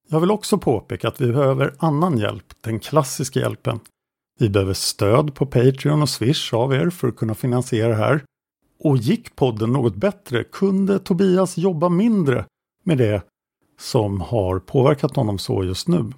Jag 0.09 0.21
vill 0.21 0.31
också 0.31 0.59
påpeka 0.59 1.09
att 1.09 1.21
vi 1.21 1.33
behöver 1.33 1.75
annan 1.79 2.19
hjälp, 2.19 2.45
den 2.61 2.81
klassiska 2.81 3.41
hjälpen. 3.41 3.81
Vi 4.39 4.49
behöver 4.49 4.75
stöd 4.75 5.35
på 5.35 5.47
Patreon 5.47 6.03
och 6.03 6.09
Swish 6.09 6.55
av 6.55 6.75
er 6.75 6.91
för 6.91 7.09
att 7.09 7.17
kunna 7.17 7.35
finansiera 7.35 7.89
det 7.89 7.95
här. 7.95 8.25
Och 8.81 8.97
gick 8.97 9.37
podden 9.37 9.73
något 9.73 9.97
bättre 9.97 10.45
kunde 10.45 10.99
Tobias 10.99 11.57
jobba 11.57 11.89
mindre 11.89 12.45
med 12.85 12.99
det 12.99 13.23
som 13.81 14.21
har 14.21 14.59
påverkat 14.59 15.17
honom 15.17 15.39
så 15.39 15.65
just 15.65 15.89
nu. 15.89 16.13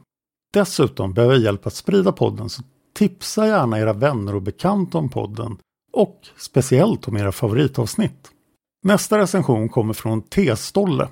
Dessutom 0.53 1.15
behöver 1.15 1.35
jag 1.35 1.43
hjälp 1.43 1.67
att 1.67 1.75
sprida 1.75 2.13
podden 2.13 2.49
så 2.49 2.63
tipsa 2.95 3.47
gärna 3.47 3.79
era 3.79 3.93
vänner 3.93 4.35
och 4.35 4.43
bekanta 4.43 4.99
om 4.99 5.09
podden 5.09 5.59
och 5.93 6.21
speciellt 6.37 7.09
om 7.09 7.17
era 7.17 7.33
favoritavsnitt. 7.33 8.33
Nästa 8.87 9.19
recension 9.19 9.69
kommer 9.69 9.95
från 9.95 10.23
T-Stolle 10.23 11.09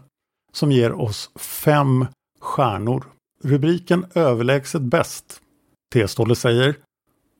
som 0.53 0.72
ger 0.72 0.93
oss 0.93 1.31
fem 1.37 2.07
stjärnor. 2.41 3.05
Rubriken 3.43 4.07
Överlägset 4.14 4.83
bäst. 4.83 5.41
T-Stolle 5.95 6.37
säger 6.37 6.77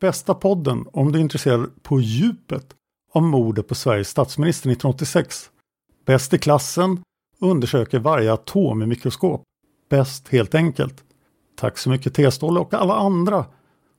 Bästa 0.01 0.35
podden 0.35 0.87
om 0.93 1.13
du 1.13 1.19
är 1.19 1.23
intresserad 1.23 1.83
på 1.83 2.01
djupet 2.01 2.75
av 3.13 3.23
mordet 3.23 3.69
på 3.69 3.75
Sveriges 3.75 4.09
statsminister 4.09 4.71
1986. 4.71 5.51
Bäst 6.07 6.35
i 6.35 6.39
klassen 6.39 7.03
undersöker 7.41 7.99
varje 7.99 8.33
atom 8.33 8.83
i 8.83 8.87
mikroskop. 8.87 9.43
Bäst 9.91 10.29
helt 10.29 10.55
enkelt. 10.55 11.05
Tack 11.57 11.79
så 11.79 11.91
mycket 11.91 12.15
T-Stolle 12.15 12.61
och 12.61 12.75
alla 12.75 12.95
andra 12.95 13.45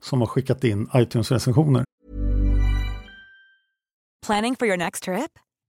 som 0.02 0.20
har 0.20 0.28
skickat 0.28 0.64
in 0.64 0.90
iTunes-recensioner. 0.96 1.84
Planning 4.26 4.56
for 4.56 4.68
your 4.68 4.78
next 4.78 5.04
trip? 5.04 5.45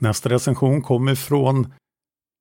Nästa 0.00 0.28
recension 0.28 0.82
kommer 0.82 1.14
från 1.14 1.72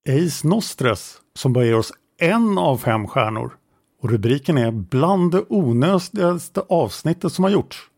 Ace 0.09 0.47
Nostres 0.47 1.21
som 1.39 1.53
bara 1.53 1.65
ger 1.65 1.75
oss 1.75 1.93
en 2.19 2.57
av 2.57 2.77
fem 2.77 3.07
stjärnor. 3.07 3.57
Och 4.01 4.09
rubriken 4.09 4.57
är 4.57 4.71
Bland 4.71 5.31
det 5.31 5.45
onödigaste 5.49 6.61
avsnittet 6.69 7.33
som 7.33 7.43
har 7.43 7.51
gjorts. 7.51 7.89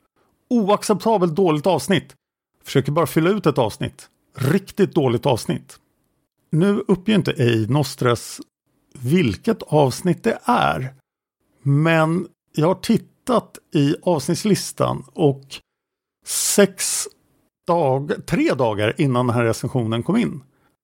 Oacceptabelt 0.49 1.35
dåligt 1.35 1.67
avsnitt. 1.67 2.15
Försöker 2.63 2.91
bara 2.91 3.07
fylla 3.07 3.29
ut 3.29 3.45
ett 3.45 3.57
avsnitt. 3.57 4.09
Riktigt 4.35 4.95
dåligt 4.95 5.25
avsnitt. 5.25 5.79
Nu 6.49 6.83
uppger 6.87 7.15
inte 7.15 7.31
Ej 7.31 7.67
Nostres 7.67 8.41
vilket 8.93 9.63
avsnitt 9.63 10.23
det 10.23 10.39
är. 10.43 10.93
Men 11.63 12.27
jag 12.55 12.67
har 12.67 12.75
tittat 12.75 13.57
i 13.73 13.95
avsnittslistan 14.01 15.03
och 15.13 15.43
sex 16.25 17.07
dag, 17.69 18.11
tre 18.25 18.53
dagar 18.53 19.01
innan 19.01 19.27
den 19.27 19.35
här 19.35 19.43
recensionen 19.43 20.03
kom 20.03 20.17
in 20.17 20.41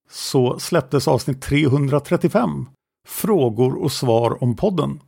så 0.10 0.60
släpptes 0.60 1.08
avsnitt 1.08 1.42
335 1.42 2.66
Frågor 3.08 3.84
och 3.84 3.92
svar 3.92 4.44
om 4.44 4.56
podden 4.56 5.00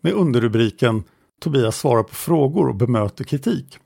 med 0.00 0.12
underrubriken 0.12 1.04
Tobias 1.40 1.76
svarar 1.76 2.02
på 2.02 2.14
frågor 2.14 2.68
och 2.68 2.74
bemöter 2.74 3.24
kritik. 3.24 3.78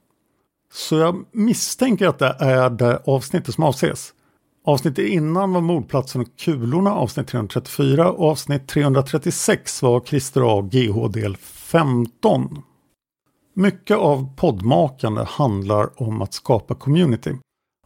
Så 0.72 0.96
jag 0.96 1.24
misstänker 1.32 2.08
att 2.08 2.18
det 2.18 2.36
är 2.38 2.70
det 2.70 3.02
avsnittet 3.06 3.54
som 3.54 3.64
avses. 3.64 4.14
Avsnittet 4.64 5.04
innan 5.08 5.52
var 5.52 5.60
Mordplatsen 5.60 6.20
och 6.20 6.28
kulorna 6.38 6.94
avsnitt 6.94 7.28
334 7.28 8.12
och 8.12 8.30
avsnitt 8.30 8.68
336 8.68 9.82
var 9.82 10.00
Christer 10.00 10.58
A. 10.58 10.68
GH 10.72 11.08
del 11.08 11.36
15. 11.36 12.62
Mycket 13.54 13.96
av 13.96 14.36
poddmakande 14.36 15.24
handlar 15.28 16.02
om 16.02 16.22
att 16.22 16.34
skapa 16.34 16.74
community. 16.74 17.36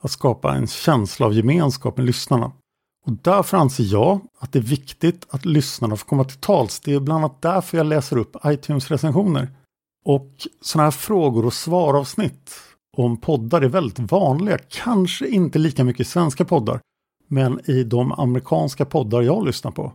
Att 0.03 0.11
skapa 0.11 0.55
en 0.55 0.67
känsla 0.67 1.27
av 1.27 1.35
gemenskap 1.35 1.97
med 1.97 2.07
lyssnarna. 2.07 2.53
Och 3.07 3.13
därför 3.23 3.57
anser 3.57 3.85
jag 3.85 4.21
att 4.39 4.53
det 4.53 4.59
är 4.59 4.63
viktigt 4.63 5.27
att 5.31 5.45
lyssnarna 5.45 5.97
får 5.97 6.07
komma 6.07 6.25
till 6.25 6.41
tals. 6.41 6.81
Det 6.81 6.95
är 6.95 7.01
bland 7.01 7.25
annat 7.25 7.43
därför 7.43 7.77
jag 7.77 7.87
läser 7.87 8.17
upp 8.17 8.37
iTunes-recensioner. 8.45 9.49
Och 10.05 10.31
sådana 10.61 10.87
här 10.87 10.91
frågor 10.91 11.47
och 11.47 11.53
svaravsnitt 11.53 12.55
om 12.97 13.17
poddar 13.17 13.63
är 13.63 13.69
väldigt 13.69 14.13
vanliga. 14.13 14.59
Kanske 14.59 15.29
inte 15.29 15.59
lika 15.59 15.85
mycket 15.85 16.01
i 16.01 16.11
svenska 16.11 16.45
poddar, 16.45 16.81
men 17.29 17.71
i 17.71 17.85
de 17.85 18.13
amerikanska 18.13 18.85
poddar 18.85 19.23
jag 19.23 19.47
lyssnar 19.47 19.71
på. 19.71 19.93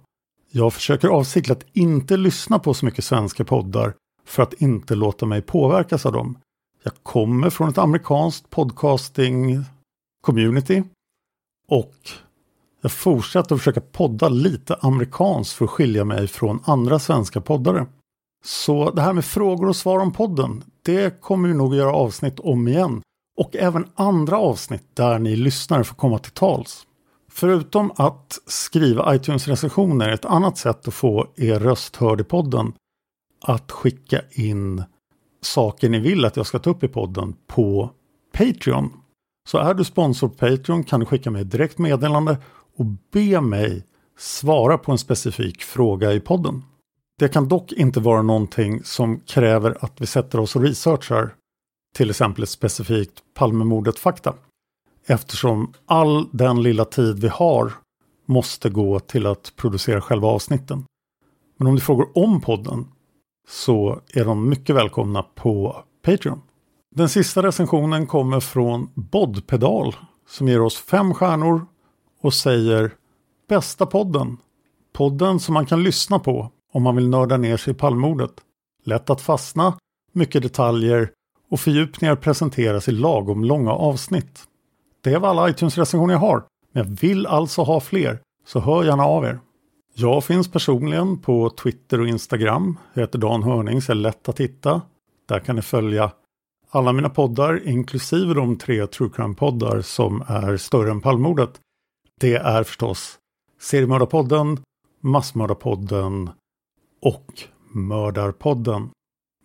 Jag 0.52 0.74
försöker 0.74 1.08
avsiktligt 1.08 1.64
att 1.64 1.70
inte 1.74 2.18
lyssna 2.18 2.60
på 2.60 2.74
så 2.74 2.86
mycket 2.86 3.06
svenska 3.06 3.46
poddar 3.46 3.94
för 4.30 4.44
att 4.44 4.54
inte 4.54 4.96
låta 4.96 5.26
mig 5.26 5.42
påverkas 5.42 6.06
av 6.06 6.12
dem. 6.12 6.38
Jag 6.84 6.94
kommer 7.04 7.50
från 7.50 7.70
ett 7.70 7.78
amerikanskt 7.78 8.50
podcasting 8.50 9.64
community 10.22 10.84
och 11.68 11.96
jag 12.82 12.92
fortsätter 12.92 13.56
att 13.56 13.62
försöka 13.62 13.82
podda 13.82 14.30
lite 14.30 14.76
amerikanskt 14.82 15.54
för 15.54 15.66
att 15.66 15.72
skilja 15.72 16.06
mig 16.06 16.28
från 16.28 16.60
andra 16.66 17.00
svenska 17.00 17.42
poddare. 17.42 17.86
Så 18.46 18.92
det 18.92 19.02
här 19.02 19.14
med 19.14 19.26
frågor 19.26 19.70
och 19.70 19.76
svar 19.76 20.00
om 20.00 20.14
podden, 20.14 20.64
det 20.86 21.22
kommer 21.22 21.48
vi 21.48 21.54
nog 21.54 21.76
göra 21.76 21.94
avsnitt 21.94 22.40
om 22.40 22.68
igen. 22.68 23.02
Och 23.38 23.56
även 23.56 23.86
andra 23.96 24.38
avsnitt 24.38 24.96
där 24.96 25.20
ni 25.20 25.36
lyssnare 25.36 25.84
får 25.84 25.96
komma 25.96 26.20
till 26.20 26.32
tals. 26.32 26.88
Förutom 27.32 27.92
att 27.96 28.40
skriva 28.46 29.16
iTunes-recensioner 29.16 30.10
är 30.10 30.14
ett 30.14 30.26
annat 30.26 30.58
sätt 30.58 30.88
att 30.88 30.94
få 30.94 31.28
er 31.36 31.60
röst 31.60 31.96
hörd 31.96 32.22
i 32.22 32.24
podden 32.24 32.74
att 33.42 33.72
skicka 33.72 34.22
in 34.32 34.84
saker 35.42 35.90
ni 35.90 36.00
vill 36.00 36.26
att 36.26 36.38
jag 36.38 36.46
ska 36.46 36.60
ta 36.60 36.70
upp 36.70 36.84
i 36.84 36.88
podden 36.88 37.36
på 37.48 37.90
Patreon. 38.32 38.92
Så 39.50 39.58
är 39.58 39.74
du 39.74 39.84
sponsor 39.84 40.30
på 40.30 40.36
Patreon 40.36 40.84
kan 40.84 41.00
du 41.00 41.06
skicka 41.06 41.32
mig 41.32 41.42
ett 41.42 41.52
direkt 41.52 41.78
meddelande 41.78 42.38
och 42.78 42.86
be 43.12 43.42
mig 43.42 43.86
svara 44.18 44.78
på 44.78 44.92
en 44.92 44.98
specifik 44.98 45.64
fråga 45.64 46.14
i 46.14 46.20
podden. 46.20 46.64
Det 47.20 47.30
kan 47.30 47.48
dock 47.48 47.72
inte 47.72 48.00
vara 48.00 48.22
någonting 48.22 48.84
som 48.84 49.20
kräver 49.20 49.78
att 49.80 50.02
vi 50.02 50.06
sätter 50.06 50.40
oss 50.40 50.56
och 50.56 50.62
researchar 50.62 51.36
till 51.96 52.10
exempel 52.10 52.44
ett 52.44 52.50
specifikt 52.50 53.24
Palmemordet-fakta. 53.34 54.34
Eftersom 55.06 55.74
all 55.86 56.30
den 56.32 56.64
lilla 56.64 56.86
tid 56.86 57.20
vi 57.20 57.28
har 57.28 57.74
måste 58.26 58.70
gå 58.70 59.00
till 59.00 59.26
att 59.26 59.54
producera 59.56 60.02
själva 60.02 60.28
avsnitten. 60.28 60.86
Men 61.58 61.68
om 61.68 61.76
du 61.76 61.82
frågar 61.82 62.18
om 62.18 62.42
podden 62.42 62.88
så 63.50 64.02
är 64.14 64.26
de 64.26 64.50
mycket 64.50 64.76
välkomna 64.76 65.24
på 65.24 65.84
Patreon. 66.02 66.42
Den 66.96 67.10
sista 67.10 67.44
recensionen 67.44 68.08
kommer 68.08 68.40
från 68.40 68.90
Bodpedal 68.94 69.96
som 70.28 70.48
ger 70.48 70.62
oss 70.62 70.78
fem 70.78 71.14
stjärnor 71.14 71.66
och 72.22 72.34
säger 72.34 72.92
Bästa 73.50 73.86
podden! 73.86 74.38
Podden 74.94 75.40
som 75.40 75.54
man 75.54 75.66
kan 75.66 75.84
lyssna 75.84 76.20
på 76.20 76.52
om 76.74 76.84
man 76.84 76.96
vill 76.96 77.10
nörda 77.10 77.38
ner 77.38 77.58
sig 77.58 77.72
i 77.72 77.76
palmordet. 77.76 78.32
Lätt 78.84 79.10
att 79.10 79.22
fastna, 79.22 79.74
mycket 80.14 80.42
detaljer 80.42 81.12
och 81.52 81.60
fördjupningar 81.60 82.16
presenteras 82.16 82.88
i 82.88 82.92
lagom 82.92 83.44
långa 83.44 83.72
avsnitt. 83.72 84.44
Det 85.04 85.18
var 85.18 85.30
alla 85.30 85.50
iTunes-recensioner 85.50 86.14
jag 86.14 86.20
har, 86.20 86.44
men 86.74 86.84
jag 86.84 87.00
vill 87.00 87.28
alltså 87.28 87.62
ha 87.62 87.80
fler, 87.80 88.20
så 88.46 88.60
hör 88.60 88.84
gärna 88.84 89.06
av 89.06 89.26
er. 89.26 89.40
Jag 89.94 90.24
finns 90.24 90.52
personligen 90.52 91.18
på 91.18 91.50
Twitter 91.50 92.02
och 92.02 92.08
Instagram. 92.08 92.78
Jag 92.94 93.02
heter 93.02 93.20
Dan 93.20 93.44
Hörning 93.44 93.82
så 93.82 93.92
är 93.92 93.96
lätt 93.96 94.30
att 94.30 94.40
hitta. 94.40 94.82
Där 95.26 95.40
kan 95.40 95.56
ni 95.56 95.62
följa 95.62 96.12
alla 96.70 96.94
mina 96.94 97.10
poddar, 97.10 97.68
inklusive 97.68 98.34
de 98.34 98.58
tre 98.58 98.88
True 98.88 99.10
Crime-poddar 99.10 99.82
som 99.82 100.24
är 100.28 100.58
större 100.58 100.92
än 100.92 101.02
Palmordet. 101.02 101.60
Det 102.20 102.36
är 102.36 102.64
förstås 102.64 103.20
Seriemördarpodden, 103.62 104.60
Massmördarpodden 105.02 106.30
och 107.02 107.44
Mördarpodden. 107.72 108.90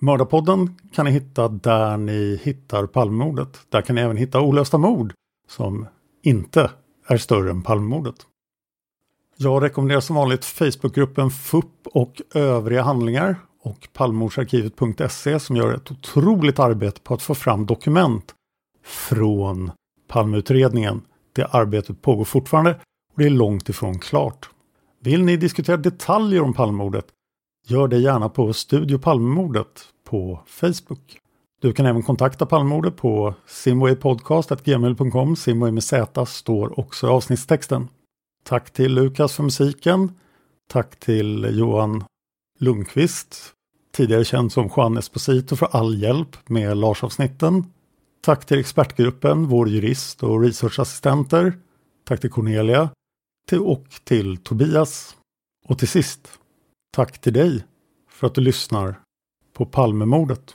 Mördarpodden 0.01 0.78
kan 0.92 1.05
ni 1.05 1.11
hitta 1.11 1.49
där 1.49 1.97
ni 1.97 2.40
hittar 2.42 2.86
Palmordet. 2.86 3.66
Där 3.68 3.82
kan 3.82 3.97
ni 3.97 4.03
även 4.03 4.16
hitta 4.16 4.40
olösta 4.40 4.78
mord 4.78 5.12
som 5.49 5.86
inte 6.22 6.70
är 7.07 7.16
större 7.16 7.51
än 7.51 7.62
Palmordet. 7.62 8.26
Jag 9.37 9.62
rekommenderar 9.62 10.01
som 10.01 10.16
vanligt 10.16 10.45
Facebookgruppen 10.45 11.30
FUP 11.30 11.87
och 11.93 12.22
övriga 12.35 12.82
handlingar 12.82 13.37
och 13.62 13.89
Palmemordsarkivet.se 13.93 15.41
som 15.41 15.57
gör 15.57 15.74
ett 15.74 15.91
otroligt 15.91 16.59
arbete 16.59 17.01
på 17.01 17.14
att 17.14 17.22
få 17.22 17.35
fram 17.35 17.66
dokument 17.66 18.35
från 18.85 19.70
Palmeutredningen. 20.09 21.03
Det 21.32 21.45
arbetet 21.45 22.03
pågår 22.03 22.24
fortfarande 22.24 22.70
och 23.14 23.22
det 23.22 23.24
är 23.24 23.30
långt 23.30 23.68
ifrån 23.68 23.99
klart. 23.99 24.51
Vill 25.01 25.24
ni 25.24 25.37
diskutera 25.37 25.76
detaljer 25.76 26.43
om 26.43 26.53
Palmemordet? 26.53 27.07
Gör 27.66 27.89
det 27.89 27.99
gärna 27.99 28.28
på 28.28 28.53
Studio 28.53 28.99
Palmemordet 28.99 29.85
på 30.09 30.41
Facebook. 30.47 31.18
Du 31.61 31.72
kan 31.72 31.87
även 31.87 32.03
kontakta 32.03 32.47
Palmemordet 32.47 32.97
på 32.97 33.35
simwaypodcast.gmail.com. 33.47 35.37
Simway 35.37 35.72
med 35.72 35.85
Z 35.85 36.26
står 36.26 36.80
också 36.80 37.07
i 37.07 37.11
avsnittstexten. 37.11 37.89
Tack 38.45 38.70
till 38.70 38.95
Lukas 38.95 39.36
för 39.36 39.42
musiken. 39.42 40.12
Tack 40.68 41.01
till 41.01 41.49
Johan 41.53 42.05
Lundqvist, 42.59 43.55
tidigare 43.92 44.24
känd 44.24 44.53
som 44.53 44.70
Juan 44.76 44.99
Esposito 44.99 45.57
för 45.57 45.66
all 45.66 46.03
hjälp 46.03 46.49
med 46.49 46.76
Lars-avsnitten. 46.76 47.64
Tack 48.20 48.47
till 48.47 48.59
expertgruppen, 48.59 49.47
vår 49.47 49.68
jurist 49.68 50.22
och 50.22 50.40
researchassistenter. 50.40 51.59
Tack 52.05 52.20
till 52.20 52.30
Cornelia 52.30 52.90
och 53.61 53.86
till 54.05 54.36
Tobias. 54.36 55.16
Och 55.66 55.78
till 55.78 55.88
sist, 55.88 56.38
tack 56.92 57.18
till 57.20 57.32
dig 57.32 57.64
för 58.11 58.26
att 58.26 58.34
du 58.34 58.40
lyssnar 58.40 59.01
på 59.53 59.66
Palmemordet. 59.66 60.55